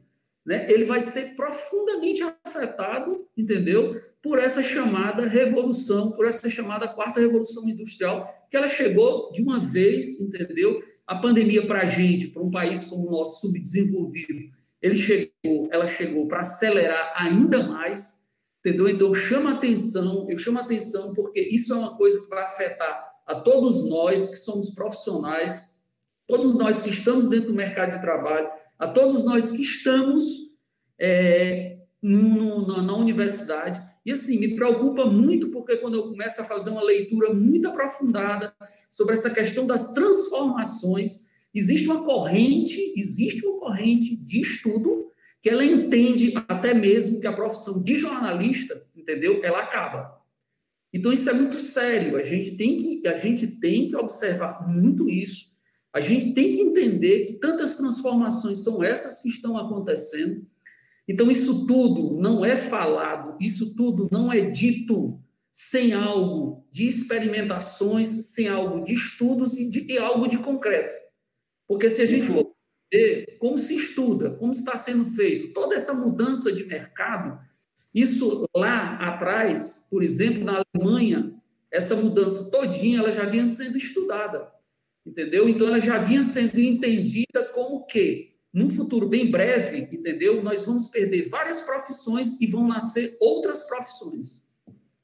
né, 0.45 0.67
ele 0.71 0.85
vai 0.85 1.01
ser 1.01 1.37
profundamente 1.37 2.23
afetado, 2.45 3.27
entendeu? 3.37 4.01
Por 4.25 4.39
essa 4.39 4.63
chamada 4.63 5.27
revolução, 5.27 6.13
por 6.13 6.27
essa 6.27 6.49
chamada 6.49 6.89
quarta 6.89 7.21
revolução 7.21 7.69
industrial, 7.69 8.27
que 8.51 8.57
ela 8.57 8.67
chegou 8.67 9.31
de 9.33 9.43
uma 9.43 9.61
vez, 9.61 10.19
entendeu? 10.19 10.83
A 11.07 11.17
pandemia 11.17 11.67
para 11.67 11.83
a 11.83 11.85
gente, 11.85 12.29
para 12.29 12.43
um 12.43 12.51
país 12.51 12.87
como 12.87 13.07
o 13.07 13.11
nosso 13.11 13.43
subdesenvolvido, 13.43 14.51
ele 14.81 14.95
chegou, 14.95 15.69
ela 15.71 15.87
chegou 15.87 16.27
para 16.27 16.41
acelerar 16.41 17.13
ainda 17.15 17.67
mais, 17.67 18.25
entendeu? 18.61 18.89
Então 18.89 19.13
chama 19.13 19.53
atenção, 19.53 20.27
eu 20.31 20.39
chamo 20.39 20.59
atenção 20.59 21.13
porque 21.13 21.41
isso 21.41 21.75
é 21.75 21.77
uma 21.77 21.95
coisa 21.95 22.23
que 22.23 22.29
vai 22.31 22.45
afetar 22.45 23.15
a 23.27 23.35
todos 23.35 23.89
nós 23.89 24.31
que 24.31 24.37
somos 24.37 24.71
profissionais, 24.71 25.63
todos 26.27 26.57
nós 26.57 26.83
que 26.83 26.91
estamos 26.91 27.29
dentro 27.29 27.49
do 27.49 27.55
mercado 27.55 27.93
de 27.93 28.01
trabalho, 28.01 28.49
a 28.79 28.89
todos 28.89 29.23
nós 29.23 29.53
que 29.53 29.63
estamos 29.63 30.59
é, 30.99 31.79
no, 32.03 32.67
no, 32.67 32.83
na 32.83 32.97
universidade. 32.97 33.83
E 34.05 34.13
assim, 34.13 34.39
me 34.39 34.55
preocupa 34.55 35.07
muito 35.07 35.51
porque 35.51 35.77
quando 35.79 35.95
eu 35.95 36.09
começo 36.09 36.41
a 36.41 36.45
fazer 36.45 36.71
uma 36.71 36.83
leitura 36.83 37.33
muito 37.33 37.69
aprofundada 37.69 38.55
sobre 38.91 39.15
essa 39.15 39.31
questão 39.31 39.67
das 39.67 39.93
transformações, 39.93 41.27
existe 41.55 41.89
uma 41.89 42.05
corrente, 42.05 42.93
existe 42.97 43.47
uma 43.47 43.59
corrente 43.59 44.17
de 44.17 44.41
estudo 44.41 45.11
que 45.41 45.49
ela 45.49 45.65
entende 45.65 46.33
até 46.49 46.75
mesmo 46.75 47.21
que 47.21 47.27
a 47.27 47.33
profissão 47.33 47.83
de 47.83 47.97
jornalista, 47.97 48.87
entendeu? 48.95 49.43
Ela 49.43 49.61
acaba. 49.61 50.21
Então 50.93 51.13
isso 51.13 51.29
é 51.29 51.33
muito 51.33 51.59
sério. 51.59 52.17
A 52.17 52.23
gente 52.23 52.57
tem 52.57 52.77
que 52.77 53.07
a 53.07 53.17
gente 53.17 53.47
tem 53.47 53.89
que 53.89 53.97
observar 53.97 54.67
muito 54.69 55.09
isso 55.09 55.55
a 55.95 56.01
gente 56.01 56.35
tem 56.35 56.53
que 56.53 56.61
entender 56.61 57.25
que 57.25 57.35
tantas 57.35 57.77
transformações 57.77 58.65
são 58.65 58.83
essas 58.83 59.23
que 59.23 59.29
estão 59.29 59.57
acontecendo. 59.57 60.45
Então, 61.09 61.31
isso 61.31 61.67
tudo 61.67 62.21
não 62.21 62.45
é 62.45 62.57
falado, 62.57 63.37
isso 63.41 63.75
tudo 63.75 64.09
não 64.11 64.33
é 64.33 64.51
dito 64.51 65.21
sem 65.53 65.93
algo 65.93 66.67
de 66.71 66.87
experimentações, 66.87 68.09
sem 68.09 68.49
algo 68.49 68.85
de 68.85 68.95
estudos 68.95 69.55
e, 69.55 69.69
de, 69.69 69.93
e 69.93 69.99
algo 69.99 70.27
de 70.27 70.39
concreto. 70.39 70.99
Porque 71.69 71.89
se 71.89 72.03
a 72.03 72.07
gente 72.07 72.27
for 72.27 72.53
ver 72.93 73.39
como 73.39 73.57
se 73.57 73.77
estuda, 73.77 74.31
como 74.31 74.53
está 74.53 74.77
sendo 74.77 75.05
feito, 75.05 75.53
toda 75.53 75.75
essa 75.75 75.95
mudança 75.95 76.51
de 76.51 76.65
mercado, 76.65 77.39
isso 77.95 78.49
lá 78.55 78.97
atrás, 78.97 79.87
por 79.91 80.03
exemplo, 80.03 80.45
na 80.45 80.63
Alemanha, 80.75 81.35
essa 81.71 81.95
mudança 81.95 82.51
todinha 82.51 82.99
ela 82.99 83.13
já 83.13 83.25
vinha 83.25 83.47
sendo 83.47 83.77
estudada 83.77 84.53
entendeu? 85.07 85.49
Então 85.49 85.69
ela 85.69 85.81
já 85.81 85.99
vinha 85.99 86.23
sendo 86.23 86.59
entendida 86.59 87.45
como 87.55 87.85
que, 87.85 88.34
num 88.55 88.71
futuro 88.71 89.09
bem 89.09 89.33
breve, 89.33 89.89
entendeu? 89.93 90.41
Nós 90.41 90.65
vamos 90.65 90.87
perder 90.87 91.29
várias 91.29 91.61
profissões 91.63 92.41
e 92.41 92.47
vão 92.47 92.69
nascer 92.69 93.17
outras 93.21 93.67
profissões. 93.67 94.49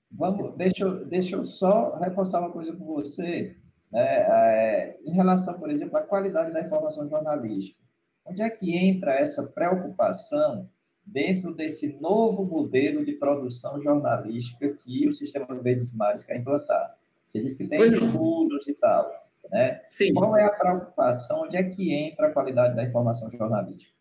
Vamos, 0.09 0.57
deixa 0.57 0.85
eu, 0.85 1.05
deixa 1.05 1.35
eu 1.35 1.45
só 1.45 1.97
reforçar 1.99 2.41
uma 2.41 2.53
coisa 2.53 2.73
com 2.73 2.85
você, 2.85 3.57
né? 3.91 4.03
É, 4.03 4.99
em 5.05 5.13
relação, 5.13 5.59
por 5.59 5.69
exemplo, 5.69 5.97
à 5.97 6.03
qualidade 6.03 6.53
da 6.53 6.61
informação 6.61 7.09
jornalística. 7.09 7.81
Onde 8.25 8.41
é 8.41 8.49
que 8.49 8.77
entra 8.77 9.15
essa 9.15 9.49
preocupação 9.49 10.69
dentro 11.05 11.53
desse 11.53 11.99
novo 12.01 12.45
modelo 12.45 13.05
de 13.05 13.13
produção 13.15 13.81
jornalística 13.81 14.69
que 14.85 15.09
o 15.09 15.13
Sistema 15.13 15.61
Verdes 15.61 15.97
Mares 15.97 16.23
quer 16.23 16.37
implantar? 16.37 16.97
Você 17.27 17.41
disse 17.41 17.59
que 17.59 17.67
tem 17.67 17.79
pois 17.79 17.95
estudos 17.95 18.67
não. 18.67 18.73
e 18.73 18.77
tal. 18.77 19.30
Né? 19.51 19.81
Sim. 19.91 20.15
Qual 20.15 20.37
é 20.37 20.45
a 20.45 20.51
preocupação? 20.51 21.43
Onde 21.43 21.57
é 21.57 21.63
que 21.63 21.93
entra 21.93 22.29
a 22.29 22.33
qualidade 22.33 22.77
da 22.77 22.85
informação 22.85 23.31
jornalística? 23.31 23.93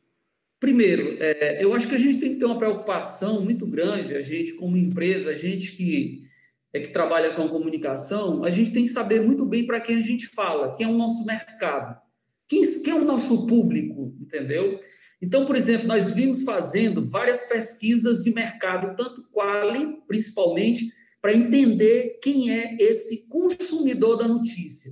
Primeiro, 0.60 1.18
é, 1.22 1.64
eu 1.64 1.74
acho 1.74 1.88
que 1.88 1.96
a 1.96 2.00
gente 2.00 2.20
tem 2.20 2.34
que 2.34 2.40
ter 2.40 2.46
uma 2.46 2.58
preocupação 2.58 3.42
muito 3.42 3.66
grande, 3.66 4.16
a 4.16 4.22
gente 4.22 4.54
como 4.54 4.76
empresa, 4.76 5.32
a 5.32 5.34
gente 5.34 5.72
que 5.72 6.28
é 6.72 6.80
que 6.80 6.90
trabalha 6.90 7.34
com 7.34 7.50
comunicação, 7.50 8.44
a 8.44 8.50
gente 8.50 8.72
tem 8.72 8.84
que 8.84 8.92
saber 8.92 9.22
muito 9.22 9.46
bem 9.46 9.66
para 9.66 9.80
quem 9.80 9.98
a 9.98 10.02
gente 10.02 10.28
fala, 10.28 10.76
quem 10.76 10.86
é 10.86 10.90
o 10.90 10.98
nosso 10.98 11.26
mercado, 11.26 12.00
quem, 12.48 12.62
quem 12.84 12.94
é 12.94 12.96
o 12.96 13.06
nosso 13.06 13.48
público, 13.48 14.14
entendeu? 14.22 14.80
Então, 15.22 15.46
por 15.46 15.56
exemplo, 15.56 15.88
nós 15.88 16.14
vimos 16.14 16.44
fazendo 16.44 17.06
várias 17.06 17.46
pesquisas 17.46 18.24
de 18.24 18.32
mercado, 18.32 18.96
tanto 18.96 19.28
quali, 19.32 19.98
principalmente, 20.08 20.94
para 21.22 21.34
entender 21.34 22.20
quem 22.22 22.52
é 22.52 22.78
esse 22.80 23.28
consumidor 23.30 24.18
da 24.18 24.28
notícia. 24.28 24.92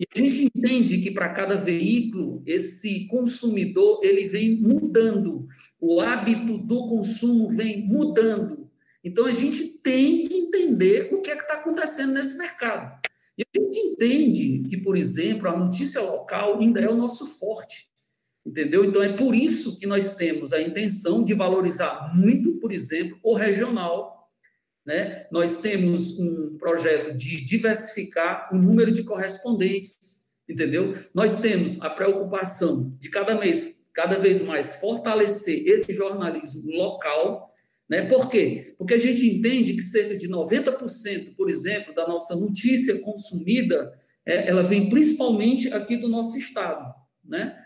E 0.00 0.06
a 0.14 0.18
gente 0.18 0.50
entende 0.54 1.02
que 1.02 1.10
para 1.10 1.28
cada 1.28 1.56
veículo, 1.56 2.42
esse 2.46 3.06
consumidor 3.06 4.00
ele 4.02 4.26
vem 4.26 4.56
mudando, 4.56 5.46
o 5.78 6.00
hábito 6.00 6.56
do 6.56 6.86
consumo 6.86 7.50
vem 7.50 7.86
mudando. 7.86 8.70
Então 9.04 9.26
a 9.26 9.30
gente 9.30 9.62
tem 9.82 10.26
que 10.26 10.34
entender 10.34 11.12
o 11.12 11.20
que 11.20 11.30
é 11.30 11.36
que 11.36 11.42
está 11.42 11.56
acontecendo 11.56 12.14
nesse 12.14 12.38
mercado. 12.38 12.98
E 13.36 13.42
a 13.42 13.58
gente 13.58 13.78
entende 13.78 14.62
que, 14.70 14.78
por 14.78 14.96
exemplo, 14.96 15.48
a 15.48 15.56
notícia 15.56 16.00
local 16.00 16.58
ainda 16.58 16.80
é 16.80 16.88
o 16.88 16.96
nosso 16.96 17.26
forte. 17.38 17.90
Entendeu? 18.44 18.86
Então 18.86 19.02
é 19.02 19.12
por 19.12 19.34
isso 19.34 19.78
que 19.78 19.86
nós 19.86 20.14
temos 20.14 20.54
a 20.54 20.62
intenção 20.62 21.22
de 21.22 21.34
valorizar 21.34 22.10
muito, 22.14 22.54
por 22.54 22.72
exemplo, 22.72 23.18
o 23.22 23.34
regional 23.34 24.19
né? 24.84 25.26
Nós 25.30 25.58
temos 25.58 26.18
um 26.18 26.56
projeto 26.58 27.16
de 27.16 27.44
diversificar 27.44 28.48
o 28.52 28.58
número 28.58 28.90
de 28.90 29.02
correspondentes, 29.02 30.28
entendeu? 30.48 30.96
Nós 31.14 31.40
temos 31.40 31.80
a 31.82 31.90
preocupação 31.90 32.96
de 32.98 33.10
cada 33.10 33.38
mês, 33.38 33.86
cada 33.94 34.18
vez 34.18 34.40
mais 34.42 34.76
fortalecer 34.76 35.66
esse 35.66 35.92
jornalismo 35.92 36.70
local, 36.70 37.50
né? 37.88 38.06
Por 38.06 38.28
quê? 38.28 38.74
Porque 38.78 38.94
a 38.94 38.98
gente 38.98 39.26
entende 39.26 39.74
que 39.74 39.82
cerca 39.82 40.16
de 40.16 40.28
90%, 40.28 41.34
por 41.36 41.50
exemplo, 41.50 41.94
da 41.94 42.06
nossa 42.06 42.36
notícia 42.36 43.00
consumida, 43.00 43.92
é, 44.24 44.48
ela 44.48 44.62
vem 44.62 44.88
principalmente 44.88 45.72
aqui 45.72 45.96
do 45.96 46.08
nosso 46.08 46.38
estado, 46.38 46.94
né? 47.24 47.56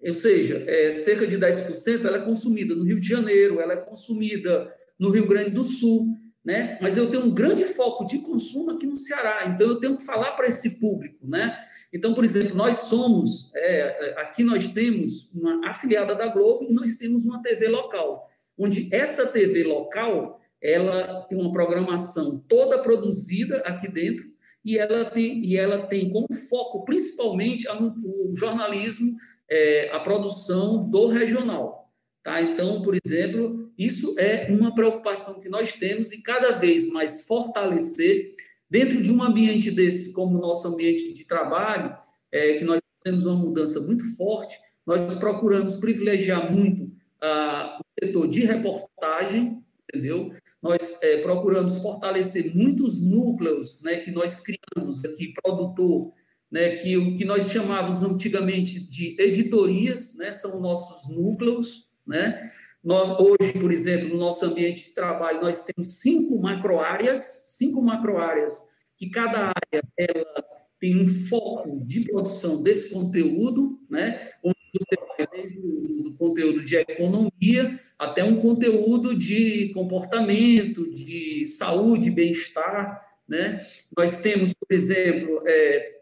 Ou 0.00 0.14
seja, 0.14 0.64
é, 0.66 0.94
cerca 0.94 1.26
de 1.26 1.36
10% 1.36 2.04
ela 2.04 2.18
é 2.18 2.24
consumida 2.24 2.74
no 2.74 2.84
Rio 2.84 3.00
de 3.00 3.08
Janeiro, 3.08 3.60
ela 3.60 3.74
é 3.74 3.76
consumida 3.76 4.72
no 4.98 5.10
Rio 5.10 5.26
Grande 5.26 5.50
do 5.50 5.62
Sul, 5.62 6.16
né? 6.44 6.78
Mas 6.80 6.96
eu 6.96 7.10
tenho 7.10 7.24
um 7.24 7.30
grande 7.30 7.64
foco 7.64 8.06
de 8.06 8.18
consumo 8.18 8.70
aqui 8.70 8.86
no 8.86 8.96
Ceará, 8.96 9.46
então 9.46 9.68
eu 9.68 9.80
tenho 9.80 9.96
que 9.96 10.04
falar 10.04 10.32
para 10.32 10.48
esse 10.48 10.80
público, 10.80 11.26
né? 11.26 11.56
Então, 11.92 12.14
por 12.14 12.24
exemplo, 12.24 12.54
nós 12.54 12.76
somos, 12.76 13.52
é, 13.54 14.14
aqui 14.18 14.44
nós 14.44 14.68
temos 14.68 15.32
uma 15.32 15.68
afiliada 15.68 16.14
da 16.14 16.28
Globo 16.28 16.66
e 16.68 16.72
nós 16.72 16.96
temos 16.96 17.24
uma 17.24 17.42
TV 17.42 17.68
local, 17.68 18.28
onde 18.58 18.94
essa 18.94 19.26
TV 19.26 19.64
local, 19.64 20.40
ela 20.60 21.22
tem 21.22 21.38
uma 21.38 21.52
programação 21.52 22.44
toda 22.48 22.82
produzida 22.82 23.58
aqui 23.58 23.88
dentro 23.88 24.26
e 24.64 24.76
ela 24.76 25.04
tem, 25.06 25.44
e 25.44 25.56
ela 25.56 25.86
tem 25.86 26.10
como 26.10 26.26
foco 26.48 26.84
principalmente 26.84 27.66
o 27.70 28.36
jornalismo, 28.36 29.16
é, 29.50 29.90
a 29.92 30.00
produção 30.00 30.88
do 30.90 31.06
regional. 31.06 31.87
Tá? 32.28 32.42
Então, 32.42 32.82
por 32.82 32.94
exemplo, 32.94 33.72
isso 33.78 34.14
é 34.18 34.48
uma 34.50 34.74
preocupação 34.74 35.40
que 35.40 35.48
nós 35.48 35.72
temos 35.72 36.12
e 36.12 36.20
cada 36.20 36.52
vez 36.52 36.86
mais 36.86 37.26
fortalecer 37.26 38.34
dentro 38.68 39.02
de 39.02 39.10
um 39.10 39.22
ambiente 39.22 39.70
desse, 39.70 40.12
como 40.12 40.36
o 40.36 40.40
nosso 40.42 40.68
ambiente 40.68 41.14
de 41.14 41.24
trabalho, 41.24 41.96
é, 42.30 42.58
que 42.58 42.64
nós 42.64 42.82
temos 43.02 43.24
uma 43.24 43.34
mudança 43.34 43.80
muito 43.80 44.14
forte, 44.14 44.58
nós 44.86 45.14
procuramos 45.14 45.76
privilegiar 45.76 46.52
muito 46.52 46.92
ah, 47.22 47.80
o 47.80 48.04
setor 48.04 48.28
de 48.28 48.40
reportagem, 48.40 49.64
entendeu? 49.88 50.30
Nós 50.62 51.02
é, 51.02 51.22
procuramos 51.22 51.78
fortalecer 51.78 52.54
muitos 52.54 53.00
núcleos 53.00 53.80
né, 53.82 54.00
que 54.00 54.10
nós 54.10 54.38
criamos 54.38 55.02
aqui, 55.02 55.32
produtor, 55.42 56.12
né, 56.52 56.76
que 56.76 56.94
o 56.98 57.16
que 57.16 57.24
nós 57.24 57.50
chamávamos 57.50 58.02
antigamente 58.02 58.80
de 58.80 59.16
editorias, 59.18 60.14
né, 60.14 60.30
são 60.30 60.60
nossos 60.60 61.08
núcleos, 61.08 61.87
né? 62.08 62.50
Nós, 62.82 63.10
hoje, 63.20 63.52
por 63.52 63.72
exemplo, 63.72 64.08
no 64.08 64.16
nosso 64.16 64.44
ambiente 64.44 64.84
de 64.84 64.94
trabalho, 64.94 65.42
nós 65.42 65.64
temos 65.64 66.00
cinco 66.00 66.40
macroáreas, 66.40 67.42
cinco 67.56 67.82
macroáreas, 67.82 68.68
que 68.96 69.10
cada 69.10 69.48
área 69.48 69.82
ela 69.96 70.44
tem 70.80 70.96
um 70.96 71.08
foco 71.08 71.84
de 71.84 72.00
produção 72.02 72.62
desse 72.62 72.90
conteúdo, 72.92 73.80
né? 73.90 74.30
onde 74.42 74.56
você 74.72 75.00
vai 75.06 75.26
desde 75.32 75.58
o 75.58 76.14
conteúdo 76.16 76.64
de 76.64 76.76
economia 76.76 77.80
até 77.98 78.22
um 78.22 78.40
conteúdo 78.40 79.16
de 79.16 79.72
comportamento, 79.74 80.88
de 80.92 81.46
saúde, 81.46 82.10
bem-estar. 82.10 83.04
Né? 83.28 83.66
Nós 83.96 84.20
temos, 84.20 84.54
por 84.54 84.72
exemplo, 84.72 85.42
é, 85.46 85.97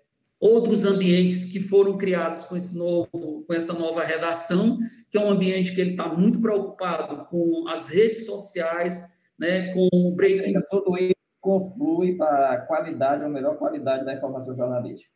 outros 0.47 0.85
ambientes 0.85 1.51
que 1.53 1.61
foram 1.61 1.99
criados 1.99 2.45
com, 2.45 2.57
esse 2.57 2.77
novo, 2.77 3.45
com 3.47 3.53
essa 3.53 3.73
nova 3.73 4.05
redação, 4.05 4.79
que 5.11 5.19
é 5.19 5.21
um 5.21 5.31
ambiente 5.31 5.75
que 5.75 5.81
ele 5.81 5.91
está 5.91 6.09
muito 6.09 6.41
preocupado 6.41 7.27
com 7.27 7.69
as 7.69 7.89
redes 7.89 8.25
sociais, 8.27 9.03
né, 9.39 9.75
com 9.75 9.89
o 9.93 10.15
breaking. 10.15 10.55
Tudo 10.71 10.97
isso 10.97 11.15
conflui 11.41 12.17
para 12.17 12.53
a 12.53 12.61
qualidade, 12.61 13.25
ou 13.25 13.31
melhor 13.31 13.59
qualidade 13.59 14.05
da 14.05 14.15
informação 14.15 14.57
jornalística. 14.57 15.11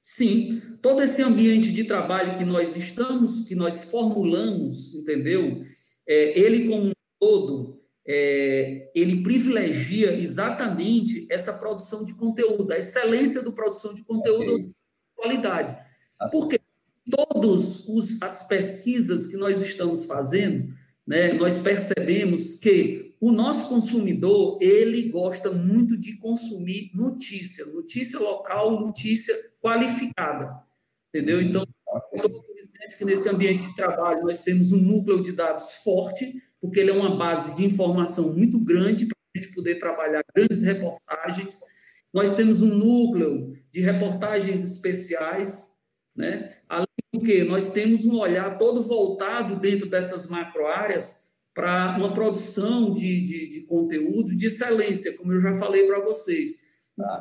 Sim, 0.00 0.60
todo 0.82 1.02
esse 1.02 1.22
ambiente 1.22 1.72
de 1.72 1.84
trabalho 1.84 2.36
que 2.36 2.44
nós 2.44 2.76
estamos, 2.76 3.42
que 3.42 3.54
nós 3.54 3.84
formulamos, 3.84 4.94
entendeu? 4.94 5.62
É, 6.06 6.38
ele 6.38 6.68
como 6.68 6.88
um 6.88 6.92
todo, 7.20 7.81
é, 8.06 8.90
ele 8.94 9.22
privilegia 9.22 10.12
exatamente 10.14 11.26
essa 11.30 11.52
produção 11.52 12.04
de 12.04 12.14
conteúdo, 12.14 12.72
a 12.72 12.78
excelência 12.78 13.42
do 13.42 13.52
produção 13.52 13.94
de 13.94 14.02
conteúdo, 14.02 14.54
okay. 14.54 14.70
qualidade. 15.14 15.76
Assim. 16.20 16.38
Porque 16.38 16.60
todas 17.10 17.86
as 18.20 18.46
pesquisas 18.46 19.26
que 19.26 19.36
nós 19.36 19.60
estamos 19.60 20.04
fazendo, 20.04 20.72
né, 21.06 21.32
nós 21.34 21.58
percebemos 21.58 22.54
que 22.54 23.16
o 23.20 23.30
nosso 23.30 23.68
consumidor, 23.68 24.58
ele 24.60 25.08
gosta 25.08 25.52
muito 25.52 25.96
de 25.96 26.16
consumir 26.16 26.90
notícia, 26.92 27.64
notícia 27.66 28.18
local, 28.18 28.80
notícia 28.80 29.34
qualificada, 29.60 30.60
entendeu? 31.08 31.38
Uhum. 31.38 31.44
Então, 31.44 31.64
que 32.98 33.04
nesse 33.04 33.28
ambiente 33.28 33.64
de 33.64 33.76
trabalho 33.76 34.22
nós 34.22 34.42
temos 34.42 34.72
um 34.72 34.80
núcleo 34.80 35.22
de 35.22 35.32
dados 35.32 35.74
forte, 35.84 36.34
porque 36.62 36.78
ele 36.78 36.90
é 36.90 36.94
uma 36.94 37.16
base 37.16 37.56
de 37.56 37.64
informação 37.64 38.32
muito 38.32 38.56
grande 38.60 39.06
para 39.06 39.16
a 39.34 39.38
gente 39.38 39.52
poder 39.52 39.80
trabalhar 39.80 40.22
grandes 40.32 40.62
reportagens. 40.62 41.60
Nós 42.14 42.36
temos 42.36 42.62
um 42.62 42.72
núcleo 42.72 43.52
de 43.68 43.80
reportagens 43.80 44.62
especiais, 44.62 45.72
né? 46.16 46.56
Além 46.68 46.86
do 47.12 47.20
que, 47.20 47.42
nós 47.42 47.70
temos 47.70 48.06
um 48.06 48.16
olhar 48.16 48.58
todo 48.58 48.80
voltado 48.80 49.56
dentro 49.56 49.88
dessas 49.90 50.28
macroáreas 50.28 51.22
para 51.52 51.96
uma 51.98 52.14
produção 52.14 52.94
de, 52.94 53.24
de, 53.24 53.50
de, 53.50 53.60
conteúdo 53.62 54.34
de 54.36 54.46
excelência, 54.46 55.16
como 55.16 55.32
eu 55.32 55.40
já 55.40 55.54
falei 55.54 55.86
para 55.86 56.00
vocês. 56.00 56.62
Ah. 56.98 57.18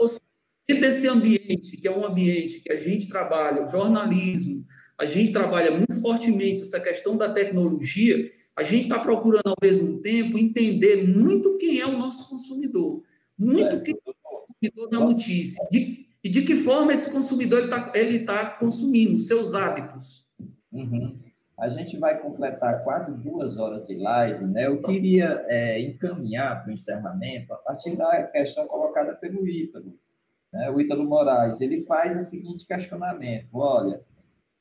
Dentro 0.67 0.85
desse 0.85 1.07
ambiente, 1.07 1.77
que 1.77 1.87
é 1.87 1.91
um 1.91 2.05
ambiente 2.05 2.59
que 2.59 2.71
a 2.71 2.77
gente 2.77 3.09
trabalha, 3.09 3.65
o 3.65 3.67
jornalismo, 3.67 4.65
a 4.97 5.05
gente 5.07 5.31
trabalha 5.31 5.71
muito 5.71 5.99
fortemente 5.99 6.61
essa 6.61 6.79
questão 6.79 7.17
da 7.17 7.33
tecnologia, 7.33 8.29
a 8.55 8.63
gente 8.63 8.83
está 8.83 8.99
procurando, 8.99 9.47
ao 9.47 9.55
mesmo 9.61 10.01
tempo, 10.01 10.37
entender 10.37 11.07
muito 11.07 11.57
quem 11.57 11.79
é 11.79 11.85
o 11.85 11.97
nosso 11.97 12.29
consumidor, 12.29 13.01
muito 13.37 13.75
é. 13.75 13.79
quem 13.79 13.95
é 13.95 14.09
o 14.09 14.37
consumidor 14.37 14.89
da 14.89 14.99
notícia, 14.99 15.65
de, 15.71 16.07
e 16.23 16.29
de 16.29 16.43
que 16.43 16.55
forma 16.55 16.91
esse 16.91 17.11
consumidor 17.11 17.63
está 17.63 17.91
ele 17.95 18.25
tá 18.25 18.45
consumindo, 18.51 19.19
seus 19.19 19.55
hábitos. 19.55 20.29
Uhum. 20.71 21.17
A 21.57 21.69
gente 21.69 21.97
vai 21.97 22.19
completar 22.19 22.83
quase 22.83 23.15
duas 23.19 23.57
horas 23.57 23.85
de 23.87 23.95
live, 23.95 24.45
né? 24.45 24.65
Eu 24.65 24.81
queria 24.81 25.45
é, 25.47 25.79
encaminhar 25.79 26.61
para 26.61 26.71
o 26.71 26.73
encerramento 26.73 27.53
a 27.53 27.57
partir 27.57 27.95
da 27.95 28.23
questão 28.23 28.65
colocada 28.67 29.13
pelo 29.13 29.47
Ítalo. 29.47 29.93
Né? 30.51 30.71
O 30.71 30.81
Ítalo 30.81 31.05
Moraes, 31.05 31.61
ele 31.61 31.81
faz 31.83 32.17
o 32.17 32.21
seguinte 32.21 32.65
questionamento, 32.65 33.49
olha, 33.53 34.01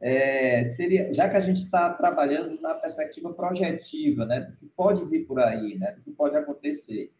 é, 0.00 0.64
seria, 0.64 1.12
já 1.12 1.28
que 1.28 1.36
a 1.36 1.40
gente 1.40 1.64
está 1.64 1.90
trabalhando 1.90 2.60
na 2.60 2.74
perspectiva 2.74 3.32
projetiva, 3.34 4.24
né, 4.24 4.40
do 4.40 4.56
que 4.56 4.66
pode 4.66 5.04
vir 5.04 5.26
por 5.26 5.38
aí, 5.38 5.78
né, 5.78 5.92
do 5.92 6.00
que 6.00 6.10
pode 6.10 6.36
acontecer. 6.36 7.12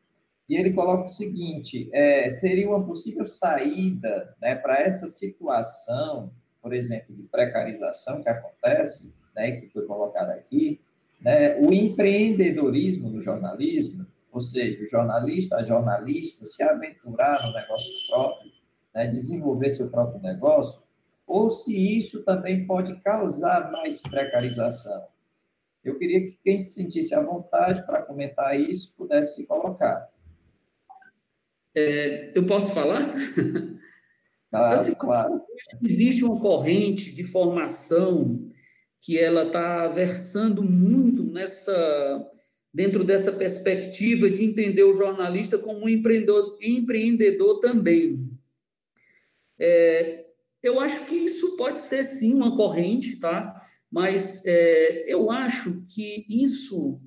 E 0.49 0.57
ele 0.57 0.73
coloca 0.73 1.05
o 1.05 1.09
seguinte: 1.09 1.91
é, 1.93 2.31
seria 2.31 2.69
uma 2.69 2.85
possível 2.85 3.27
saída 3.27 4.35
né, 4.41 4.57
para 4.57 4.81
essa 4.81 5.07
situação, 5.07 6.33
por 6.63 6.73
exemplo, 6.73 7.15
de 7.15 7.23
precarização 7.25 8.23
que 8.23 8.29
acontece, 8.29 9.15
né, 9.37 9.53
que 9.53 9.69
foi 9.69 9.85
colocada 9.85 10.33
aqui, 10.33 10.81
né, 11.21 11.57
o 11.59 11.73
empreendedorismo 11.73 13.11
no 13.11 13.21
jornalismo, 13.21 14.07
ou 14.33 14.41
seja, 14.41 14.83
o 14.83 14.87
jornalista, 14.87 15.57
a 15.57 15.63
jornalista 15.63 16.45
se 16.47 16.63
aventurar 16.63 17.47
no 17.47 17.53
negócio 17.53 17.93
próprio, 18.09 18.51
né, 18.95 19.07
desenvolver 19.07 19.69
seu 19.69 19.91
próprio 19.91 20.21
negócio, 20.23 20.81
ou 21.31 21.49
se 21.49 21.97
isso 21.97 22.25
também 22.25 22.67
pode 22.67 23.01
causar 23.03 23.71
mais 23.71 24.01
precarização. 24.01 25.07
Eu 25.85 25.97
queria 25.97 26.21
que 26.25 26.37
quem 26.43 26.59
se 26.59 26.75
sentisse 26.75 27.15
à 27.15 27.23
vontade 27.23 27.87
para 27.87 28.03
comentar 28.03 28.59
isso 28.59 28.93
pudesse 28.97 29.37
se 29.37 29.47
colocar. 29.47 30.11
É, 31.75 32.33
eu 32.35 32.45
posso 32.45 32.75
falar? 32.75 33.15
Claro, 34.51 34.75
assim, 34.75 34.95
claro. 34.95 35.43
Existe 35.81 36.25
uma 36.25 36.41
corrente 36.41 37.15
de 37.15 37.23
formação 37.23 38.51
que 39.01 39.17
ela 39.17 39.47
está 39.47 39.87
versando 39.87 40.65
muito 40.65 41.23
nessa 41.23 42.29
dentro 42.75 43.05
dessa 43.05 43.31
perspectiva 43.31 44.29
de 44.29 44.43
entender 44.43 44.83
o 44.83 44.93
jornalista 44.93 45.57
como 45.57 45.85
um 45.85 45.89
empreendedor, 45.89 46.59
empreendedor 46.61 47.61
também. 47.61 48.29
É, 49.57 50.30
eu 50.63 50.81
acho 50.81 51.05
que 51.07 51.15
isso 51.15 51.57
pode 51.57 51.81
ser 51.81 52.05
sim 52.05 52.35
uma 52.35 52.57
corrente, 52.57 53.17
tá? 53.17 53.61
Mas 53.91 54.43
é, 54.47 55.13
eu 55.13 55.31
acho 55.31 55.83
que 55.95 56.25
isso, 56.29 57.01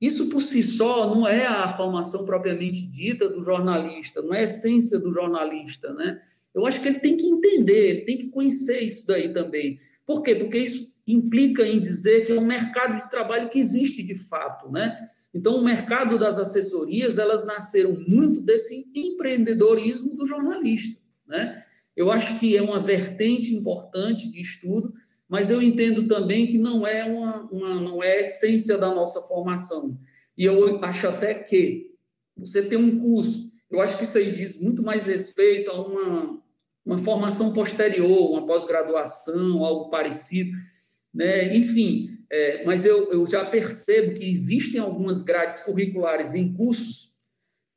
isso 0.00 0.28
por 0.28 0.40
si 0.40 0.62
só 0.62 1.12
não 1.12 1.26
é 1.26 1.46
a 1.46 1.74
formação 1.76 2.24
propriamente 2.24 2.86
dita 2.86 3.28
do 3.28 3.42
jornalista, 3.42 4.22
não 4.22 4.34
é 4.34 4.40
a 4.40 4.44
essência 4.44 4.98
do 4.98 5.12
jornalista, 5.12 5.92
né? 5.94 6.20
Eu 6.54 6.66
acho 6.66 6.80
que 6.80 6.88
ele 6.88 7.00
tem 7.00 7.16
que 7.16 7.26
entender, 7.26 7.88
ele 7.88 8.00
tem 8.02 8.18
que 8.18 8.28
conhecer 8.28 8.80
isso 8.80 9.06
daí 9.06 9.32
também. 9.32 9.80
Por 10.06 10.22
quê? 10.22 10.34
Porque 10.34 10.58
isso 10.58 11.00
implica 11.06 11.66
em 11.66 11.80
dizer 11.80 12.26
que 12.26 12.32
é 12.32 12.38
um 12.38 12.46
mercado 12.46 13.00
de 13.00 13.10
trabalho 13.10 13.48
que 13.48 13.58
existe 13.58 14.02
de 14.02 14.14
fato, 14.14 14.70
né? 14.70 15.08
Então, 15.34 15.56
o 15.56 15.64
mercado 15.64 16.18
das 16.18 16.38
assessorias, 16.38 17.16
elas 17.16 17.44
nasceram 17.46 17.96
muito 18.06 18.40
desse 18.40 18.90
empreendedorismo 18.94 20.14
do 20.14 20.26
jornalista, 20.26 21.00
né? 21.26 21.61
Eu 21.96 22.10
acho 22.10 22.38
que 22.38 22.56
é 22.56 22.62
uma 22.62 22.80
vertente 22.80 23.54
importante 23.54 24.30
de 24.30 24.40
estudo, 24.40 24.92
mas 25.28 25.50
eu 25.50 25.62
entendo 25.62 26.06
também 26.06 26.46
que 26.46 26.58
não 26.58 26.86
é 26.86 27.04
uma, 27.04 27.42
uma 27.50 27.80
não 27.80 28.02
é 28.02 28.18
a 28.18 28.20
essência 28.20 28.76
da 28.76 28.94
nossa 28.94 29.20
formação. 29.22 29.98
E 30.36 30.44
eu 30.44 30.82
acho 30.84 31.08
até 31.08 31.34
que 31.34 31.90
você 32.36 32.62
tem 32.62 32.78
um 32.78 32.98
curso, 32.98 33.50
eu 33.70 33.80
acho 33.80 33.96
que 33.96 34.04
isso 34.04 34.18
aí 34.18 34.30
diz 34.30 34.60
muito 34.60 34.82
mais 34.82 35.06
respeito 35.06 35.70
a 35.70 35.86
uma, 35.86 36.42
uma 36.84 36.98
formação 36.98 37.52
posterior, 37.52 38.30
uma 38.30 38.46
pós-graduação, 38.46 39.64
algo 39.64 39.90
parecido, 39.90 40.52
né? 41.12 41.54
Enfim, 41.54 42.18
é, 42.30 42.64
mas 42.64 42.84
eu, 42.84 43.10
eu 43.10 43.26
já 43.26 43.44
percebo 43.44 44.14
que 44.14 44.30
existem 44.30 44.80
algumas 44.80 45.22
grades 45.22 45.60
curriculares 45.60 46.34
em 46.34 46.52
cursos 46.52 47.12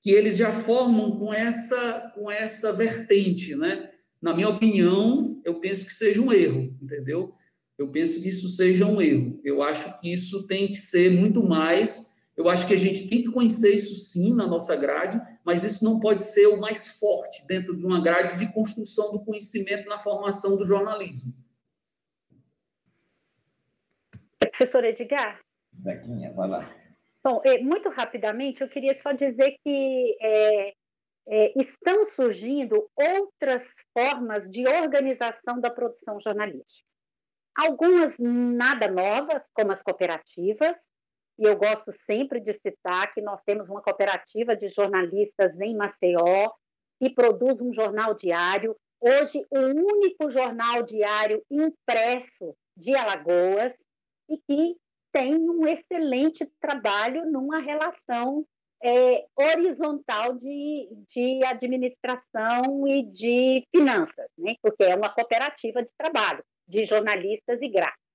que 0.02 0.12
eles 0.12 0.38
já 0.38 0.54
formam 0.54 1.18
com 1.18 1.34
essa 1.34 2.12
com 2.14 2.30
essa 2.30 2.72
vertente, 2.72 3.56
né? 3.56 3.92
Na 4.22 4.34
minha 4.34 4.50
opinião, 4.50 5.42
eu 5.44 5.60
penso 5.60 5.86
que 5.86 5.94
seja 5.94 6.22
um 6.22 6.32
erro, 6.32 6.76
entendeu? 6.82 7.34
Eu 7.78 7.90
penso 7.90 8.22
que 8.22 8.30
isso 8.30 8.48
seja 8.50 8.86
um 8.86 9.02
erro. 9.02 9.40
Eu 9.44 9.62
acho 9.62 10.00
que 10.00 10.12
isso 10.12 10.48
tem 10.48 10.68
que 10.68 10.76
ser 10.76 11.12
muito 11.12 11.44
mais. 11.44 12.16
Eu 12.36 12.50
acho 12.50 12.66
que 12.66 12.74
a 12.74 12.78
gente 12.78 13.10
tem 13.10 13.22
que 13.22 13.32
conhecer 13.32 13.74
isso 13.74 13.96
sim 13.96 14.34
na 14.34 14.48
nossa 14.48 14.76
grade, 14.76 15.22
mas 15.44 15.64
isso 15.64 15.84
não 15.84 16.00
pode 16.00 16.24
ser 16.24 16.48
o 16.48 16.60
mais 16.60 17.00
forte 17.00 17.46
dentro 17.48 17.76
de 17.76 17.86
uma 17.86 18.02
grade 18.02 18.40
de 18.40 18.52
construção 18.54 19.12
do 19.12 19.24
conhecimento 19.24 19.88
na 19.88 20.00
formação 20.00 20.58
do 20.58 20.66
jornalismo. 20.66 21.34
Professor 24.40 24.84
Edgar? 24.86 25.42
Zequinha, 25.78 26.32
vai 26.32 26.48
lá. 26.48 26.76
Bom, 27.22 27.42
muito 27.62 27.90
rapidamente, 27.90 28.62
eu 28.62 28.70
queria 28.70 28.94
só 28.94 29.12
dizer 29.12 29.56
que 29.64 30.18
é, 30.22 30.74
é, 31.28 31.54
estão 31.60 32.06
surgindo 32.06 32.90
outras 32.96 33.74
formas 33.98 34.50
de 34.50 34.68
organização 34.68 35.60
da 35.60 35.70
produção 35.70 36.20
jornalística. 36.20 36.88
Algumas 37.58 38.18
nada 38.20 38.88
novas, 38.88 39.50
como 39.54 39.72
as 39.72 39.82
cooperativas, 39.82 40.78
e 41.38 41.44
eu 41.44 41.56
gosto 41.56 41.92
sempre 41.92 42.40
de 42.40 42.54
citar 42.54 43.14
que 43.14 43.22
nós 43.22 43.42
temos 43.44 43.70
uma 43.70 43.82
cooperativa 43.82 44.56
de 44.56 44.70
jornalistas 44.70 45.60
em 45.60 45.76
Maceió, 45.76 46.52
que 47.00 47.10
produz 47.10 47.62
um 47.62 47.74
jornal 47.74 48.14
diário, 48.14 48.76
hoje 49.00 49.46
o 49.50 49.60
único 49.60 50.30
jornal 50.30 50.84
diário 50.84 51.44
impresso 51.50 52.56
de 52.78 52.96
Alagoas, 52.96 53.74
e 54.30 54.38
que 54.38 54.76
tem 55.12 55.38
um 55.38 55.66
excelente 55.66 56.46
trabalho 56.60 57.30
numa 57.30 57.60
relação 57.60 58.46
é, 58.84 59.26
horizontal 59.36 60.34
de, 60.34 60.90
de 61.08 61.44
administração 61.46 62.88
e 62.88 63.04
de 63.04 63.68
finanças, 63.76 64.28
né? 64.38 64.56
porque 64.62 64.84
é 64.84 64.96
uma 64.96 65.10
cooperativa 65.10 65.82
de 65.84 65.92
trabalho 65.98 66.44
de 66.68 66.84
jornalistas 66.84 67.62
e 67.62 67.68
gráficos. 67.68 68.06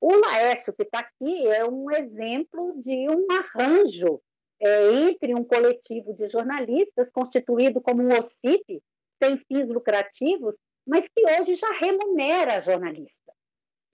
O 0.00 0.14
Laércio, 0.14 0.74
que 0.74 0.82
está 0.82 1.00
aqui, 1.00 1.46
é 1.48 1.64
um 1.64 1.90
exemplo 1.90 2.80
de 2.80 3.08
um 3.08 3.26
arranjo 3.30 4.20
é, 4.60 4.92
entre 4.92 5.34
um 5.34 5.44
coletivo 5.44 6.14
de 6.14 6.28
jornalistas 6.28 7.10
constituído 7.10 7.80
como 7.80 8.02
um 8.02 8.12
OCIP, 8.12 8.82
sem 9.22 9.38
fins 9.38 9.68
lucrativos, 9.68 10.56
mas 10.86 11.08
que 11.08 11.24
hoje 11.24 11.54
já 11.54 11.72
remunera 11.72 12.60
jornalista. 12.60 13.32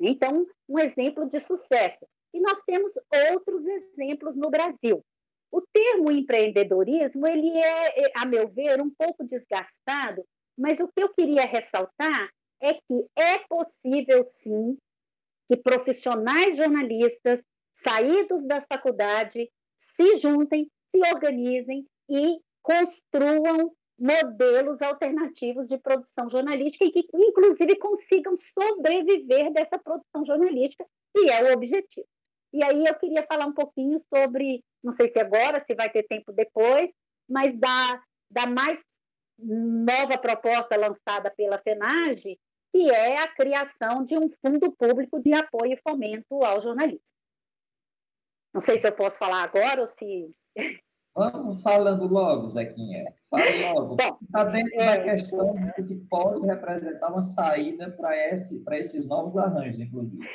Então, 0.01 0.47
um 0.69 0.79
exemplo 0.79 1.29
de 1.29 1.41
sucesso. 1.41 2.07
E 2.35 2.41
nós 2.41 2.63
temos 2.63 2.95
outros 3.31 3.67
exemplos 3.67 4.37
no 4.37 4.51
Brasil. 4.51 5.05
O 5.53 5.61
termo 5.61 6.11
empreendedorismo, 6.11 7.27
ele 7.27 7.51
é, 7.51 8.07
é, 8.07 8.13
a 8.17 8.25
meu 8.25 8.49
ver, 8.49 8.81
um 8.81 8.89
pouco 8.89 9.23
desgastado, 9.23 10.25
mas 10.57 10.81
o 10.81 10.89
que 10.89 11.03
eu 11.03 11.13
queria 11.13 11.45
ressaltar 11.45 12.31
é 12.59 12.75
que 12.75 13.07
é 13.15 13.39
possível, 13.41 14.25
sim, 14.27 14.79
que 15.51 15.57
profissionais 15.59 16.57
jornalistas 16.57 17.45
saídos 17.75 18.47
da 18.47 18.63
faculdade 18.63 19.51
se 19.79 20.17
juntem, 20.17 20.71
se 20.91 20.99
organizem 21.13 21.87
e 22.09 22.39
construam 22.63 23.75
modelos 23.99 24.81
alternativos 24.81 25.69
de 25.69 25.77
produção 25.79 26.31
jornalística 26.31 26.85
e 26.85 26.91
que, 26.91 27.07
inclusive, 27.15 27.77
consigam 27.77 28.37
sobreviver 28.39 29.53
dessa 29.53 29.79
produção 29.79 30.25
jornalística, 30.25 30.87
que 31.15 31.31
é 31.31 31.45
o 31.45 31.53
objetivo. 31.55 32.07
E 32.53 32.63
aí 32.63 32.85
eu 32.85 32.95
queria 32.95 33.27
falar 33.27 33.47
um 33.47 33.55
pouquinho 33.55 34.03
sobre, 34.15 34.63
não 34.83 34.93
sei 34.93 35.09
se 35.09 35.19
agora, 35.19 35.63
se 35.63 35.75
vai 35.75 35.89
ter 35.91 36.03
tempo 36.03 36.33
depois, 36.33 36.91
mas 37.29 37.59
da, 37.59 38.03
da 38.31 38.47
mais 38.47 38.85
nova 39.39 40.19
proposta 40.19 40.77
lançada 40.77 41.31
pela 41.31 41.59
FENAGE, 41.59 42.39
que 42.73 42.91
é 42.91 43.19
a 43.19 43.29
criação 43.29 44.05
de 44.05 44.17
um 44.17 44.29
fundo 44.41 44.73
público 44.73 45.21
de 45.21 45.33
apoio 45.35 45.73
e 45.73 45.81
fomento 45.83 46.43
ao 46.45 46.61
jornalismo. 46.61 47.01
Não 48.53 48.61
sei 48.61 48.79
se 48.79 48.87
eu 48.87 48.93
posso 48.93 49.17
falar 49.17 49.43
agora 49.43 49.81
ou 49.81 49.87
se. 49.87 50.31
Vamos 51.15 51.61
falando 51.61 52.07
logo, 52.07 52.49
Zequinha. 52.49 53.15
Fala 53.29 53.45
logo. 53.75 53.97
Está 54.23 54.45
dentro 54.45 54.81
é, 54.81 54.97
da 54.97 55.05
questão 55.05 55.55
de 55.55 55.85
que 55.85 55.95
pode 56.09 56.47
representar 56.47 57.11
uma 57.11 57.21
saída 57.21 57.91
para 57.91 58.17
esse, 58.33 58.65
esses 58.71 59.07
novos 59.07 59.37
arranjos, 59.37 59.81
inclusive. 59.81 60.27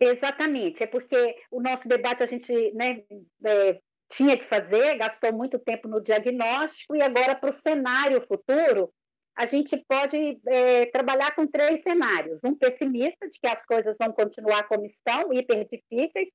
Exatamente, 0.00 0.82
é 0.82 0.86
porque 0.86 1.36
o 1.50 1.60
nosso 1.60 1.88
debate 1.88 2.22
a 2.22 2.26
gente 2.26 2.52
né, 2.72 3.02
é, 3.44 3.80
tinha 4.08 4.36
que 4.36 4.44
fazer, 4.44 4.96
gastou 4.96 5.32
muito 5.32 5.58
tempo 5.58 5.88
no 5.88 6.00
diagnóstico, 6.00 6.96
e 6.96 7.02
agora 7.02 7.34
para 7.34 7.50
o 7.50 7.54
cenário 7.54 8.20
futuro, 8.20 8.92
a 9.36 9.46
gente 9.46 9.76
pode 9.88 10.40
é, 10.46 10.86
trabalhar 10.86 11.34
com 11.34 11.46
três 11.46 11.82
cenários. 11.82 12.40
Um 12.44 12.54
pessimista, 12.54 13.28
de 13.28 13.38
que 13.40 13.46
as 13.46 13.64
coisas 13.64 13.96
vão 13.98 14.12
continuar 14.12 14.68
como 14.68 14.86
estão, 14.86 15.32
hiper 15.32 15.66
difíceis, 15.68 16.28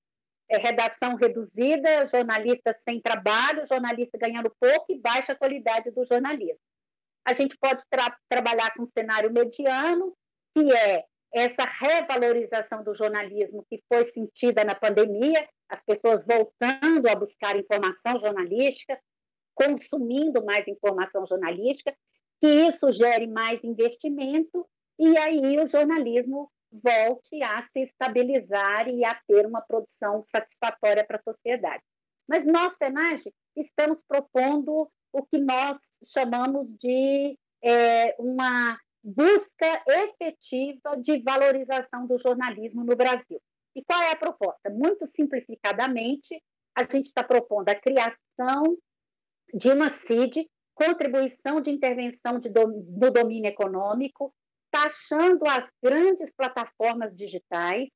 é, 0.49 0.57
redação 0.57 1.15
reduzida, 1.15 2.05
jornalista 2.07 2.73
sem 2.73 2.99
trabalho, 2.99 3.67
jornalista 3.67 4.17
ganhando 4.17 4.53
pouco 4.59 4.87
e 4.89 4.99
baixa 4.99 5.35
qualidade 5.35 5.91
do 5.91 6.05
jornalismo. 6.05 6.59
A 7.25 7.33
gente 7.33 7.57
pode 7.57 7.83
tra 7.89 8.17
trabalhar 8.27 8.73
com 8.73 8.83
um 8.83 8.89
cenário 8.97 9.31
mediano, 9.31 10.13
que 10.55 10.73
é 10.73 11.05
essa 11.31 11.63
revalorização 11.63 12.83
do 12.83 12.93
jornalismo 12.95 13.65
que 13.69 13.81
foi 13.87 14.05
sentida 14.05 14.63
na 14.63 14.73
pandemia, 14.73 15.47
as 15.69 15.81
pessoas 15.83 16.25
voltando 16.25 17.07
a 17.07 17.15
buscar 17.15 17.55
informação 17.55 18.19
jornalística, 18.19 18.99
consumindo 19.53 20.43
mais 20.43 20.67
informação 20.67 21.25
jornalística, 21.27 21.95
que 22.41 22.47
isso 22.47 22.91
gere 22.91 23.27
mais 23.27 23.63
investimento 23.63 24.67
e 24.97 25.17
aí 25.17 25.59
o 25.59 25.67
jornalismo 25.67 26.51
volte 26.71 27.41
a 27.41 27.61
se 27.63 27.81
estabilizar 27.81 28.87
e 28.87 29.03
a 29.03 29.15
ter 29.27 29.45
uma 29.45 29.61
produção 29.61 30.23
satisfatória 30.27 31.03
para 31.03 31.17
a 31.17 31.33
sociedade. 31.33 31.83
Mas 32.27 32.45
nós, 32.45 32.75
FENAGE, 32.77 33.33
estamos 33.55 34.03
propondo 34.07 34.89
o 35.11 35.25
que 35.25 35.39
nós 35.39 35.79
chamamos 36.03 36.71
de 36.77 37.37
é, 37.63 38.15
uma 38.19 38.77
busca 39.03 39.83
efetiva 39.87 40.97
de 41.01 41.21
valorização 41.21 42.05
do 42.05 42.17
jornalismo 42.17 42.83
no 42.83 42.95
Brasil. 42.95 43.41
E 43.75 43.83
qual 43.83 44.01
é 44.01 44.11
a 44.11 44.15
proposta? 44.15 44.69
Muito 44.69 45.07
simplificadamente, 45.07 46.41
a 46.75 46.83
gente 46.83 47.05
está 47.05 47.23
propondo 47.23 47.69
a 47.69 47.75
criação 47.75 48.77
de 49.53 49.69
uma 49.71 49.89
CID, 49.89 50.49
contribuição 50.73 51.61
de 51.61 51.71
intervenção 51.71 52.39
de 52.39 52.49
dom, 52.49 52.81
do 52.87 53.11
domínio 53.11 53.49
econômico, 53.49 54.33
taxando 54.71 55.47
as 55.47 55.71
grandes 55.83 56.31
plataformas 56.31 57.15
digitais 57.15 57.89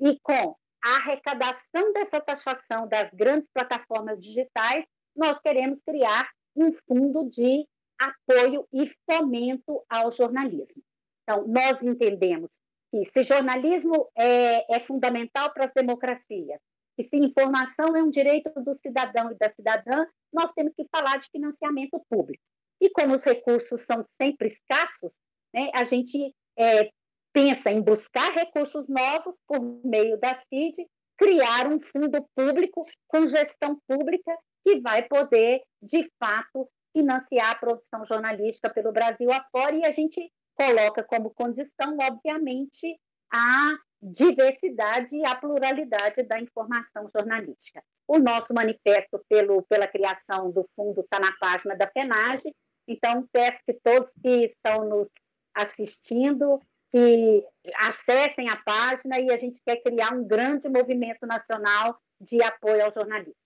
e 0.00 0.18
com 0.20 0.56
a 0.84 0.96
arrecadação 0.96 1.92
dessa 1.92 2.20
taxação 2.20 2.86
das 2.88 3.10
grandes 3.12 3.48
plataformas 3.52 4.20
digitais, 4.20 4.86
nós 5.14 5.40
queremos 5.40 5.80
criar 5.82 6.28
um 6.54 6.72
fundo 6.86 7.28
de 7.28 7.66
apoio 7.98 8.66
e 8.72 8.90
fomento 9.08 9.84
ao 9.88 10.10
jornalismo. 10.10 10.82
Então, 11.22 11.46
nós 11.46 11.82
entendemos 11.82 12.50
que 12.90 13.04
se 13.04 13.22
jornalismo 13.22 14.08
é, 14.16 14.76
é 14.76 14.80
fundamental 14.80 15.52
para 15.52 15.64
as 15.64 15.72
democracias, 15.72 16.60
e 16.98 17.04
se 17.04 17.16
informação 17.16 17.94
é 17.94 18.02
um 18.02 18.10
direito 18.10 18.50
do 18.62 18.74
cidadão 18.74 19.30
e 19.30 19.34
da 19.34 19.50
cidadã, 19.50 20.06
nós 20.32 20.52
temos 20.52 20.72
que 20.74 20.86
falar 20.90 21.18
de 21.18 21.28
financiamento 21.30 22.02
público. 22.08 22.42
E 22.80 22.88
como 22.90 23.14
os 23.14 23.24
recursos 23.24 23.82
são 23.82 24.04
sempre 24.20 24.48
escassos, 24.48 25.12
né, 25.52 25.70
a 25.74 25.84
gente 25.84 26.34
é, 26.58 26.90
pensa 27.32 27.70
em 27.70 27.82
buscar 27.82 28.32
recursos 28.32 28.88
novos 28.88 29.34
por 29.46 29.60
meio 29.84 30.18
da 30.18 30.34
CID, 30.34 30.86
criar 31.18 31.66
um 31.70 31.80
fundo 31.80 32.26
público 32.34 32.84
com 33.08 33.26
gestão 33.26 33.78
pública 33.86 34.34
que 34.64 34.80
vai 34.80 35.02
poder, 35.02 35.62
de 35.82 36.10
fato, 36.18 36.68
financiar 36.96 37.50
a 37.50 37.54
produção 37.54 38.06
jornalística 38.06 38.70
pelo 38.70 38.90
Brasil 38.90 39.30
afora, 39.30 39.76
e 39.76 39.84
a 39.84 39.90
gente 39.90 40.32
coloca 40.54 41.04
como 41.04 41.28
condição, 41.28 41.94
obviamente, 42.00 42.98
a 43.30 43.76
diversidade 44.02 45.14
e 45.14 45.26
a 45.26 45.34
pluralidade 45.34 46.22
da 46.22 46.40
informação 46.40 47.10
jornalística. 47.14 47.82
O 48.08 48.18
nosso 48.18 48.54
manifesto 48.54 49.22
pelo, 49.28 49.62
pela 49.64 49.86
criação 49.86 50.50
do 50.50 50.66
fundo 50.74 51.02
está 51.02 51.20
na 51.20 51.32
página 51.38 51.76
da 51.76 51.86
FENAGE, 51.86 52.54
então 52.88 53.28
peço 53.30 53.60
que 53.66 53.74
todos 53.74 54.10
que 54.22 54.46
estão 54.46 54.88
nos 54.88 55.10
assistindo 55.54 56.60
que 56.90 57.44
acessem 57.76 58.48
a 58.48 58.56
página 58.56 59.20
e 59.20 59.30
a 59.30 59.36
gente 59.36 59.60
quer 59.66 59.82
criar 59.82 60.14
um 60.14 60.26
grande 60.26 60.66
movimento 60.68 61.26
nacional 61.26 61.98
de 62.18 62.42
apoio 62.42 62.84
ao 62.84 62.92
jornalismo. 62.94 63.45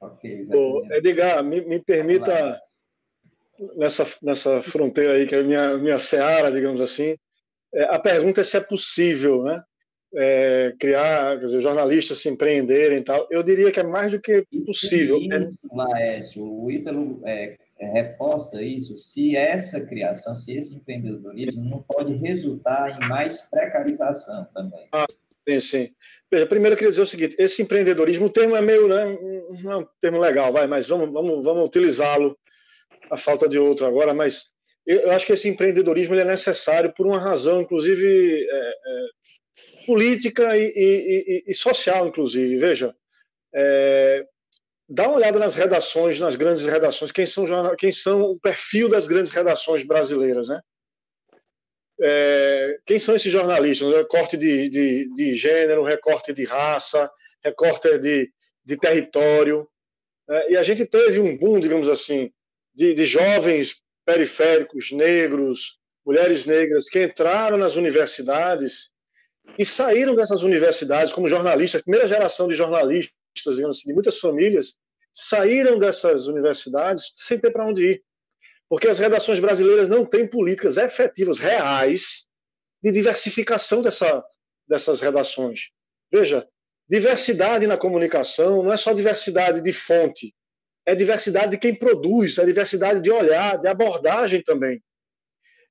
Ok, 0.00 0.42
Ô, 0.54 0.86
Edgar, 0.94 1.44
me, 1.44 1.60
me 1.60 1.78
permita, 1.78 2.58
nessa, 3.76 4.06
nessa 4.22 4.62
fronteira 4.62 5.14
aí, 5.14 5.26
que 5.26 5.34
é 5.34 5.40
a 5.40 5.44
minha, 5.44 5.76
minha 5.76 5.98
seara, 5.98 6.50
digamos 6.50 6.80
assim, 6.80 7.16
é, 7.74 7.84
a 7.84 7.98
pergunta 7.98 8.40
é 8.40 8.44
se 8.44 8.56
é 8.56 8.60
possível 8.60 9.42
né, 9.42 9.62
é, 10.14 10.74
criar, 10.78 11.38
quer 11.38 11.44
dizer, 11.44 11.60
jornalistas 11.60 12.18
se 12.18 12.28
empreenderem 12.28 12.98
e 12.98 13.04
tal. 13.04 13.26
Eu 13.30 13.42
diria 13.42 13.70
que 13.70 13.80
é 13.80 13.84
mais 13.84 14.10
do 14.10 14.20
que 14.20 14.44
possível. 14.66 15.18
Sim, 15.20 15.32
é... 15.32 15.50
Laércio, 15.72 16.44
o 16.44 16.70
Ítalo 16.70 17.20
é, 17.24 17.56
é, 17.78 17.86
reforça 17.92 18.62
isso, 18.62 18.98
se 18.98 19.36
essa 19.36 19.86
criação, 19.86 20.34
se 20.34 20.56
esse 20.56 20.74
empreendedorismo 20.74 21.64
não 21.64 21.82
pode 21.82 22.14
resultar 22.14 22.98
em 23.00 23.08
mais 23.08 23.42
precarização 23.48 24.46
também. 24.52 24.88
Ah, 24.92 25.06
sim, 25.48 25.60
sim. 25.60 25.94
Primeiro 26.30 26.74
eu 26.74 26.76
queria 26.76 26.90
dizer 26.90 27.02
o 27.02 27.06
seguinte: 27.06 27.36
esse 27.38 27.60
empreendedorismo, 27.60 28.26
o 28.26 28.30
termo 28.30 28.54
é 28.54 28.60
meio, 28.60 28.86
né, 28.86 29.18
não 29.62 29.72
é 29.72 29.76
um 29.78 29.86
termo 30.00 30.18
legal, 30.18 30.52
vai, 30.52 30.66
mas 30.66 30.86
vamos, 30.86 31.12
vamos, 31.12 31.42
vamos 31.44 31.64
utilizá-lo, 31.64 32.38
a 33.10 33.16
falta 33.16 33.48
de 33.48 33.58
outro 33.58 33.84
agora, 33.84 34.14
mas 34.14 34.52
eu, 34.86 35.10
acho 35.10 35.26
que 35.26 35.32
esse 35.32 35.48
empreendedorismo 35.48 36.14
é 36.14 36.24
necessário 36.24 36.92
por 36.94 37.06
uma 37.06 37.18
razão, 37.18 37.60
inclusive 37.60 38.46
é, 38.48 38.68
é, 38.68 39.06
política 39.86 40.56
e, 40.56 40.64
e, 40.64 41.44
e, 41.46 41.50
e, 41.50 41.54
social, 41.54 42.06
inclusive. 42.06 42.56
Veja, 42.56 42.94
é, 43.54 44.24
dá 44.88 45.08
uma 45.08 45.16
olhada 45.16 45.38
nas 45.38 45.54
redações, 45.54 46.18
nas 46.18 46.36
grandes 46.36 46.64
redações, 46.64 47.12
quem 47.12 47.26
são, 47.26 47.76
quem 47.76 47.92
são 47.92 48.22
o 48.22 48.38
perfil 48.38 48.88
das 48.88 49.06
grandes 49.06 49.32
redações 49.32 49.82
brasileiras, 49.82 50.48
né? 50.48 50.60
É, 52.02 52.78
quem 52.86 52.98
são 52.98 53.14
esses 53.14 53.30
jornalistas? 53.30 53.92
Recorte 53.94 54.36
de, 54.36 54.68
de, 54.68 55.14
de, 55.14 55.34
gênero, 55.34 55.82
recorte 55.82 56.32
de 56.32 56.44
raça, 56.44 57.10
repórter 57.44 57.98
de, 57.98 58.30
de 58.64 58.76
território. 58.76 59.68
Né? 60.28 60.50
E 60.50 60.56
a 60.56 60.62
gente 60.62 60.86
teve 60.86 61.20
um 61.20 61.36
boom, 61.36 61.60
digamos 61.60 61.88
assim, 61.88 62.32
de, 62.74 62.94
de 62.94 63.04
jovens 63.04 63.82
periféricos, 64.04 64.90
negros, 64.92 65.78
mulheres 66.04 66.46
negras 66.46 66.88
que 66.88 67.02
entraram 67.02 67.58
nas 67.58 67.76
universidades 67.76 68.90
e 69.58 69.64
saíram 69.64 70.14
dessas 70.14 70.42
universidades 70.42 71.12
como 71.12 71.28
jornalistas, 71.28 71.80
a 71.80 71.84
primeira 71.84 72.08
geração 72.08 72.48
de 72.48 72.54
jornalistas, 72.54 73.12
digamos 73.54 73.78
assim, 73.78 73.88
de 73.88 73.94
muitas 73.94 74.18
famílias, 74.18 74.74
saíram 75.12 75.78
dessas 75.78 76.26
universidades 76.26 77.12
sem 77.14 77.38
ter 77.38 77.50
para 77.50 77.66
onde 77.66 77.90
ir. 77.90 78.02
Porque 78.70 78.86
as 78.86 79.00
redações 79.00 79.40
brasileiras 79.40 79.88
não 79.88 80.06
têm 80.06 80.28
políticas 80.28 80.76
efetivas, 80.76 81.40
reais, 81.40 82.28
de 82.80 82.92
diversificação 82.92 83.82
dessa, 83.82 84.24
dessas 84.66 85.00
redações. 85.00 85.70
Veja, 86.10 86.46
diversidade 86.88 87.66
na 87.66 87.76
comunicação 87.76 88.62
não 88.62 88.72
é 88.72 88.76
só 88.76 88.92
diversidade 88.92 89.60
de 89.60 89.72
fonte, 89.72 90.32
é 90.86 90.94
diversidade 90.94 91.50
de 91.50 91.58
quem 91.58 91.74
produz, 91.74 92.38
é 92.38 92.46
diversidade 92.46 93.00
de 93.00 93.10
olhar, 93.10 93.58
de 93.58 93.66
abordagem 93.66 94.40
também. 94.40 94.80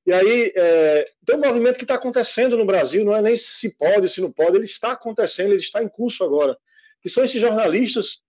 E 0.05 0.11
aí, 0.11 0.51
é, 0.55 1.09
tem 1.25 1.37
um 1.37 1.39
movimento 1.39 1.77
que 1.77 1.85
está 1.85 1.95
acontecendo 1.95 2.57
no 2.57 2.65
Brasil, 2.65 3.05
não 3.05 3.15
é 3.15 3.21
nem 3.21 3.35
se 3.35 3.77
pode, 3.77 4.09
se 4.09 4.19
não 4.19 4.31
pode, 4.31 4.57
ele 4.57 4.65
está 4.65 4.91
acontecendo, 4.91 5.51
ele 5.51 5.61
está 5.61 5.81
em 5.81 5.87
curso 5.87 6.23
agora, 6.23 6.57
que 7.01 7.09
são 7.09 7.23
esses 7.23 7.39
jornalistas 7.39 8.21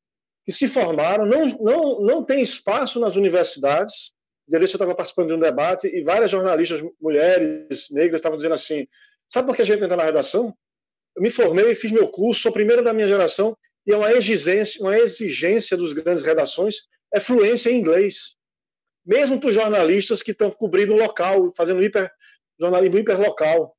que 0.45 0.53
se 0.53 0.69
formaram, 0.69 1.27
não, 1.27 1.47
não, 1.59 2.01
não 2.01 2.25
tem 2.25 2.41
espaço 2.41 3.01
nas 3.01 3.17
universidades. 3.17 4.13
Direito 4.51 4.73
eu 4.73 4.77
estava 4.79 4.97
participando 4.97 5.29
de 5.29 5.35
um 5.35 5.39
debate 5.39 5.87
e 5.87 6.03
várias 6.03 6.29
jornalistas, 6.29 6.83
mulheres, 7.01 7.89
negras, 7.93 8.19
estavam 8.19 8.37
dizendo 8.37 8.55
assim: 8.55 8.85
sabe 9.29 9.47
por 9.47 9.55
que 9.55 9.63
a 9.63 9.65
gente 9.65 9.85
entra 9.85 9.97
na 9.97 10.03
redação? 10.03 10.53
Eu 11.17 11.23
me 11.23 11.31
formei, 11.31 11.73
fiz 11.77 11.93
meu 11.93 12.09
curso, 12.09 12.43
sou 12.43 12.53
primeira 12.53 12.83
da 12.83 12.93
minha 12.93 13.07
geração 13.07 13.57
e 13.87 13.93
é 13.93 13.97
uma 13.97 14.13
exigência, 14.13 14.81
uma 14.83 14.99
exigência 14.99 15.77
dos 15.77 15.93
grandes 15.93 16.25
redações 16.25 16.79
é 17.15 17.21
fluência 17.21 17.71
em 17.71 17.79
inglês. 17.79 18.37
Mesmo 19.07 19.39
para 19.39 19.51
os 19.51 19.55
jornalistas 19.55 20.21
que 20.21 20.33
estão 20.33 20.51
cobrindo 20.51 20.95
o 20.95 20.99
local, 20.99 21.53
fazendo 21.57 21.83
hiper, 21.83 22.11
jornalismo 22.61 22.99
hiperlocal. 22.99 23.73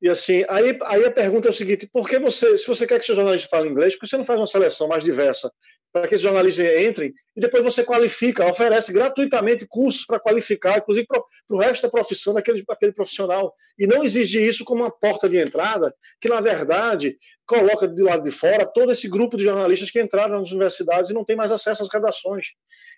E 0.00 0.08
assim, 0.08 0.44
aí, 0.48 0.78
aí 0.84 1.04
a 1.04 1.10
pergunta 1.10 1.48
é 1.48 1.50
o 1.50 1.54
seguinte: 1.54 1.88
por 1.92 2.08
que 2.08 2.20
você, 2.20 2.56
se 2.56 2.68
você 2.68 2.86
quer 2.86 3.00
que 3.00 3.06
seu 3.06 3.16
jornalista 3.16 3.48
fale 3.48 3.68
inglês, 3.68 3.94
por 3.94 4.02
que 4.02 4.06
você 4.06 4.16
não 4.16 4.24
faz 4.24 4.38
uma 4.38 4.46
seleção 4.46 4.86
mais 4.86 5.02
diversa 5.02 5.52
para 5.92 6.08
que 6.08 6.14
esses 6.14 6.22
jornalistas 6.22 6.66
entrem 6.82 7.12
e 7.36 7.40
depois 7.40 7.62
você 7.62 7.84
qualifica, 7.84 8.48
oferece 8.48 8.92
gratuitamente 8.92 9.66
cursos 9.66 10.06
para 10.06 10.18
qualificar, 10.18 10.78
inclusive 10.78 11.06
para 11.06 11.22
o 11.50 11.58
resto 11.58 11.82
da 11.82 11.90
profissão 11.90 12.32
daquele, 12.32 12.64
profissional. 12.94 13.54
E 13.78 13.86
não 13.86 14.02
exigir 14.02 14.42
isso 14.42 14.64
como 14.64 14.82
uma 14.82 14.90
porta 14.90 15.28
de 15.28 15.36
entrada, 15.36 15.94
que 16.20 16.28
na 16.28 16.40
verdade 16.40 17.18
coloca 17.44 17.86
do 17.86 18.04
lado 18.04 18.22
de 18.22 18.30
fora 18.30 18.64
todo 18.64 18.90
esse 18.92 19.08
grupo 19.08 19.36
de 19.36 19.44
jornalistas 19.44 19.90
que 19.90 20.00
entraram 20.00 20.38
nas 20.38 20.50
universidades 20.50 21.10
e 21.10 21.14
não 21.14 21.24
tem 21.24 21.36
mais 21.36 21.52
acesso 21.52 21.82
às 21.82 21.92
redações. 21.92 22.48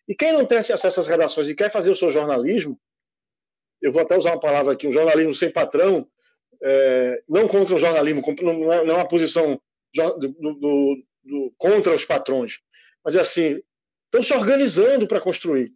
E 0.07 0.15
quem 0.15 0.33
não 0.33 0.47
tem 0.47 0.59
acesso 0.59 1.01
às 1.01 1.09
redações 1.09 1.49
e 1.49 1.57
quer 1.57 1.71
fazer 1.71 1.91
o 1.91 1.97
seu 1.97 2.13
jornalismo, 2.13 2.79
eu 3.83 3.93
vou 3.93 4.03
até 4.03 4.17
usar 4.17 4.31
uma 4.31 4.41
palavra 4.41 4.73
aqui, 4.73 4.87
um 4.87 4.93
jornalismo 4.93 5.35
sem 5.35 5.51
patrão, 5.51 6.07
é, 6.63 7.23
não 7.29 7.49
contra 7.49 7.75
o 7.75 7.79
jornalismo, 7.79 8.23
não 8.43 8.73
é, 8.73 8.77
é 8.79 8.93
uma 8.93 9.09
posição 9.09 9.61
do, 9.95 10.29
do, 10.29 11.05
do, 11.25 11.55
contra 11.57 11.95
os 11.95 12.05
patrões, 12.05 12.61
mas 13.05 13.17
é 13.17 13.21
assim, 13.21 13.61
estão 14.07 14.23
se 14.23 14.33
organizando 14.33 15.07
para 15.07 15.21
construir. 15.21 15.73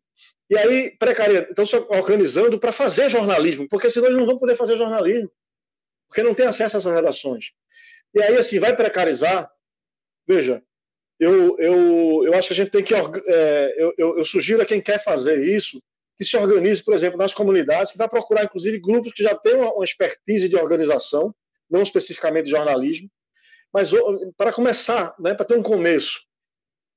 E 0.51 0.57
aí, 0.57 0.97
precariedade, 0.97 1.51
estão 1.51 1.67
se 1.67 1.77
organizando 1.77 2.59
para 2.59 2.73
fazer 2.73 3.11
jornalismo, 3.11 3.69
porque 3.69 3.91
senão 3.91 4.07
eles 4.07 4.19
não 4.19 4.27
vão 4.27 4.39
poder 4.39 4.57
fazer 4.57 4.77
jornalismo, 4.77 5.31
porque 6.09 6.23
não 6.23 6.35
tem 6.35 6.47
acesso 6.47 6.77
a 6.77 6.79
essas 6.79 6.95
redações. 6.95 7.53
E 8.15 8.23
aí, 8.23 8.37
assim, 8.37 8.59
vai 8.59 8.75
precarizar. 8.75 9.51
Veja, 10.27 10.63
eu, 11.21 11.59
eu, 11.59 12.23
eu 12.25 12.35
acho 12.35 12.49
que 12.49 12.55
a 12.55 12.57
gente 12.57 12.71
tem 12.71 12.83
que. 12.83 12.95
É, 12.95 13.75
eu, 13.77 13.95
eu, 13.99 14.19
eu 14.19 14.25
sugiro 14.25 14.63
a 14.63 14.67
quem 14.67 14.81
quer 14.81 15.03
fazer 15.03 15.39
isso 15.45 15.83
que 16.17 16.25
se 16.25 16.37
organize, 16.37 16.83
por 16.83 16.95
exemplo, 16.95 17.19
nas 17.19 17.33
comunidades, 17.33 17.93
que 17.93 17.99
vai 17.99 18.09
procurar, 18.09 18.45
inclusive, 18.45 18.81
grupos 18.81 19.13
que 19.13 19.23
já 19.23 19.37
têm 19.37 19.55
uma, 19.55 19.73
uma 19.73 19.85
expertise 19.85 20.49
de 20.49 20.57
organização, 20.57 21.35
não 21.71 21.83
especificamente 21.83 22.47
de 22.47 22.51
jornalismo, 22.51 23.09
mas 23.73 23.91
para 24.37 24.53
começar, 24.53 25.15
né, 25.21 25.35
para 25.35 25.45
ter 25.45 25.57
um 25.57 25.63
começo. 25.63 26.28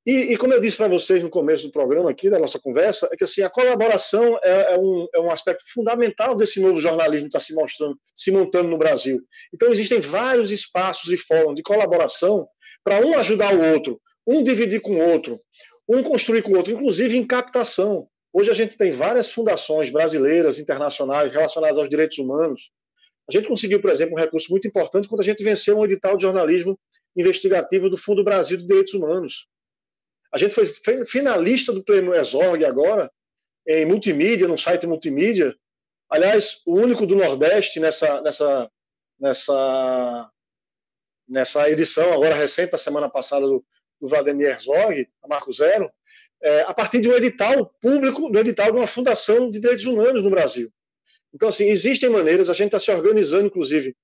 E, 0.05 0.33
e 0.33 0.37
como 0.37 0.51
eu 0.51 0.59
disse 0.59 0.77
para 0.77 0.87
vocês 0.87 1.21
no 1.21 1.29
começo 1.29 1.67
do 1.67 1.71
programa 1.71 2.09
aqui, 2.09 2.29
da 2.29 2.39
nossa 2.39 2.59
conversa, 2.59 3.07
é 3.11 3.15
que 3.15 3.23
assim, 3.23 3.43
a 3.43 3.49
colaboração 3.49 4.37
é, 4.43 4.73
é, 4.73 4.79
um, 4.79 5.07
é 5.13 5.19
um 5.19 5.29
aspecto 5.29 5.63
fundamental 5.71 6.35
desse 6.35 6.59
novo 6.59 6.81
jornalismo 6.81 7.29
que 7.29 7.37
está 7.37 7.39
se 7.39 7.53
mostrando, 7.53 7.95
se 8.15 8.31
montando 8.31 8.67
no 8.67 8.79
Brasil. 8.79 9.21
Então, 9.53 9.69
existem 9.69 9.99
vários 10.01 10.51
espaços 10.51 11.11
e 11.11 11.17
fóruns 11.17 11.55
de 11.55 11.61
colaboração 11.61 12.47
para 12.83 13.05
um 13.05 13.15
ajudar 13.17 13.53
o 13.53 13.73
outro, 13.73 14.01
um 14.25 14.43
dividir 14.43 14.81
com 14.81 14.95
o 14.95 15.11
outro, 15.11 15.39
um 15.87 16.01
construir 16.01 16.41
com 16.41 16.51
o 16.51 16.57
outro, 16.57 16.73
inclusive 16.73 17.15
em 17.15 17.25
captação. 17.25 18.07
Hoje 18.33 18.49
a 18.49 18.55
gente 18.55 18.77
tem 18.77 18.91
várias 18.91 19.31
fundações 19.31 19.91
brasileiras, 19.91 20.57
internacionais, 20.57 21.31
relacionadas 21.31 21.77
aos 21.77 21.89
direitos 21.89 22.17
humanos. 22.17 22.71
A 23.29 23.31
gente 23.31 23.47
conseguiu, 23.47 23.79
por 23.79 23.91
exemplo, 23.91 24.15
um 24.15 24.19
recurso 24.19 24.49
muito 24.49 24.67
importante 24.67 25.07
quando 25.07 25.21
a 25.21 25.23
gente 25.23 25.43
venceu 25.43 25.77
um 25.77 25.85
edital 25.85 26.17
de 26.17 26.23
jornalismo 26.23 26.79
investigativo 27.15 27.87
do 27.87 27.97
Fundo 27.97 28.23
Brasil 28.23 28.57
de 28.57 28.65
Direitos 28.65 28.93
Humanos. 28.93 29.47
A 30.32 30.38
gente 30.38 30.55
foi 30.55 30.65
finalista 31.05 31.73
do 31.73 31.84
Prêmio 31.84 32.13
Exorg 32.15 32.63
agora, 32.63 33.11
em 33.67 33.86
multimídia, 33.86 34.47
no 34.47 34.57
site 34.57 34.88
multimídia. 34.88 35.55
Aliás, 36.09 36.61
o 36.65 36.75
único 36.75 37.05
do 37.05 37.15
Nordeste 37.15 37.79
nessa, 37.79 38.21
nessa, 38.21 38.71
nessa, 39.19 40.32
nessa 41.27 41.69
edição, 41.69 42.13
agora 42.13 42.36
recente, 42.36 42.71
da 42.71 42.77
semana 42.77 43.09
passada, 43.09 43.45
do, 43.45 43.63
do 43.99 44.07
Vladimir 44.07 44.47
Herzog, 44.47 45.07
a 45.21 45.27
Marco 45.27 45.51
Zero 45.51 45.91
é, 46.41 46.61
a 46.61 46.73
partir 46.73 46.99
de 47.01 47.09
um 47.09 47.13
edital 47.13 47.67
público, 47.79 48.29
do 48.29 48.39
edital 48.39 48.71
de 48.71 48.77
uma 48.77 48.88
fundação 48.88 49.49
de 49.49 49.59
direitos 49.59 49.86
humanos 49.86 50.23
no 50.23 50.29
Brasil. 50.29 50.71
Então, 51.34 51.47
assim, 51.47 51.69
existem 51.69 52.09
maneiras, 52.09 52.49
a 52.49 52.53
gente 52.53 52.67
está 52.67 52.79
se 52.79 52.91
organizando, 52.91 53.45
inclusive, 53.45 53.95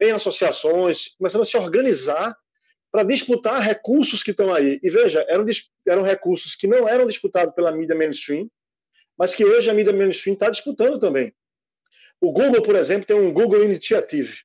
em 0.00 0.12
associações, 0.12 1.08
começando 1.16 1.42
a 1.42 1.46
se 1.46 1.56
organizar 1.56 2.36
para 2.90 3.02
disputar 3.02 3.60
recursos 3.60 4.22
que 4.22 4.30
estão 4.30 4.52
aí. 4.52 4.78
E 4.82 4.90
veja, 4.90 5.24
eram, 5.28 5.44
eram 5.86 6.02
recursos 6.02 6.54
que 6.54 6.66
não 6.66 6.88
eram 6.88 7.06
disputados 7.06 7.54
pela 7.54 7.72
mídia 7.72 7.94
mainstream, 7.94 8.48
mas 9.18 9.34
que 9.34 9.44
hoje 9.44 9.70
a 9.70 9.74
mídia 9.74 9.92
mainstream 9.92 10.34
está 10.34 10.50
disputando 10.50 10.98
também. 10.98 11.34
O 12.20 12.32
Google, 12.32 12.62
por 12.62 12.74
exemplo, 12.74 13.06
tem 13.06 13.16
um 13.16 13.32
Google 13.32 13.64
Initiative, 13.64 14.38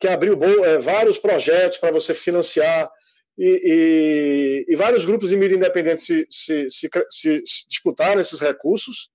que 0.00 0.08
abriu 0.08 0.38
é, 0.64 0.78
vários 0.78 1.18
projetos 1.18 1.78
para 1.78 1.92
você 1.92 2.14
financiar 2.14 2.90
e, 3.38 4.66
e, 4.68 4.72
e, 4.72 4.76
vários 4.76 5.04
grupos 5.04 5.30
de 5.30 5.36
mídia 5.36 5.56
independente 5.56 6.02
se, 6.02 6.26
se, 6.30 6.68
se, 6.68 6.90
se, 7.10 7.42
disputaram 7.68 8.20
esses 8.20 8.40
recursos. 8.40 9.10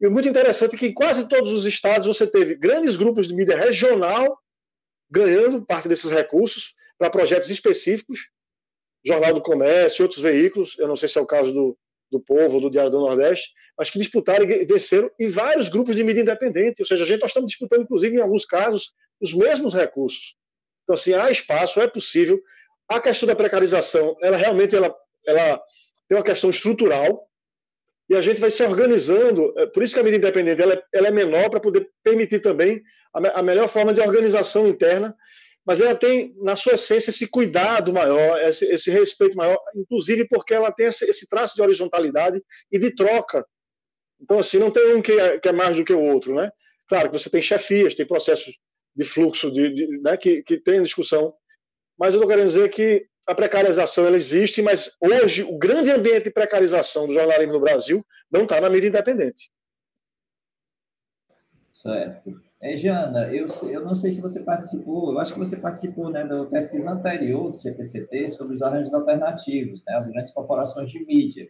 E 0.00 0.08
muito 0.08 0.28
interessante 0.28 0.76
é 0.76 0.78
que 0.78 0.86
em 0.86 0.94
quase 0.94 1.28
todos 1.28 1.52
os 1.52 1.66
estados 1.66 2.06
você 2.06 2.26
teve 2.26 2.54
grandes 2.54 2.96
grupos 2.96 3.28
de 3.28 3.34
mídia 3.34 3.56
regional 3.56 4.38
ganhando 5.10 5.64
parte 5.66 5.88
desses 5.88 6.10
recursos 6.10 6.74
para 7.00 7.08
projetos 7.08 7.48
específicos, 7.48 8.28
Jornal 9.02 9.32
do 9.32 9.40
Comércio, 9.40 10.02
outros 10.02 10.20
veículos, 10.20 10.78
eu 10.78 10.86
não 10.86 10.96
sei 10.96 11.08
se 11.08 11.18
é 11.18 11.20
o 11.22 11.26
caso 11.26 11.50
do, 11.50 11.78
do 12.12 12.20
Povo 12.20 12.60
do 12.60 12.68
Diário 12.68 12.90
do 12.90 13.00
Nordeste, 13.00 13.54
mas 13.78 13.88
que 13.88 13.98
disputaram 13.98 14.44
e 14.44 14.66
venceram, 14.66 15.10
e 15.18 15.26
vários 15.26 15.70
grupos 15.70 15.96
de 15.96 16.04
mídia 16.04 16.20
independente, 16.20 16.82
ou 16.82 16.86
seja, 16.86 17.04
a 17.04 17.06
gente 17.06 17.22
nós 17.22 17.30
estamos 17.30 17.50
disputando, 17.50 17.84
inclusive, 17.84 18.14
em 18.14 18.20
alguns 18.20 18.44
casos, 18.44 18.92
os 19.18 19.32
mesmos 19.32 19.72
recursos. 19.72 20.36
Então, 20.82 20.92
assim, 20.92 21.14
há 21.14 21.30
espaço, 21.30 21.80
é 21.80 21.88
possível, 21.88 22.38
a 22.86 23.00
questão 23.00 23.26
da 23.26 23.34
precarização, 23.34 24.14
ela 24.20 24.36
realmente 24.36 24.76
ela, 24.76 24.94
ela 25.26 25.58
tem 26.06 26.18
uma 26.18 26.24
questão 26.24 26.50
estrutural 26.50 27.26
e 28.10 28.14
a 28.14 28.20
gente 28.20 28.42
vai 28.42 28.50
se 28.50 28.62
organizando. 28.62 29.54
É, 29.56 29.66
por 29.66 29.82
isso 29.82 29.94
que 29.94 30.00
a 30.00 30.02
mídia 30.02 30.18
independente 30.18 30.60
ela 30.60 30.74
é, 30.74 30.82
ela 30.92 31.08
é 31.08 31.10
menor 31.10 31.48
para 31.48 31.60
poder 31.60 31.88
permitir 32.02 32.40
também 32.40 32.82
a, 33.14 33.38
a, 33.38 33.42
melhor 33.42 33.68
forma 33.68 33.94
de 33.94 34.02
organização 34.02 34.68
interna, 34.68 35.16
mas 35.70 35.80
ela 35.80 35.94
tem 35.94 36.34
na 36.38 36.56
sua 36.56 36.72
essência 36.72 37.10
esse 37.10 37.28
cuidado 37.28 37.92
maior, 37.92 38.42
esse, 38.42 38.64
esse 38.66 38.90
respeito 38.90 39.36
maior, 39.36 39.56
inclusive 39.76 40.26
porque 40.26 40.52
ela 40.52 40.72
tem 40.72 40.86
esse, 40.86 41.08
esse, 41.08 41.28
traço 41.28 41.54
de 41.54 41.62
horizontalidade 41.62 42.42
e 42.72 42.76
de 42.76 42.92
troca. 42.92 43.46
Então 44.20 44.40
assim 44.40 44.58
não 44.58 44.72
tem 44.72 44.96
um 44.96 45.00
que 45.00 45.12
é, 45.12 45.38
que 45.38 45.48
é 45.48 45.52
mais 45.52 45.76
do 45.76 45.84
que 45.84 45.92
o 45.92 46.02
outro, 46.02 46.34
né? 46.34 46.50
Claro 46.88 47.08
que 47.08 47.16
você 47.16 47.30
tem 47.30 47.40
chefias, 47.40 47.94
tem 47.94 48.04
processos 48.04 48.58
de 48.96 49.04
fluxo 49.04 49.48
de, 49.52 49.72
de 49.72 49.86
né, 50.00 50.16
que, 50.16 50.42
que 50.42 50.58
tem 50.58 50.82
discussão 50.82 51.32
mas 51.96 52.14
eu 52.14 52.18
estou 52.18 52.28
querendo 52.28 52.48
dizer 52.48 52.70
que 52.70 53.06
a 53.28 53.34
precarização 53.34 54.06
ela 54.06 54.16
existe, 54.16 54.62
mas 54.62 54.96
hoje 54.98 55.42
o 55.44 55.56
grande 55.56 55.92
ambiente 55.92 56.24
de 56.24 56.30
precarização 56.32 57.06
do 57.06 57.12
jornalismo 57.12 57.52
no 57.52 57.60
Brasil 57.60 58.04
não 58.28 58.42
está 58.42 58.58
na 58.58 58.70
mídia 58.70 58.88
independente. 58.88 59.52
Certo. 61.74 62.49
É, 62.62 62.76
Jana, 62.76 63.32
eu, 63.32 63.46
eu 63.70 63.84
não 63.84 63.94
sei 63.94 64.10
se 64.10 64.20
você 64.20 64.42
participou, 64.42 65.12
eu 65.12 65.18
acho 65.18 65.32
que 65.32 65.38
você 65.38 65.56
participou 65.56 66.10
né, 66.10 66.24
da 66.24 66.44
pesquisa 66.44 66.90
anterior 66.90 67.50
do 67.50 67.56
CPCT 67.56 68.28
sobre 68.28 68.52
os 68.52 68.60
arranjos 68.60 68.92
alternativos, 68.92 69.82
né, 69.86 69.94
as 69.94 70.06
grandes 70.08 70.30
corporações 70.30 70.90
de 70.90 71.02
mídia, 71.06 71.48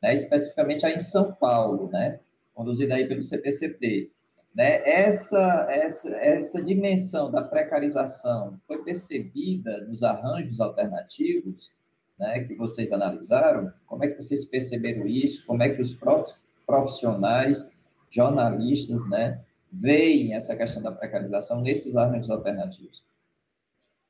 né, 0.00 0.14
especificamente 0.14 0.86
aí 0.86 0.94
em 0.94 1.00
São 1.00 1.32
Paulo, 1.32 1.90
né, 1.90 2.20
conduzida 2.54 2.94
aí 2.94 3.08
pelo 3.08 3.24
CPCT. 3.24 4.12
Né? 4.54 4.88
Essa, 4.88 5.66
essa, 5.68 6.16
essa 6.16 6.62
dimensão 6.62 7.28
da 7.28 7.42
precarização 7.42 8.60
foi 8.68 8.84
percebida 8.84 9.80
nos 9.88 10.04
arranjos 10.04 10.60
alternativos 10.60 11.72
né, 12.16 12.44
que 12.44 12.54
vocês 12.54 12.92
analisaram? 12.92 13.72
Como 13.84 14.04
é 14.04 14.08
que 14.08 14.22
vocês 14.22 14.44
perceberam 14.44 15.08
isso? 15.08 15.44
Como 15.44 15.60
é 15.60 15.70
que 15.70 15.80
os 15.80 15.92
próprios 15.92 16.40
profissionais, 16.64 17.74
jornalistas, 18.10 19.08
né, 19.10 19.40
veem 19.72 20.34
essa 20.34 20.56
questão 20.56 20.82
da 20.82 20.92
precarização 20.92 21.62
nesses 21.62 21.96
arranjos 21.96 22.30
alternativos? 22.30 23.02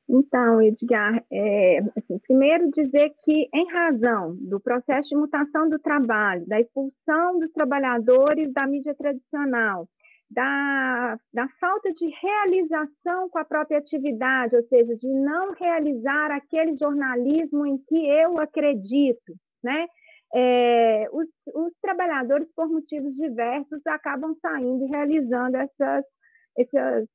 Então, 0.07 0.61
Edgar, 0.61 1.23
é, 1.31 1.79
assim, 1.97 2.19
primeiro 2.19 2.69
dizer 2.71 3.13
que, 3.23 3.49
em 3.53 3.71
razão 3.71 4.35
do 4.35 4.59
processo 4.59 5.09
de 5.09 5.15
mutação 5.15 5.69
do 5.69 5.79
trabalho, 5.79 6.45
da 6.45 6.59
expulsão 6.59 7.39
dos 7.39 7.51
trabalhadores 7.53 8.51
da 8.51 8.67
mídia 8.67 8.93
tradicional, 8.93 9.87
da, 10.29 11.17
da 11.33 11.47
falta 11.59 11.93
de 11.93 12.09
realização 12.21 13.29
com 13.29 13.37
a 13.37 13.45
própria 13.45 13.77
atividade, 13.77 14.55
ou 14.55 14.63
seja, 14.63 14.95
de 14.97 15.07
não 15.07 15.53
realizar 15.53 16.31
aquele 16.31 16.75
jornalismo 16.75 17.65
em 17.65 17.77
que 17.77 18.05
eu 18.05 18.39
acredito, 18.39 19.35
né? 19.63 19.87
É, 20.35 21.07
os, 21.11 21.27
os, 21.53 21.73
trabalhadores, 21.81 22.47
por 22.55 22.67
motivos 22.67 23.15
diversos, 23.15 23.85
acabam 23.85 24.35
saindo 24.41 24.85
e 24.85 24.87
realizando 24.87 25.57
essas, 25.57 26.05
essas, 26.57 27.07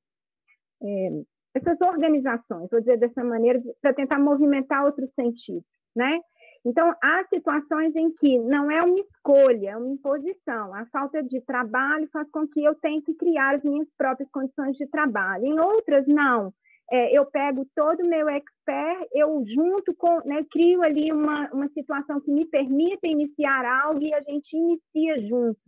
é, 0.82 1.22
essas 1.54 1.80
organizações, 1.80 2.70
vou 2.70 2.80
dizer 2.80 2.98
dessa 2.98 3.24
maneira, 3.24 3.60
para 3.82 3.92
tentar 3.92 4.20
movimentar 4.20 4.84
outros 4.84 5.10
sentidos, 5.14 5.66
né? 5.96 6.20
Então, 6.64 6.94
há 7.02 7.24
situações 7.32 7.94
em 7.96 8.12
que 8.14 8.38
não 8.38 8.70
é 8.70 8.82
uma 8.82 8.98
escolha, 8.98 9.70
é 9.70 9.76
uma 9.76 9.88
imposição. 9.88 10.74
A 10.74 10.86
falta 10.86 11.22
de 11.22 11.40
trabalho 11.40 12.08
faz 12.12 12.28
com 12.30 12.46
que 12.46 12.62
eu 12.62 12.74
tenha 12.74 13.00
que 13.00 13.14
criar 13.14 13.54
as 13.56 13.62
minhas 13.62 13.88
próprias 13.96 14.28
condições 14.30 14.76
de 14.76 14.86
trabalho. 14.88 15.46
Em 15.46 15.58
outras, 15.60 16.06
não. 16.06 16.52
É, 16.90 17.16
eu 17.16 17.26
pego 17.26 17.66
todo 17.74 18.00
o 18.00 18.08
meu 18.08 18.28
expert, 18.28 19.08
eu 19.12 19.44
junto 19.46 19.94
com, 19.94 20.20
né, 20.26 20.44
crio 20.50 20.82
ali 20.82 21.12
uma, 21.12 21.50
uma 21.52 21.68
situação 21.68 22.20
que 22.20 22.30
me 22.30 22.46
permita 22.46 23.06
iniciar 23.06 23.64
algo 23.64 24.02
e 24.02 24.14
a 24.14 24.20
gente 24.22 24.56
inicia 24.56 25.28
junto. 25.28 25.60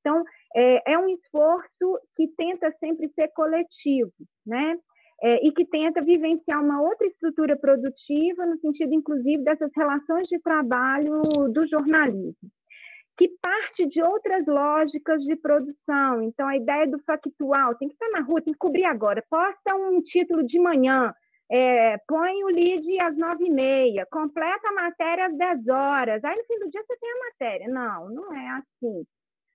Então, 0.00 0.24
é, 0.54 0.92
é 0.92 0.98
um 0.98 1.08
esforço 1.08 1.98
que 2.16 2.28
tenta 2.36 2.72
sempre 2.80 3.08
ser 3.14 3.28
coletivo, 3.28 4.12
né? 4.46 4.76
é, 5.22 5.46
e 5.46 5.52
que 5.52 5.64
tenta 5.64 6.02
vivenciar 6.02 6.60
uma 6.62 6.82
outra 6.82 7.06
estrutura 7.06 7.56
produtiva, 7.56 8.44
no 8.44 8.58
sentido, 8.58 8.92
inclusive, 8.92 9.44
dessas 9.44 9.70
relações 9.76 10.26
de 10.28 10.38
trabalho 10.40 11.22
do 11.52 11.66
jornalismo, 11.68 12.34
que 13.16 13.28
parte 13.40 13.86
de 13.86 14.02
outras 14.02 14.46
lógicas 14.46 15.22
de 15.22 15.36
produção. 15.36 16.22
Então, 16.22 16.48
a 16.48 16.56
ideia 16.56 16.86
do 16.86 16.98
factual, 17.00 17.74
tem 17.76 17.88
que 17.88 17.94
estar 17.94 18.08
na 18.10 18.20
rua, 18.20 18.42
tem 18.42 18.52
que 18.52 18.58
cobrir 18.58 18.84
agora, 18.84 19.24
posta 19.28 19.74
um 19.74 20.02
título 20.02 20.42
de 20.42 20.58
manhã, 20.58 21.14
é, 21.50 21.98
põe 22.08 22.42
o 22.44 22.48
lead 22.48 23.00
às 23.00 23.16
nove 23.16 23.44
e 23.46 23.50
meia, 23.50 24.06
completa 24.10 24.68
a 24.68 24.72
matéria 24.72 25.26
às 25.26 25.36
dez 25.36 25.68
horas, 25.68 26.24
aí 26.24 26.36
no 26.36 26.44
fim 26.44 26.58
do 26.58 26.70
dia 26.70 26.82
você 26.82 26.96
tem 26.96 27.10
a 27.10 27.24
matéria. 27.26 27.68
Não, 27.68 28.08
não 28.08 28.34
é 28.34 28.48
assim, 28.50 29.04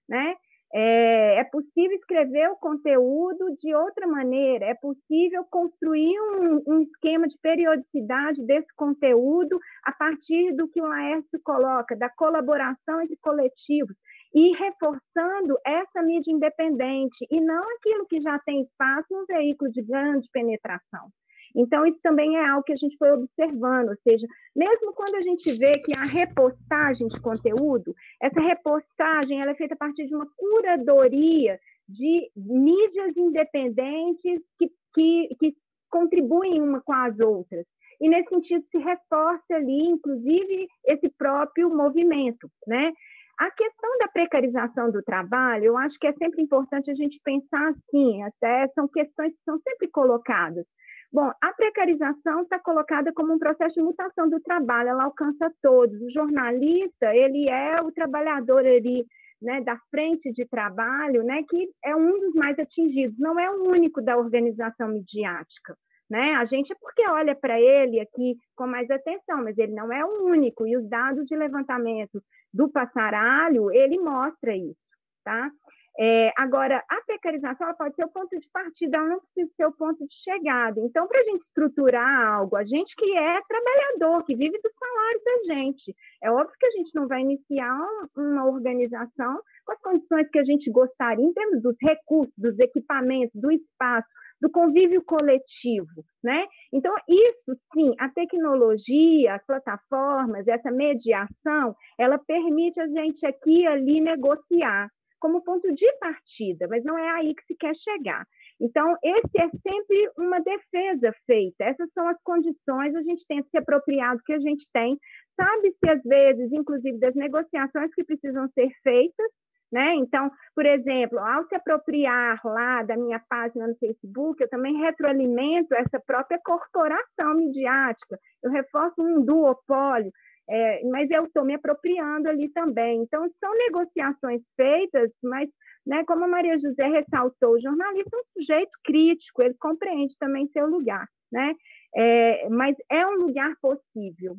né? 0.07 0.35
É, 0.73 1.39
é, 1.39 1.43
possível 1.45 1.95
escrever 1.95 2.49
o 2.49 2.57
conteúdo 2.57 3.55
de 3.57 3.73
outra 3.73 4.05
maneira, 4.05 4.65
é 4.65 4.73
possível 4.73 5.45
construir 5.49 6.19
um, 6.19 6.61
um, 6.67 6.81
esquema 6.81 7.25
de 7.25 7.37
periodicidade 7.41 8.45
desse 8.45 8.67
conteúdo 8.75 9.59
a 9.83 9.93
partir 9.93 10.53
do 10.53 10.67
que 10.67 10.81
o 10.81 10.87
Laércio 10.87 11.39
coloca, 11.41 11.95
da 11.95 12.09
colaboração 12.09 13.01
entre 13.01 13.15
coletivos, 13.17 13.95
e 14.35 14.51
reforçando 14.57 15.57
essa 15.65 16.01
mídia 16.03 16.31
independente, 16.33 17.25
e 17.31 17.39
não 17.39 17.63
aquilo 17.77 18.05
que 18.05 18.19
já 18.19 18.37
tem 18.39 18.63
espaço 18.63 19.07
no 19.09 19.25
veículo 19.25 19.71
de 19.71 19.81
grande 19.81 20.27
penetração. 20.33 21.09
Então, 21.55 21.85
isso 21.85 21.99
também 22.01 22.37
é 22.37 22.45
algo 22.47 22.63
que 22.63 22.73
a 22.73 22.77
gente 22.77 22.97
foi 22.97 23.11
observando, 23.11 23.89
ou 23.89 23.97
seja, 24.03 24.27
mesmo 24.55 24.93
quando 24.93 25.15
a 25.15 25.21
gente 25.21 25.57
vê 25.57 25.79
que 25.79 25.91
a 25.97 26.03
repostagem 26.03 27.07
de 27.07 27.19
conteúdo, 27.19 27.95
essa 28.21 28.39
repostagem 28.39 29.41
ela 29.41 29.51
é 29.51 29.55
feita 29.55 29.73
a 29.73 29.77
partir 29.77 30.07
de 30.07 30.15
uma 30.15 30.27
curadoria 30.35 31.59
de 31.87 32.29
mídias 32.35 33.15
independentes 33.15 34.41
que, 34.59 34.69
que, 34.93 35.35
que 35.39 35.55
contribuem 35.89 36.61
uma 36.61 36.81
com 36.81 36.93
as 36.93 37.17
outras. 37.19 37.65
E, 37.99 38.09
nesse 38.09 38.29
sentido, 38.29 38.63
se 38.69 38.77
reforça 38.77 39.55
ali, 39.55 39.87
inclusive, 39.87 40.67
esse 40.85 41.09
próprio 41.17 41.69
movimento, 41.69 42.49
né? 42.67 42.91
A 43.39 43.51
questão 43.51 43.97
da 43.99 44.07
precarização 44.07 44.91
do 44.91 45.03
trabalho, 45.03 45.65
eu 45.65 45.77
acho 45.77 45.97
que 45.99 46.07
é 46.07 46.13
sempre 46.13 46.41
importante 46.41 46.89
a 46.89 46.95
gente 46.95 47.19
pensar 47.23 47.69
assim, 47.69 48.23
até 48.23 48.67
são 48.69 48.87
questões 48.87 49.31
que 49.31 49.43
são 49.45 49.59
sempre 49.59 49.87
colocadas. 49.89 50.65
Bom, 51.11 51.31
a 51.41 51.53
precarização 51.53 52.41
está 52.41 52.59
colocada 52.59 53.13
como 53.13 53.33
um 53.33 53.39
processo 53.39 53.75
de 53.75 53.81
mutação 53.81 54.29
do 54.29 54.41
trabalho, 54.41 54.89
ela 54.89 55.05
alcança 55.05 55.51
todos. 55.61 56.01
O 56.01 56.11
jornalista, 56.11 57.15
ele 57.15 57.49
é 57.49 57.75
o 57.81 57.91
trabalhador 57.91 58.65
ali, 58.65 59.05
né, 59.41 59.61
da 59.61 59.77
frente 59.89 60.31
de 60.33 60.45
trabalho, 60.45 61.23
né, 61.23 61.43
que 61.47 61.69
é 61.83 61.95
um 61.95 62.19
dos 62.19 62.33
mais 62.33 62.59
atingidos, 62.59 63.17
não 63.17 63.39
é 63.39 63.49
o 63.49 63.69
único 63.69 64.01
da 64.01 64.17
organização 64.17 64.89
midiática. 64.89 65.77
Né? 66.09 66.35
A 66.35 66.45
gente 66.45 66.71
é 66.71 66.75
porque 66.79 67.03
olha 67.09 67.35
para 67.35 67.59
ele 67.59 67.99
aqui 67.99 68.37
com 68.55 68.65
mais 68.65 68.89
atenção, 68.89 69.43
mas 69.43 69.57
ele 69.57 69.73
não 69.73 69.91
é 69.91 70.03
o 70.05 70.25
único, 70.25 70.65
e 70.65 70.77
os 70.77 70.87
dados 70.89 71.25
de 71.25 71.35
levantamento 71.35 72.21
do 72.53 72.69
passaralho, 72.69 73.71
ele 73.71 73.99
mostra 73.99 74.55
isso, 74.55 74.77
tá? 75.23 75.51
É, 75.99 76.31
agora, 76.37 76.83
a 76.87 77.01
precarização 77.07 77.73
pode 77.75 77.95
ser 77.95 78.05
o 78.05 78.09
ponto 78.09 78.39
de 78.39 78.47
partida, 78.49 78.97
ela 78.97 79.07
não 79.07 79.19
precisa 79.19 79.51
ser 79.55 79.65
o 79.65 79.71
ponto 79.71 80.07
de 80.07 80.15
chegada. 80.15 80.79
Então, 80.79 81.07
para 81.07 81.19
a 81.21 81.23
gente 81.23 81.41
estruturar 81.41 82.27
algo, 82.35 82.55
a 82.55 82.63
gente 82.63 82.95
que 82.95 83.17
é 83.17 83.39
trabalhador, 83.47 84.23
que 84.23 84.35
vive 84.35 84.59
do 84.61 84.69
salário 84.77 85.21
da 85.25 85.55
gente, 85.55 85.95
é 86.21 86.31
óbvio 86.31 86.55
que 86.59 86.67
a 86.67 86.71
gente 86.71 86.93
não 86.93 87.07
vai 87.07 87.21
iniciar 87.21 87.79
uma 88.15 88.45
organização 88.45 89.41
com 89.65 89.71
as 89.73 89.81
condições 89.81 90.29
que 90.29 90.37
a 90.37 90.43
gente 90.43 90.69
gostaria, 90.69 91.25
em 91.25 91.33
termos 91.33 91.63
dos 91.63 91.75
recursos, 91.81 92.33
dos 92.37 92.59
equipamentos, 92.59 93.33
do 93.33 93.51
espaço, 93.51 94.07
do 94.39 94.51
convívio 94.51 95.03
coletivo, 95.03 96.05
né? 96.23 96.45
Então, 96.71 96.93
isso 97.09 97.59
sim, 97.73 97.95
a 97.99 98.07
tecnologia, 98.09 99.33
as 99.33 99.45
plataformas, 99.47 100.47
essa 100.47 100.69
mediação, 100.69 101.75
ela 101.97 102.19
permite 102.19 102.79
a 102.79 102.87
gente 102.87 103.25
aqui 103.25 103.61
e 103.61 103.67
ali 103.67 103.99
negociar 103.99 104.91
como 105.19 105.43
ponto 105.43 105.73
de 105.73 105.91
partida, 105.99 106.67
mas 106.69 106.83
não 106.83 106.97
é 106.97 107.09
aí 107.09 107.33
que 107.33 107.43
se 107.45 107.55
quer 107.55 107.75
chegar. 107.75 108.25
Então, 108.59 108.95
esse 109.03 109.39
é 109.39 109.49
sempre 109.49 110.11
uma 110.17 110.39
defesa 110.39 111.13
feita. 111.25 111.63
Essas 111.63 111.91
são 111.93 112.07
as 112.07 112.21
condições, 112.23 112.95
a 112.95 113.01
gente 113.01 113.25
tem 113.27 113.43
que 113.43 113.49
se 113.49 113.57
apropriar 113.57 114.15
do 114.15 114.23
que 114.23 114.33
a 114.33 114.39
gente 114.39 114.67
tem. 114.73 114.97
Sabe-se, 115.39 115.89
às 115.89 116.01
vezes, 116.03 116.51
inclusive, 116.51 116.97
das 116.99 117.15
negociações 117.15 117.93
que 117.93 118.03
precisam 118.03 118.49
ser 118.49 118.69
feitas, 118.83 119.31
né? 119.71 119.95
Então, 119.95 120.31
por 120.55 120.65
exemplo, 120.65 121.19
ao 121.19 121.45
se 121.47 121.55
apropriar 121.55 122.39
lá 122.43 122.83
da 122.83 122.95
minha 122.95 123.21
página 123.29 123.67
no 123.67 123.75
Facebook, 123.75 124.41
eu 124.41 124.49
também 124.49 124.77
retroalimento 124.77 125.75
essa 125.75 125.99
própria 125.99 126.39
corporação 126.43 127.35
midiática, 127.35 128.17
eu 128.41 128.49
reforço 128.49 128.95
um 128.99 129.23
duopólio, 129.23 130.11
é, 130.49 130.83
mas 130.85 131.09
eu 131.11 131.25
estou 131.25 131.43
me 131.43 131.55
apropriando 131.55 132.29
ali 132.29 132.49
também. 132.49 133.01
Então, 133.01 133.29
são 133.39 133.53
negociações 133.53 134.41
feitas, 134.55 135.11
mas, 135.23 135.49
né, 135.85 136.03
como 136.05 136.23
a 136.23 136.27
Maria 136.27 136.57
José 136.57 136.87
ressaltou, 136.87 137.53
o 137.53 137.61
jornalista 137.61 138.15
é 138.15 138.19
um 138.19 138.41
sujeito 138.41 138.71
crítico, 138.83 139.41
ele 139.43 139.55
compreende 139.59 140.15
também 140.19 140.47
seu 140.49 140.67
lugar, 140.67 141.05
né? 141.31 141.53
É, 141.95 142.49
mas 142.49 142.75
é 142.89 143.05
um 143.05 143.15
lugar 143.15 143.53
possível. 143.61 144.37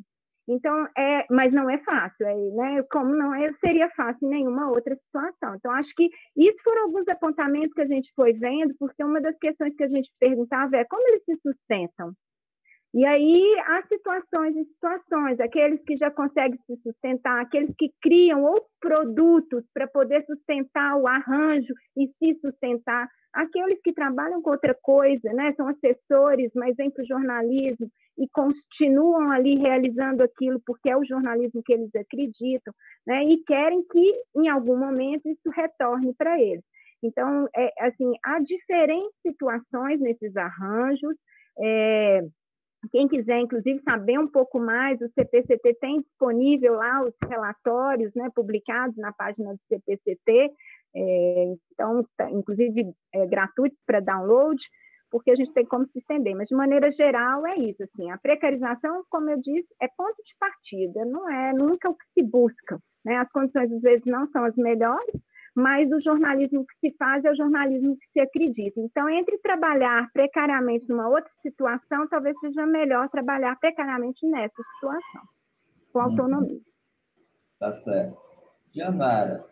Então, 0.51 0.87
é, 0.97 1.27
mas 1.29 1.53
não 1.53 1.69
é 1.69 1.77
fácil, 1.77 2.25
é, 2.25 2.33
né? 2.33 2.83
Como 2.91 3.15
não 3.15 3.35
é, 3.35 3.53
seria 3.63 3.87
fácil 3.91 4.27
em 4.27 4.31
nenhuma 4.31 4.71
outra 4.71 4.95
situação. 4.95 5.53
Então, 5.55 5.71
acho 5.73 5.93
que 5.95 6.09
isso 6.35 6.57
foram 6.63 6.85
alguns 6.85 7.07
apontamentos 7.07 7.71
que 7.71 7.81
a 7.81 7.87
gente 7.87 8.11
foi 8.15 8.33
vendo, 8.33 8.73
porque 8.79 9.03
uma 9.03 9.21
das 9.21 9.37
questões 9.37 9.75
que 9.75 9.83
a 9.83 9.87
gente 9.87 10.09
perguntava 10.19 10.75
é 10.75 10.85
como 10.85 11.07
eles 11.07 11.23
se 11.23 11.35
sustentam, 11.35 12.13
e 12.93 13.05
aí 13.05 13.55
há 13.67 13.83
situações 13.87 14.55
e 14.55 14.65
situações, 14.65 15.39
aqueles 15.39 15.79
que 15.83 15.95
já 15.95 16.09
conseguem 16.09 16.59
se 16.65 16.75
sustentar, 16.81 17.39
aqueles 17.39 17.73
que 17.77 17.91
criam 18.01 18.43
outros 18.43 18.67
produtos 18.79 19.63
para 19.73 19.87
poder 19.87 20.25
sustentar 20.25 20.95
o 20.97 21.07
arranjo 21.07 21.71
e 21.95 22.07
se 22.17 22.39
sustentar, 22.39 23.07
aqueles 23.31 23.79
que 23.83 23.93
trabalham 23.93 24.41
com 24.41 24.49
outra 24.49 24.75
coisa, 24.81 25.31
né? 25.33 25.53
são 25.53 25.67
assessores, 25.67 26.51
mas 26.55 26.75
vêm 26.75 26.89
para 26.89 27.03
o 27.03 27.07
jornalismo 27.07 27.87
e 28.17 28.27
continuam 28.33 29.31
ali 29.31 29.55
realizando 29.55 30.23
aquilo 30.23 30.59
porque 30.65 30.89
é 30.89 30.97
o 30.97 31.05
jornalismo 31.05 31.61
que 31.63 31.73
eles 31.73 31.93
acreditam, 31.95 32.73
né? 33.05 33.23
e 33.23 33.37
querem 33.43 33.83
que 33.83 34.13
em 34.35 34.49
algum 34.49 34.77
momento 34.77 35.29
isso 35.29 35.49
retorne 35.53 36.13
para 36.15 36.41
eles. 36.41 36.63
Então, 37.03 37.47
é, 37.55 37.71
assim, 37.85 38.11
há 38.25 38.39
diferentes 38.39 39.15
situações 39.21 40.01
nesses 40.01 40.35
arranjos, 40.35 41.15
é, 41.61 42.21
quem 42.91 43.07
quiser, 43.07 43.39
inclusive, 43.39 43.81
saber 43.81 44.17
um 44.17 44.27
pouco 44.27 44.59
mais, 44.59 44.99
o 45.01 45.09
CPCT 45.09 45.75
tem 45.81 46.01
disponível 46.01 46.75
lá 46.75 47.03
os 47.03 47.13
relatórios 47.27 48.13
né, 48.15 48.29
publicados 48.33 48.95
na 48.97 49.11
página 49.11 49.53
do 49.53 49.59
CPCT 49.67 50.51
É, 50.95 51.53
então, 51.71 52.03
tá, 52.17 52.31
inclusive, 52.31 52.91
é 53.13 53.27
gratuito 53.27 53.75
para 53.85 53.99
download, 53.99 54.59
porque 55.11 55.31
a 55.31 55.35
gente 55.35 55.53
tem 55.53 55.65
como 55.65 55.85
se 55.87 55.99
estender. 55.99 56.35
Mas, 56.35 56.47
de 56.47 56.55
maneira 56.55 56.91
geral, 56.91 57.45
é 57.45 57.55
isso. 57.57 57.83
Assim, 57.83 58.09
a 58.09 58.17
precarização, 58.17 59.03
como 59.09 59.29
eu 59.29 59.37
disse, 59.39 59.67
é 59.81 59.87
ponto 59.95 60.15
de 60.23 60.35
partida, 60.39 61.05
não 61.05 61.29
é 61.29 61.53
nunca 61.53 61.89
o 61.89 61.95
que 61.95 62.05
se 62.17 62.25
busca. 62.25 62.79
Né? 63.05 63.17
As 63.17 63.29
condições, 63.31 63.71
às 63.71 63.81
vezes, 63.81 64.05
não 64.05 64.27
são 64.31 64.43
as 64.45 64.55
melhores, 64.55 65.15
mas 65.59 65.91
o 65.91 65.99
jornalismo 65.99 66.65
que 66.65 66.89
se 66.89 66.97
faz 66.97 67.23
é 67.25 67.31
o 67.31 67.35
jornalismo 67.35 67.97
que 67.97 68.07
se 68.13 68.19
acredita. 68.19 68.79
Então, 68.79 69.09
entre 69.09 69.37
trabalhar 69.39 70.09
precariamente 70.13 70.87
numa 70.87 71.09
outra 71.09 71.29
situação, 71.41 72.07
talvez 72.07 72.39
seja 72.39 72.65
melhor 72.65 73.09
trabalhar 73.09 73.59
precariamente 73.59 74.25
nessa 74.25 74.63
situação, 74.75 75.21
com 75.91 75.99
uhum. 75.99 76.05
autonomia. 76.05 76.61
Tá 77.59 77.71
certo. 77.71 78.17
Janara, 78.73 79.45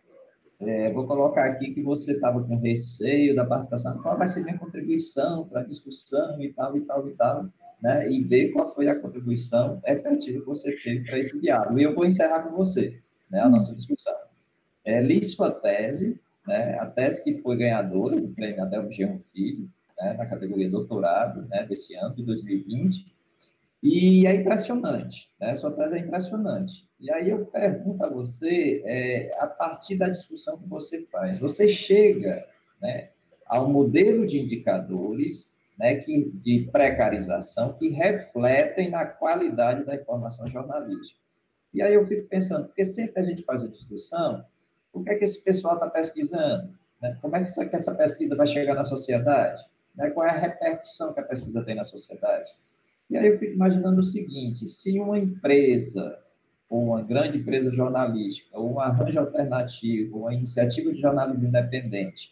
é, 0.60 0.92
vou 0.94 1.06
colocar 1.06 1.46
aqui 1.46 1.74
que 1.74 1.84
você 1.84 2.14
estava 2.14 2.42
com 2.42 2.58
receio 2.58 3.36
da 3.36 3.46
participação, 3.46 4.02
qual 4.02 4.18
vai 4.18 4.28
ser 4.28 4.44
minha 4.44 4.58
contribuição 4.58 5.48
para 5.48 5.62
a 5.62 5.64
discussão 5.66 6.42
e 6.42 6.54
tal, 6.54 6.78
e 6.78 6.82
tal, 6.82 7.08
e 7.08 7.16
tal, 7.16 7.50
né? 7.82 8.10
E 8.10 8.24
ver 8.24 8.52
qual 8.54 8.74
foi 8.74 8.88
a 8.88 9.00
contribuição 9.00 9.82
efetiva 9.86 10.40
que 10.40 10.46
você 10.46 10.72
teve 10.72 11.06
para 11.06 11.20
esse 11.20 11.38
diálogo. 11.40 11.78
E 11.78 11.84
eu 11.84 11.94
vou 11.94 12.06
encerrar 12.06 12.44
com 12.44 12.56
você, 12.56 13.02
né, 13.30 13.42
a 13.42 13.50
nossa 13.50 13.74
discussão. 13.74 14.27
É, 14.88 15.02
li 15.02 15.22
sua 15.22 15.52
tese, 15.52 16.18
né, 16.48 16.78
a 16.80 16.86
tese 16.86 17.22
que 17.22 17.42
foi 17.42 17.58
ganhadora 17.58 18.22
do 18.22 18.30
prêmio 18.30 18.64
Adel 18.64 18.90
Jean 18.90 19.20
Filho, 19.34 19.70
né, 20.00 20.14
na 20.14 20.26
categoria 20.26 20.70
doutorado, 20.70 21.46
né, 21.50 21.66
desse 21.66 21.94
ano, 21.96 22.16
de 22.16 22.24
2020, 22.24 23.14
e 23.84 24.26
é 24.26 24.34
impressionante, 24.34 25.30
né, 25.42 25.54
sua 25.54 25.72
tese 25.76 25.98
é 25.98 26.00
impressionante. 26.00 26.88
E 27.02 27.12
aí 27.12 27.30
eu 27.30 27.46
pergunto 27.48 28.02
a 28.02 28.10
você, 28.10 28.82
é, 28.86 29.36
a 29.42 29.46
partir 29.46 29.98
da 29.98 30.08
discussão 30.08 30.58
que 30.58 30.70
você 30.70 31.06
faz, 31.12 31.38
você 31.38 31.68
chega 31.68 32.48
né, 32.82 33.10
ao 33.46 33.70
modelo 33.70 34.26
de 34.26 34.40
indicadores 34.40 35.54
né, 35.78 35.96
que, 35.96 36.32
de 36.36 36.70
precarização 36.72 37.74
que 37.74 37.90
refletem 37.90 38.90
na 38.90 39.06
qualidade 39.06 39.84
da 39.84 39.96
informação 39.96 40.48
jornalística. 40.48 41.20
E 41.74 41.82
aí 41.82 41.94
eu 41.94 42.08
fico 42.08 42.26
pensando, 42.30 42.68
porque 42.68 42.86
sempre 42.86 43.22
a 43.22 43.26
gente 43.26 43.44
faz 43.44 43.62
a 43.62 43.68
discussão, 43.68 44.46
o 44.94 45.04
que 45.04 45.12
é 45.12 45.16
que 45.16 45.26
esse 45.26 45.44
pessoal 45.44 45.76
está 45.76 45.90
pesquisando? 45.90 46.74
Né? 47.02 47.18
Como 47.22 47.36
é 47.36 47.44
que 47.44 47.76
essa, 47.76 47.96
pesquisa 47.96 48.36
vai 48.36 48.48
chegar 48.48 48.76
na 48.76 48.84
sociedade? 48.84 49.64
Né? 49.96 50.10
Qual 50.10 50.26
é 50.26 50.30
a 50.30 50.38
repercussão 50.38 51.14
que 51.14 51.20
a 51.20 51.24
pesquisa 51.24 51.64
tem 51.64 51.76
na 51.76 51.84
sociedade? 51.84 52.50
E 53.10 53.18
aí 53.18 53.28
eu 53.28 53.40
fico 53.40 53.54
imaginando 53.54 54.02
o 54.02 54.04
seguinte, 54.04 54.68
se 54.68 55.00
uma 55.00 55.18
empresa 55.18 56.20
ou 56.70 56.84
uma 56.84 57.02
grande 57.02 57.38
empresa 57.38 57.72
jornalística, 57.72 58.58
ou 58.58 58.74
um 58.74 58.80
arranjo 58.80 59.20
alternativo, 59.20 60.20
uma 60.20 60.34
iniciativa 60.34 60.92
de 60.92 61.00
jornalismo 61.00 61.48
independente, 61.48 62.32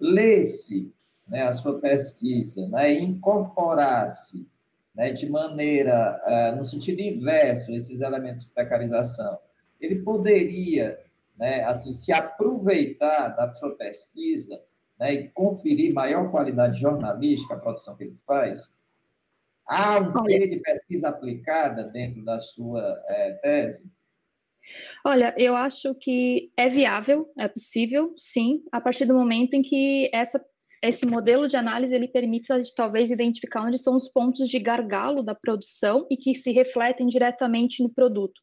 lesse 0.00 0.92
né, 1.28 1.42
a 1.42 1.52
sua 1.52 1.78
pesquisa 1.78 2.66
né, 2.68 2.94
e 2.94 3.02
incorporasse 3.02 4.48
né, 4.94 5.12
de 5.12 5.28
maneira, 5.28 6.20
uh, 6.26 6.56
no 6.56 6.64
sentido 6.64 7.00
inverso, 7.00 7.72
esses 7.72 8.00
elementos 8.00 8.44
de 8.44 8.50
precarização, 8.50 9.38
ele 9.80 9.96
poderia 9.96 10.98
né, 11.36 11.64
assim, 11.64 11.92
se 11.92 12.12
aproveitar 12.12 13.28
da 13.28 13.50
sua 13.50 13.76
pesquisa 13.76 14.62
né, 14.98 15.12
e 15.14 15.28
conferir 15.30 15.92
maior 15.92 16.30
qualidade 16.30 16.78
jornalística 16.78 17.54
à 17.54 17.58
produção 17.58 17.96
que 17.96 18.04
ele 18.04 18.14
faz? 18.26 18.76
Há 19.66 19.98
um 19.98 20.12
Olha, 20.20 20.48
de 20.48 20.60
pesquisa 20.60 21.08
aplicada 21.08 21.84
dentro 21.84 22.22
da 22.24 22.38
sua 22.38 23.02
é, 23.08 23.32
tese? 23.34 23.90
Olha, 25.04 25.34
eu 25.36 25.54
acho 25.54 25.94
que 25.94 26.50
é 26.56 26.68
viável, 26.68 27.30
é 27.38 27.48
possível, 27.48 28.14
sim, 28.16 28.62
a 28.72 28.80
partir 28.80 29.04
do 29.04 29.14
momento 29.14 29.54
em 29.54 29.62
que 29.62 30.10
essa, 30.12 30.42
esse 30.82 31.06
modelo 31.06 31.48
de 31.48 31.56
análise 31.56 31.94
ele 31.94 32.08
permite 32.08 32.52
a 32.52 32.58
gente 32.58 32.74
talvez 32.74 33.10
identificar 33.10 33.62
onde 33.62 33.78
são 33.78 33.96
os 33.96 34.08
pontos 34.08 34.48
de 34.48 34.58
gargalo 34.58 35.22
da 35.22 35.34
produção 35.34 36.06
e 36.10 36.16
que 36.16 36.34
se 36.34 36.52
refletem 36.52 37.06
diretamente 37.06 37.82
no 37.82 37.90
produto. 37.90 38.40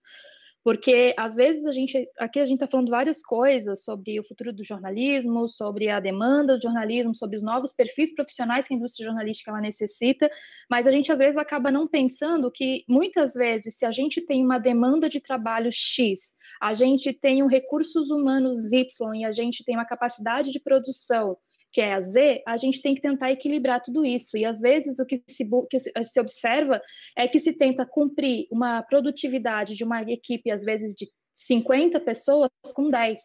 Porque 0.64 1.14
às 1.18 1.36
vezes 1.36 1.66
a 1.66 1.72
gente, 1.72 2.08
aqui 2.20 2.40
a 2.40 2.46
gente 2.46 2.58
está 2.58 2.68
falando 2.68 2.90
várias 2.90 3.22
coisas 3.22 3.84
sobre 3.84 4.20
o 4.20 4.24
futuro 4.24 4.54
do 4.54 4.64
jornalismo, 4.64 5.48
sobre 5.48 5.90
a 5.90 6.00
demanda 6.00 6.56
do 6.56 6.62
jornalismo, 6.62 7.16
sobre 7.16 7.38
os 7.38 7.44
novos 7.44 7.74
perfis 7.74 8.14
profissionais 8.14 8.68
que 8.68 8.74
a 8.74 8.78
indústria 8.78 9.08
jornalística 9.08 9.50
ela 9.50 9.60
necessita, 9.60 10.30
mas 10.70 10.86
a 10.86 10.92
gente 10.92 11.12
às 11.12 11.20
vezes 11.20 11.38
acaba 11.38 11.72
não 11.72 11.88
pensando 11.88 12.52
que 12.52 12.84
muitas 12.88 13.34
vezes, 13.34 13.76
se 13.76 13.86
a 13.86 13.92
gente 13.92 14.22
tem 14.22 14.44
uma 14.46 14.60
demanda 14.60 15.10
de 15.10 15.20
trabalho 15.20 15.72
X, 15.72 16.36
a 16.62 16.74
gente 16.74 17.12
tem 17.12 17.42
um 17.42 17.48
recursos 17.48 18.12
humanos 18.12 18.72
Y 18.72 19.16
e 19.16 19.26
a 19.26 19.32
gente 19.32 19.64
tem 19.64 19.76
uma 19.76 19.86
capacidade 19.86 20.52
de 20.52 20.60
produção 20.60 21.38
que 21.72 21.80
é 21.82 21.94
a 21.94 22.02
Z, 22.02 22.44
a 22.46 22.58
gente 22.58 22.82
tem 22.82 22.94
que 22.94 23.02
tentar 23.02 23.32
equilibrar 23.32 23.82
tudo 23.82 24.06
isso. 24.06 24.38
E 24.38 24.46
às 24.46 24.60
vezes 24.60 25.00
o 25.00 25.06
que 25.06 25.24
se, 25.30 25.48
que 25.70 25.80
se 25.80 26.20
observa 26.20 26.82
é 27.18 27.28
que 27.28 27.40
se 27.40 27.54
tenta 27.54 27.86
cumprir 27.86 28.48
uma 28.52 28.82
produtividade 28.84 29.76
de 29.76 29.84
uma 29.84 30.02
equipe, 30.02 30.52
às 30.52 30.64
vezes 30.64 30.94
de 30.96 31.08
50 31.36 32.00
pessoas, 32.00 32.50
com 32.74 32.90
10. 32.90 33.20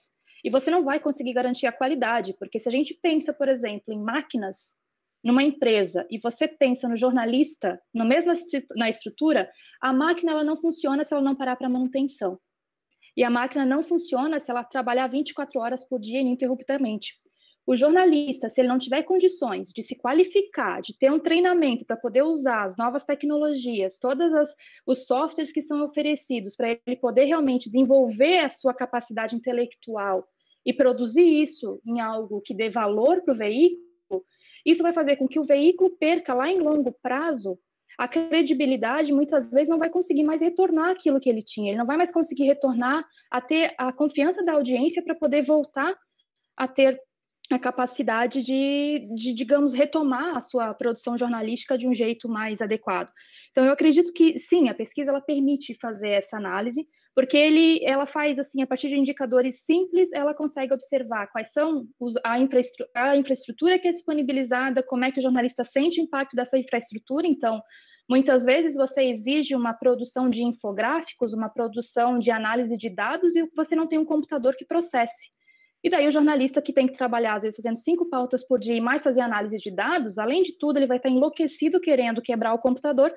E 0.45 0.51
você 0.51 0.71
não 0.71 0.85
vai 0.85 1.01
conseguir 1.01 1.33
garantir 1.33 1.67
a 1.67 1.73
qualidade, 1.73 2.35
porque 2.39 2.59
se 2.61 2.69
a 2.69 2.73
gente 2.73 2.95
pensa, 3.03 3.33
por 3.33 3.49
exemplo, 3.49 3.93
em 3.93 4.01
máquinas 4.01 4.77
numa 5.25 5.43
empresa 5.43 6.07
e 6.09 6.21
você 6.21 6.47
pensa 6.47 6.89
no 6.89 6.97
jornalista, 6.97 7.81
na 7.93 8.05
mesma 8.05 8.33
na 8.77 8.89
estrutura, 8.89 9.51
a 9.81 9.93
máquina 9.93 10.31
ela 10.31 10.45
não 10.45 10.57
funciona 10.57 11.05
se 11.05 11.13
ela 11.13 11.23
não 11.23 11.35
parar 11.35 11.57
para 11.57 11.69
manutenção. 11.69 12.39
E 13.17 13.25
a 13.25 13.31
máquina 13.31 13.67
não 13.67 13.83
funciona 13.83 14.39
se 14.39 14.51
ela 14.51 14.63
trabalhar 14.63 15.09
24 15.09 15.59
horas 15.59 15.85
por 15.85 15.99
dia 15.99 16.21
ininterruptamente. 16.21 17.15
O 17.67 17.75
jornalista, 17.75 18.49
se 18.49 18.61
ele 18.61 18.69
não 18.69 18.79
tiver 18.79 19.03
condições 19.03 19.73
de 19.73 19.83
se 19.83 19.97
qualificar, 19.97 20.81
de 20.81 20.97
ter 20.97 21.11
um 21.11 21.19
treinamento 21.19 21.85
para 21.85 21.97
poder 21.97 22.23
usar 22.23 22.64
as 22.64 22.77
novas 22.77 23.05
tecnologias, 23.05 23.99
todos 23.99 24.31
os 24.87 25.05
softwares 25.07 25.53
que 25.53 25.61
são 25.61 25.85
oferecidos 25.85 26.55
para 26.55 26.79
ele 26.87 26.97
poder 26.97 27.25
realmente 27.25 27.69
desenvolver 27.69 28.39
a 28.39 28.51
sua 28.51 28.73
capacidade 28.73 29.35
intelectual 29.35 30.25
e 30.64 30.73
produzir 30.73 31.43
isso 31.43 31.81
em 31.85 32.01
algo 32.01 32.41
que 32.41 32.55
dê 32.55 32.71
valor 32.71 33.23
para 33.23 33.35
o 33.35 33.37
veículo, 33.37 34.25
isso 34.64 34.83
vai 34.83 34.93
fazer 34.93 35.17
com 35.17 35.27
que 35.27 35.39
o 35.39 35.45
veículo 35.45 35.91
perca 35.97 36.35
lá 36.35 36.49
em 36.49 36.61
longo 36.61 36.93
prazo 37.03 37.59
a 37.99 38.07
credibilidade, 38.07 39.12
muitas 39.12 39.51
vezes 39.51 39.69
não 39.69 39.79
vai 39.79 39.89
conseguir 39.89 40.23
mais 40.23 40.43
retornar 40.43 40.91
aquilo 40.91 41.19
que 41.19 41.31
ele 41.31 41.43
tinha, 41.43 41.71
ele 41.71 41.79
não 41.79 41.87
vai 41.87 41.97
mais 41.97 42.12
conseguir 42.12 42.45
retornar 42.45 43.05
a 43.31 43.41
ter 43.41 43.75
a 43.79 43.93
confiança 43.93 44.45
da 44.45 44.53
audiência 44.53 45.03
para 45.03 45.14
poder 45.14 45.43
voltar 45.47 45.97
a 46.57 46.69
ter 46.69 47.01
a 47.55 47.59
capacidade 47.59 48.43
de, 48.43 49.09
de, 49.15 49.33
digamos, 49.33 49.73
retomar 49.73 50.37
a 50.37 50.41
sua 50.41 50.75
produção 50.75 51.17
jornalística 51.17 51.79
de 51.79 51.87
um 51.87 51.95
jeito 51.95 52.29
mais 52.29 52.61
adequado. 52.61 53.11
Então, 53.51 53.65
eu 53.65 53.73
acredito 53.73 54.13
que, 54.13 54.39
sim, 54.39 54.69
a 54.69 54.75
pesquisa 54.75 55.11
ela 55.11 55.21
permite 55.21 55.75
fazer 55.81 56.11
essa 56.11 56.37
análise, 56.37 56.87
porque 57.15 57.37
ele, 57.37 57.85
ela 57.85 58.05
faz, 58.05 58.39
assim, 58.39 58.63
a 58.63 58.67
partir 58.67 58.89
de 58.89 58.97
indicadores 58.97 59.65
simples, 59.65 60.13
ela 60.13 60.35
consegue 60.35 60.75
observar 60.75 61.29
quais 61.29 61.53
são 61.53 61.87
os, 61.99 62.15
a, 62.25 62.39
infraestrutura, 62.39 62.91
a 62.95 63.17
infraestrutura 63.17 63.79
que 63.79 63.89
é 63.89 63.93
disponibilizada, 63.93 64.83
como 64.83 65.05
é 65.05 65.13
que 65.13 65.19
o 65.19 65.23
jornalista 65.23 65.65
sente 65.65 66.01
o 66.01 66.05
impacto 66.05 66.37
dessa 66.37 66.59
infraestrutura, 66.59 67.27
então, 67.27 67.63
Muitas 68.09 68.45
vezes 68.45 68.77
você 68.77 69.03
exige 69.03 69.57
uma 69.57 69.75
produção 69.75 70.31
de 70.31 70.41
infográficos, 70.41 71.33
uma 71.33 71.49
produção 71.49 72.21
de 72.21 72.31
análise 72.31 72.77
de 72.77 72.89
dados 72.89 73.35
e 73.35 73.51
você 73.55 73.75
não 73.75 73.89
tem 73.89 73.99
um 73.99 74.05
computador 74.05 74.55
que 74.55 74.65
processe. 74.65 75.31
E 75.87 75.89
daí 75.89 76.05
o 76.05 76.11
jornalista 76.11 76.61
que 76.61 76.72
tem 76.72 76.89
que 76.89 76.99
trabalhar, 76.99 77.37
às 77.37 77.45
vezes, 77.45 77.57
fazendo 77.57 77.78
cinco 77.78 78.11
pautas 78.11 78.45
por 78.45 78.59
dia 78.59 78.74
e 78.74 78.80
mais 78.80 79.05
fazer 79.05 79.20
análise 79.20 79.57
de 79.57 79.70
dados, 79.70 80.18
além 80.18 80.43
de 80.43 80.59
tudo, 80.59 80.78
ele 80.78 80.87
vai 80.89 80.97
estar 80.97 81.09
enlouquecido 81.09 81.80
querendo 81.80 82.20
quebrar 82.20 82.55
o 82.55 82.59
computador 82.59 83.14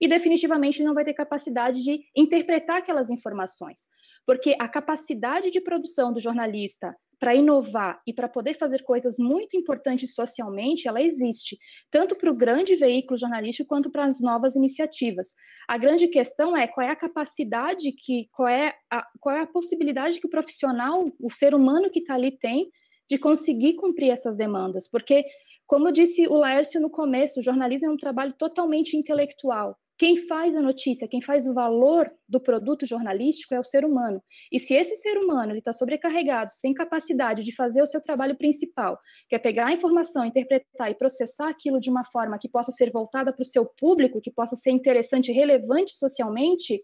e 0.00 0.08
definitivamente 0.08 0.82
não 0.82 0.94
vai 0.94 1.04
ter 1.04 1.14
capacidade 1.14 1.80
de 1.80 2.00
interpretar 2.16 2.78
aquelas 2.78 3.08
informações. 3.08 3.82
Porque 4.26 4.56
a 4.58 4.66
capacidade 4.66 5.52
de 5.52 5.60
produção 5.60 6.12
do 6.12 6.18
jornalista 6.18 6.92
para 7.18 7.34
inovar 7.34 7.98
e 8.06 8.12
para 8.12 8.28
poder 8.28 8.54
fazer 8.54 8.82
coisas 8.84 9.16
muito 9.18 9.56
importantes 9.56 10.14
socialmente, 10.14 10.86
ela 10.86 11.02
existe, 11.02 11.58
tanto 11.90 12.14
para 12.14 12.30
o 12.30 12.34
grande 12.34 12.76
veículo 12.76 13.18
jornalístico 13.18 13.68
quanto 13.68 13.90
para 13.90 14.04
as 14.04 14.20
novas 14.20 14.54
iniciativas. 14.54 15.34
A 15.66 15.76
grande 15.76 16.06
questão 16.08 16.56
é 16.56 16.66
qual 16.66 16.86
é 16.86 16.90
a 16.90 16.96
capacidade 16.96 17.92
que, 17.92 18.28
qual 18.32 18.48
é 18.48 18.74
a, 18.90 19.04
qual 19.20 19.34
é 19.34 19.40
a 19.40 19.46
possibilidade 19.46 20.20
que 20.20 20.26
o 20.26 20.30
profissional, 20.30 21.10
o 21.20 21.30
ser 21.30 21.54
humano 21.54 21.90
que 21.90 22.00
está 22.00 22.14
ali 22.14 22.30
tem 22.38 22.70
de 23.08 23.18
conseguir 23.18 23.74
cumprir 23.74 24.10
essas 24.10 24.36
demandas, 24.36 24.88
porque 24.88 25.24
como 25.66 25.92
disse 25.92 26.26
o 26.26 26.34
Laércio 26.34 26.80
no 26.80 26.88
começo, 26.88 27.40
o 27.40 27.42
jornalismo 27.42 27.88
é 27.88 27.90
um 27.90 27.96
trabalho 27.96 28.32
totalmente 28.32 28.96
intelectual. 28.96 29.76
Quem 29.98 30.16
faz 30.28 30.54
a 30.54 30.62
notícia, 30.62 31.08
quem 31.08 31.20
faz 31.20 31.44
o 31.44 31.52
valor 31.52 32.08
do 32.28 32.40
produto 32.40 32.86
jornalístico 32.86 33.52
é 33.52 33.58
o 33.58 33.64
ser 33.64 33.84
humano. 33.84 34.22
E 34.52 34.60
se 34.60 34.72
esse 34.72 34.94
ser 34.94 35.18
humano 35.18 35.56
está 35.56 35.72
sobrecarregado, 35.72 36.52
sem 36.52 36.72
capacidade 36.72 37.42
de 37.42 37.52
fazer 37.52 37.82
o 37.82 37.86
seu 37.86 38.00
trabalho 38.00 38.38
principal, 38.38 38.96
que 39.28 39.34
é 39.34 39.38
pegar 39.40 39.66
a 39.66 39.72
informação, 39.72 40.24
interpretar 40.24 40.88
e 40.88 40.94
processar 40.94 41.48
aquilo 41.48 41.80
de 41.80 41.90
uma 41.90 42.04
forma 42.12 42.38
que 42.38 42.48
possa 42.48 42.70
ser 42.70 42.92
voltada 42.92 43.32
para 43.32 43.42
o 43.42 43.46
seu 43.46 43.66
público, 43.66 44.20
que 44.20 44.30
possa 44.30 44.54
ser 44.54 44.70
interessante 44.70 45.32
e 45.32 45.34
relevante 45.34 45.96
socialmente, 45.96 46.80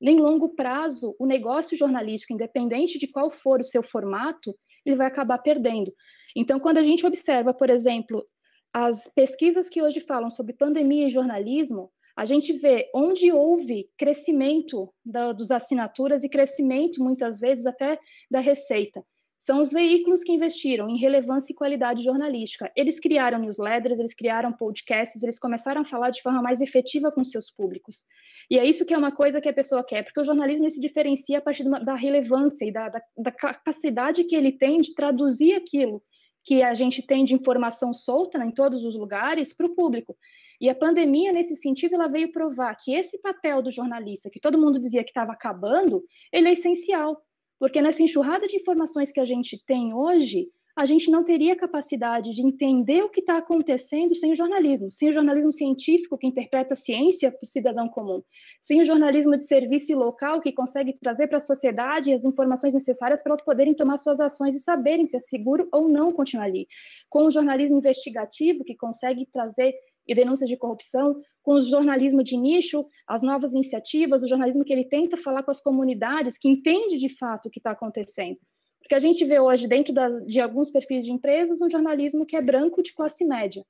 em 0.00 0.16
longo 0.16 0.54
prazo, 0.54 1.16
o 1.18 1.26
negócio 1.26 1.76
jornalístico, 1.76 2.32
independente 2.32 2.98
de 2.98 3.08
qual 3.08 3.32
for 3.32 3.60
o 3.60 3.64
seu 3.64 3.82
formato, 3.82 4.56
ele 4.86 4.94
vai 4.94 5.08
acabar 5.08 5.38
perdendo. 5.38 5.92
Então, 6.36 6.60
quando 6.60 6.78
a 6.78 6.84
gente 6.84 7.04
observa, 7.04 7.52
por 7.52 7.68
exemplo, 7.68 8.24
as 8.72 9.08
pesquisas 9.12 9.68
que 9.68 9.82
hoje 9.82 9.98
falam 9.98 10.30
sobre 10.30 10.52
pandemia 10.52 11.08
e 11.08 11.10
jornalismo, 11.10 11.90
a 12.18 12.24
gente 12.24 12.52
vê 12.52 12.90
onde 12.92 13.30
houve 13.30 13.88
crescimento 13.96 14.92
da, 15.06 15.30
dos 15.30 15.52
assinaturas 15.52 16.24
e 16.24 16.28
crescimento, 16.28 17.00
muitas 17.00 17.38
vezes, 17.38 17.64
até 17.64 17.96
da 18.28 18.40
receita. 18.40 19.04
São 19.38 19.62
os 19.62 19.70
veículos 19.70 20.24
que 20.24 20.32
investiram 20.32 20.88
em 20.88 20.98
relevância 20.98 21.52
e 21.52 21.54
qualidade 21.54 22.02
jornalística. 22.02 22.72
Eles 22.74 22.98
criaram 22.98 23.38
newsletters, 23.38 24.00
eles 24.00 24.14
criaram 24.14 24.52
podcasts, 24.52 25.22
eles 25.22 25.38
começaram 25.38 25.82
a 25.82 25.84
falar 25.84 26.10
de 26.10 26.20
forma 26.20 26.42
mais 26.42 26.60
efetiva 26.60 27.12
com 27.12 27.22
seus 27.22 27.52
públicos. 27.52 28.02
E 28.50 28.58
é 28.58 28.66
isso 28.66 28.84
que 28.84 28.92
é 28.92 28.98
uma 28.98 29.12
coisa 29.12 29.40
que 29.40 29.48
a 29.48 29.54
pessoa 29.54 29.84
quer, 29.84 30.02
porque 30.02 30.18
o 30.18 30.24
jornalismo 30.24 30.68
se 30.68 30.80
diferencia 30.80 31.38
a 31.38 31.40
partir 31.40 31.70
da 31.84 31.94
relevância 31.94 32.64
e 32.64 32.72
da, 32.72 32.88
da, 32.88 33.00
da 33.16 33.30
capacidade 33.30 34.24
que 34.24 34.34
ele 34.34 34.50
tem 34.50 34.78
de 34.78 34.92
traduzir 34.92 35.54
aquilo 35.54 36.02
que 36.44 36.64
a 36.64 36.74
gente 36.74 37.00
tem 37.00 37.24
de 37.24 37.34
informação 37.34 37.92
solta 37.94 38.38
né, 38.38 38.46
em 38.46 38.50
todos 38.50 38.84
os 38.84 38.96
lugares 38.96 39.52
para 39.52 39.66
o 39.66 39.74
público. 39.76 40.16
E 40.60 40.68
a 40.68 40.74
pandemia, 40.74 41.32
nesse 41.32 41.56
sentido, 41.56 41.94
ela 41.94 42.08
veio 42.08 42.32
provar 42.32 42.74
que 42.74 42.92
esse 42.92 43.18
papel 43.18 43.62
do 43.62 43.70
jornalista, 43.70 44.30
que 44.30 44.40
todo 44.40 44.58
mundo 44.58 44.80
dizia 44.80 45.04
que 45.04 45.10
estava 45.10 45.32
acabando, 45.32 46.02
ele 46.32 46.48
é 46.48 46.52
essencial. 46.52 47.22
Porque 47.58 47.82
nessa 47.82 48.02
enxurrada 48.02 48.46
de 48.46 48.56
informações 48.56 49.10
que 49.10 49.20
a 49.20 49.24
gente 49.24 49.64
tem 49.64 49.92
hoje, 49.92 50.48
a 50.78 50.84
gente 50.84 51.10
não 51.10 51.24
teria 51.24 51.56
capacidade 51.56 52.32
de 52.32 52.40
entender 52.40 53.02
o 53.02 53.08
que 53.08 53.18
está 53.18 53.36
acontecendo 53.36 54.14
sem 54.14 54.30
o 54.30 54.36
jornalismo, 54.36 54.92
sem 54.92 55.10
o 55.10 55.12
jornalismo 55.12 55.50
científico 55.50 56.16
que 56.16 56.28
interpreta 56.28 56.74
a 56.74 56.76
ciência 56.76 57.32
para 57.32 57.44
o 57.44 57.48
cidadão 57.48 57.88
comum, 57.88 58.22
sem 58.62 58.80
o 58.80 58.84
jornalismo 58.84 59.36
de 59.36 59.44
serviço 59.44 59.92
local 59.96 60.40
que 60.40 60.52
consegue 60.52 60.92
trazer 60.92 61.26
para 61.26 61.38
a 61.38 61.40
sociedade 61.40 62.12
as 62.12 62.24
informações 62.24 62.74
necessárias 62.74 63.20
para 63.20 63.30
elas 63.30 63.44
poderem 63.44 63.74
tomar 63.74 63.98
suas 63.98 64.20
ações 64.20 64.54
e 64.54 64.60
saberem 64.60 65.04
se 65.04 65.16
é 65.16 65.20
seguro 65.20 65.68
ou 65.72 65.88
não 65.88 66.12
continuar 66.12 66.44
ali, 66.44 66.68
com 67.10 67.24
o 67.24 67.30
jornalismo 67.30 67.78
investigativo 67.78 68.62
que 68.62 68.76
consegue 68.76 69.26
trazer 69.32 69.74
e 70.08 70.14
denúncias 70.14 70.48
de 70.48 70.56
corrupção, 70.56 71.20
com 71.42 71.52
o 71.52 71.60
jornalismo 71.60 72.24
de 72.24 72.36
nicho, 72.36 72.86
as 73.06 73.22
novas 73.22 73.52
iniciativas, 73.52 74.22
o 74.22 74.28
jornalismo 74.28 74.64
que 74.64 74.72
ele 74.72 74.84
tenta 74.84 75.16
falar 75.16 75.42
com 75.42 75.50
as 75.50 75.60
comunidades, 75.60 76.38
que 76.38 76.48
entende 76.48 76.98
de 76.98 77.10
fato 77.10 77.46
o 77.46 77.50
que 77.50 77.58
está 77.58 77.72
acontecendo. 77.72 78.38
Porque 78.80 78.94
a 78.94 78.98
gente 78.98 79.24
vê 79.24 79.38
hoje, 79.38 79.68
dentro 79.68 79.92
da, 79.92 80.08
de 80.08 80.40
alguns 80.40 80.70
perfis 80.70 81.04
de 81.04 81.12
empresas, 81.12 81.60
um 81.60 81.68
jornalismo 81.68 82.24
que 82.24 82.36
é 82.36 82.40
branco 82.40 82.82
de 82.82 82.94
classe 82.94 83.24
média. 83.24 83.62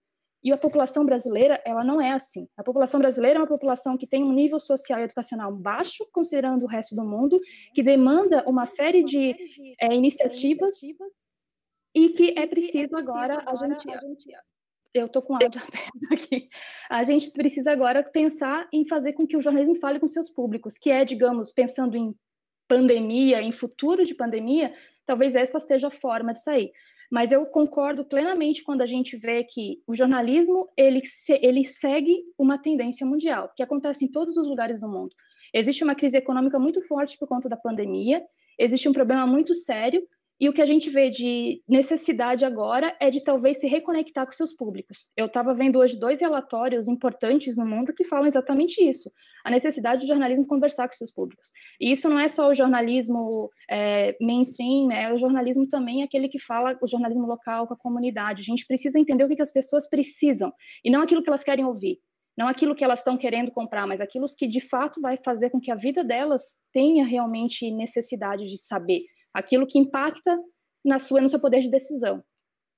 E 0.42 0.52
a 0.52 0.56
população 0.56 1.04
brasileira, 1.04 1.60
ela 1.64 1.82
não 1.82 2.00
é 2.00 2.12
assim. 2.12 2.46
A 2.56 2.62
população 2.62 3.00
brasileira 3.00 3.38
é 3.38 3.42
uma 3.42 3.48
população 3.48 3.98
que 3.98 4.06
tem 4.06 4.22
um 4.22 4.32
nível 4.32 4.60
social 4.60 5.00
e 5.00 5.02
educacional 5.02 5.52
baixo, 5.52 6.06
considerando 6.12 6.62
o 6.62 6.68
resto 6.68 6.94
do 6.94 7.04
mundo, 7.04 7.40
que 7.74 7.82
demanda 7.82 8.44
uma 8.48 8.64
série 8.64 9.02
de 9.02 9.34
é, 9.80 9.92
iniciativas 9.92 10.76
e 11.92 12.10
que 12.10 12.38
é 12.38 12.46
preciso 12.46 12.96
agora 12.96 13.42
a 13.44 13.56
gente, 13.56 13.88
eu 14.94 15.06
estou 15.06 15.22
com 15.22 15.34
áudio 15.34 15.60
aberto 15.60 15.92
aqui. 16.12 16.48
A 16.88 17.02
gente 17.02 17.30
precisa 17.32 17.70
agora 17.70 18.02
pensar 18.02 18.68
em 18.72 18.86
fazer 18.86 19.12
com 19.12 19.26
que 19.26 19.36
o 19.36 19.40
jornalismo 19.40 19.76
fale 19.76 20.00
com 20.00 20.08
seus 20.08 20.30
públicos, 20.30 20.78
que 20.78 20.90
é, 20.90 21.04
digamos, 21.04 21.52
pensando 21.52 21.96
em 21.96 22.14
pandemia, 22.66 23.40
em 23.42 23.52
futuro 23.52 24.04
de 24.04 24.14
pandemia, 24.14 24.74
talvez 25.06 25.34
essa 25.34 25.58
seja 25.58 25.88
a 25.88 25.90
forma 25.90 26.32
de 26.32 26.42
sair. 26.42 26.70
Mas 27.10 27.32
eu 27.32 27.46
concordo 27.46 28.04
plenamente 28.04 28.62
quando 28.62 28.82
a 28.82 28.86
gente 28.86 29.16
vê 29.16 29.42
que 29.42 29.82
o 29.86 29.96
jornalismo 29.96 30.68
ele, 30.76 31.02
ele 31.40 31.64
segue 31.64 32.22
uma 32.36 32.58
tendência 32.58 33.06
mundial, 33.06 33.50
que 33.56 33.62
acontece 33.62 34.04
em 34.04 34.08
todos 34.08 34.36
os 34.36 34.46
lugares 34.46 34.80
do 34.80 34.88
mundo. 34.88 35.14
Existe 35.54 35.82
uma 35.82 35.94
crise 35.94 36.18
econômica 36.18 36.58
muito 36.58 36.82
forte 36.82 37.16
por 37.16 37.26
conta 37.26 37.48
da 37.48 37.56
pandemia, 37.56 38.22
existe 38.58 38.86
um 38.86 38.92
problema 38.92 39.26
muito 39.26 39.54
sério 39.54 40.06
e 40.40 40.48
o 40.48 40.52
que 40.52 40.62
a 40.62 40.66
gente 40.66 40.88
vê 40.88 41.10
de 41.10 41.62
necessidade 41.68 42.44
agora 42.44 42.96
é 43.00 43.10
de 43.10 43.22
talvez 43.24 43.58
se 43.58 43.66
reconectar 43.66 44.24
com 44.24 44.32
seus 44.32 44.52
públicos. 44.54 45.08
Eu 45.16 45.26
estava 45.26 45.52
vendo 45.52 45.80
hoje 45.80 45.98
dois 45.98 46.20
relatórios 46.20 46.86
importantes 46.86 47.56
no 47.56 47.66
mundo 47.66 47.92
que 47.92 48.04
falam 48.04 48.26
exatamente 48.26 48.80
isso: 48.82 49.10
a 49.44 49.50
necessidade 49.50 50.02
do 50.02 50.06
jornalismo 50.06 50.46
conversar 50.46 50.86
com 50.86 50.94
seus 50.94 51.12
públicos. 51.12 51.50
E 51.80 51.90
isso 51.90 52.08
não 52.08 52.20
é 52.20 52.28
só 52.28 52.48
o 52.48 52.54
jornalismo 52.54 53.50
é, 53.68 54.16
mainstream, 54.20 54.92
é 54.92 55.12
o 55.12 55.18
jornalismo 55.18 55.68
também 55.68 56.02
aquele 56.04 56.28
que 56.28 56.38
fala 56.38 56.78
o 56.80 56.86
jornalismo 56.86 57.26
local 57.26 57.66
com 57.66 57.74
a 57.74 57.78
comunidade. 57.78 58.40
A 58.40 58.44
gente 58.44 58.66
precisa 58.66 58.98
entender 58.98 59.24
o 59.24 59.28
que, 59.28 59.36
que 59.36 59.42
as 59.42 59.52
pessoas 59.52 59.88
precisam 59.88 60.52
e 60.84 60.90
não 60.90 61.02
aquilo 61.02 61.22
que 61.22 61.28
elas 61.28 61.42
querem 61.42 61.64
ouvir. 61.64 61.98
Não 62.36 62.46
aquilo 62.46 62.76
que 62.76 62.84
elas 62.84 63.00
estão 63.00 63.18
querendo 63.18 63.50
comprar, 63.50 63.84
mas 63.84 64.00
aquilo 64.00 64.24
que 64.38 64.46
de 64.46 64.60
fato 64.60 65.00
vai 65.00 65.18
fazer 65.24 65.50
com 65.50 65.60
que 65.60 65.72
a 65.72 65.74
vida 65.74 66.04
delas 66.04 66.54
tenha 66.72 67.04
realmente 67.04 67.68
necessidade 67.72 68.46
de 68.46 68.56
saber 68.56 69.00
aquilo 69.38 69.66
que 69.66 69.78
impacta 69.78 70.38
na 70.84 70.98
sua, 70.98 71.20
no 71.20 71.28
seu 71.28 71.40
poder 71.40 71.60
de 71.60 71.70
decisão. 71.70 72.22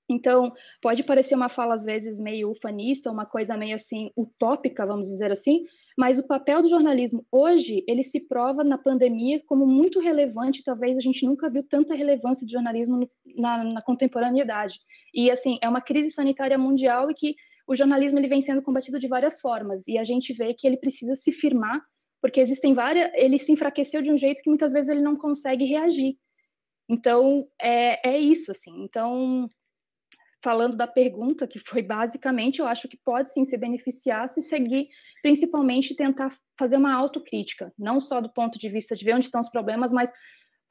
Então, 0.09 0.53
pode 0.83 1.05
parecer 1.05 1.35
uma 1.35 1.49
fala, 1.49 1.75
às 1.75 1.85
vezes, 1.85 2.19
meio 2.19 2.51
ufanista, 2.51 3.11
uma 3.11 3.25
coisa 3.25 3.57
meio 3.57 3.77
assim, 3.77 4.11
utópica, 4.17 4.85
vamos 4.85 5.07
dizer 5.07 5.31
assim, 5.31 5.65
mas 5.97 6.19
o 6.19 6.27
papel 6.27 6.63
do 6.63 6.69
jornalismo 6.69 7.25
hoje, 7.31 7.85
ele 7.87 8.03
se 8.03 8.21
prova 8.21 8.65
na 8.65 8.79
pandemia 8.79 9.41
como 9.47 9.67
muito 9.67 10.01
relevante, 10.01 10.65
talvez 10.65 10.97
a 10.97 11.01
gente 11.01 11.25
nunca 11.25 11.49
viu 11.49 11.63
tanta 11.63 11.95
relevância 11.95 12.47
de 12.47 12.53
jornalismo 12.53 13.09
na, 13.37 13.65
na, 13.65 13.83
contemporaneidade. 13.83 14.81
E, 15.15 15.31
assim, 15.31 15.59
é 15.63 15.69
uma 15.69 15.81
crise 15.81 16.11
sanitária 16.11 16.59
mundial 16.59 17.11
e 17.11 17.15
que 17.15 17.37
o 17.67 17.77
jornalismo 17.77 18.19
ele 18.19 18.29
vem 18.29 18.43
sendo 18.43 18.63
combatido 18.63 18.99
de 18.99 19.07
várias 19.07 19.41
formas, 19.41 19.87
e 19.87 19.97
a 19.97 20.03
gente 20.03 20.33
vê 20.33 20.53
que 20.55 20.67
ele 20.67 20.77
precisa 20.77 21.15
se 21.15 21.31
firmar, 21.31 21.81
porque 22.21 22.41
existem 22.41 22.75
várias, 22.75 23.13
ele 23.15 23.39
se 23.39 23.53
enfraqueceu 23.53 24.03
de 24.03 24.11
um 24.11 24.19
jeito 24.19 24.43
que 24.43 24.51
muitas 24.51 24.73
vezes 24.73 24.89
ele 24.89 25.01
não 25.01 25.17
consegue 25.17 25.65
reagir. 25.65 26.17
Então, 26.91 27.47
é, 27.63 28.11
é 28.11 28.19
isso, 28.19 28.51
assim. 28.51 28.83
Então, 28.83 29.49
falando 30.43 30.77
da 30.77 30.89
pergunta, 30.89 31.47
que 31.47 31.61
foi 31.61 31.83
basicamente, 31.83 32.59
eu 32.59 32.67
acho 32.67 32.89
que 32.89 32.97
pode 32.97 33.33
sim 33.33 33.45
se 33.45 33.57
beneficiar 33.57 34.29
se 34.29 34.43
seguir, 34.43 34.89
principalmente 35.23 35.95
tentar 35.95 36.37
fazer 36.59 36.77
uma 36.77 36.93
autocrítica, 36.93 37.73
não 37.79 38.01
só 38.01 38.21
do 38.21 38.29
ponto 38.29 38.59
de 38.59 38.69
vista 38.69 38.97
de 38.97 39.05
ver 39.05 39.15
onde 39.15 39.27
estão 39.27 39.41
os 39.41 39.49
problemas, 39.49 39.93
mas 39.93 40.11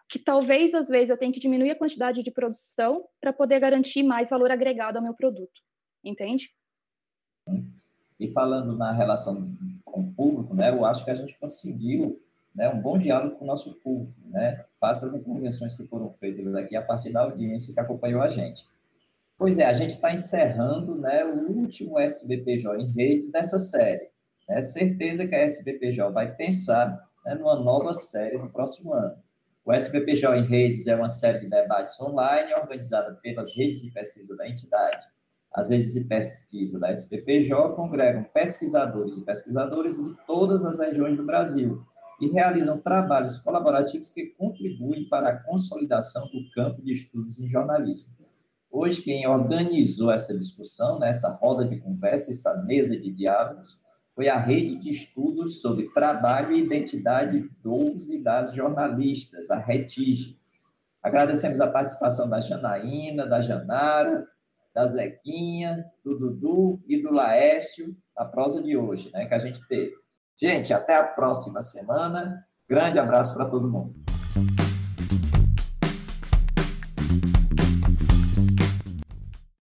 que 0.10 0.20
talvez, 0.20 0.74
às 0.74 0.90
vezes, 0.90 1.10
eu 1.10 1.18
tenha 1.18 1.32
que 1.32 1.40
diminuir 1.40 1.72
a 1.72 1.78
quantidade 1.78 2.22
de 2.22 2.32
produção 2.32 3.06
para 3.22 3.32
poder 3.32 3.62
garantir 3.62 4.04
mais 4.04 4.30
valor 4.30 4.52
agregado 4.52 4.98
ao 4.98 5.04
meu 5.04 5.14
produto, 5.14 5.62
entende? 6.04 6.50
E 8.20 8.30
falando 8.34 8.76
na 8.76 8.92
relação 8.92 9.56
com 9.86 10.02
o 10.02 10.14
público, 10.14 10.54
né, 10.54 10.70
eu 10.70 10.84
acho 10.84 11.06
que 11.06 11.12
a 11.12 11.16
gente 11.16 11.40
conseguiu 11.40 12.22
né, 12.56 12.70
um 12.70 12.82
bom 12.82 12.98
diálogo 12.98 13.36
com 13.36 13.46
o 13.46 13.48
nosso 13.48 13.74
público, 13.76 14.14
né? 14.26 14.66
Faça 14.80 15.06
as 15.06 15.14
intervenções 15.14 15.76
que 15.76 15.86
foram 15.88 16.14
feitas 16.20 16.54
aqui 16.56 16.76
a 16.76 16.82
partir 16.82 17.12
da 17.12 17.22
audiência 17.22 17.74
que 17.74 17.80
acompanhou 17.80 18.22
a 18.22 18.30
gente. 18.30 18.66
Pois 19.38 19.58
é, 19.58 19.66
a 19.66 19.74
gente 19.74 19.92
está 19.92 20.14
encerrando 20.14 20.96
né, 20.96 21.24
o 21.24 21.50
último 21.50 21.98
SBPJ 21.98 22.82
em 22.82 22.92
redes 22.92 23.32
dessa 23.32 23.60
série. 23.60 24.10
É 24.50 24.62
certeza 24.62 25.28
que 25.28 25.36
a 25.36 25.40
SBPJ 25.40 26.12
vai 26.12 26.36
pensar 26.36 27.08
né, 27.26 27.36
numa 27.36 27.56
nova 27.56 27.94
série 27.94 28.38
no 28.38 28.50
próximo 28.50 28.94
ano. 28.94 29.16
O 29.64 29.72
SBPJ 29.72 30.40
em 30.40 30.46
redes 30.46 30.88
é 30.88 30.96
uma 30.96 31.08
série 31.08 31.40
de 31.40 31.48
debates 31.48 32.00
online 32.02 32.54
organizada 32.54 33.14
pelas 33.22 33.56
redes 33.56 33.84
de 33.84 33.92
pesquisa 33.92 34.36
da 34.36 34.50
entidade. 34.50 35.06
As 35.54 35.70
redes 35.70 35.94
de 35.94 36.06
pesquisa 36.06 36.80
da 36.80 36.90
SBPJ 36.90 37.76
congregam 37.76 38.24
pesquisadores 38.24 39.18
e 39.18 39.22
pesquisadoras 39.22 39.98
de 39.98 40.16
todas 40.26 40.66
as 40.66 40.80
regiões 40.80 41.18
do 41.18 41.26
Brasil, 41.26 41.86
e 42.20 42.28
realizam 42.28 42.78
trabalhos 42.78 43.38
colaborativos 43.38 44.12
que 44.12 44.28
contribuem 44.28 45.08
para 45.08 45.30
a 45.30 45.44
consolidação 45.44 46.24
do 46.28 46.50
campo 46.52 46.82
de 46.82 46.92
estudos 46.92 47.40
em 47.40 47.48
jornalismo. 47.48 48.14
Hoje, 48.72 49.02
quem 49.02 49.28
organizou 49.28 50.12
essa 50.12 50.38
discussão, 50.38 51.00
nessa 51.00 51.30
roda 51.30 51.68
de 51.68 51.80
conversa, 51.80 52.30
essa 52.30 52.62
mesa 52.64 52.96
de 52.96 53.12
diálogos, 53.12 53.80
foi 54.14 54.28
a 54.28 54.38
rede 54.38 54.76
de 54.76 54.90
estudos 54.90 55.62
sobre 55.62 55.90
trabalho 55.94 56.52
e 56.52 56.60
identidade 56.60 57.50
dos 57.64 58.10
e 58.10 58.22
das 58.22 58.54
jornalistas, 58.54 59.50
a 59.50 59.58
RETIGE. 59.58 60.38
Agradecemos 61.02 61.62
a 61.62 61.72
participação 61.72 62.30
da 62.30 62.42
Janaína, 62.42 63.26
da 63.26 63.42
Janara, 63.42 64.28
da 64.76 64.86
Zequinha, 64.86 65.86
do 66.04 66.20
Dudu 66.20 66.82
e 66.88 67.02
do 67.02 67.12
Laércio, 67.12 67.96
a 68.16 68.26
prosa 68.26 68.62
de 68.62 68.78
hoje, 68.78 69.10
né, 69.12 69.26
que 69.26 69.34
a 69.34 69.40
gente 69.40 69.66
teve. 69.68 69.94
Gente, 70.42 70.74
até 70.74 70.96
a 70.96 71.04
próxima 71.04 71.62
semana. 71.62 72.46
Grande 72.68 72.98
abraço 72.98 73.34
para 73.34 73.46
todo 73.46 73.68
mundo. 73.68 73.94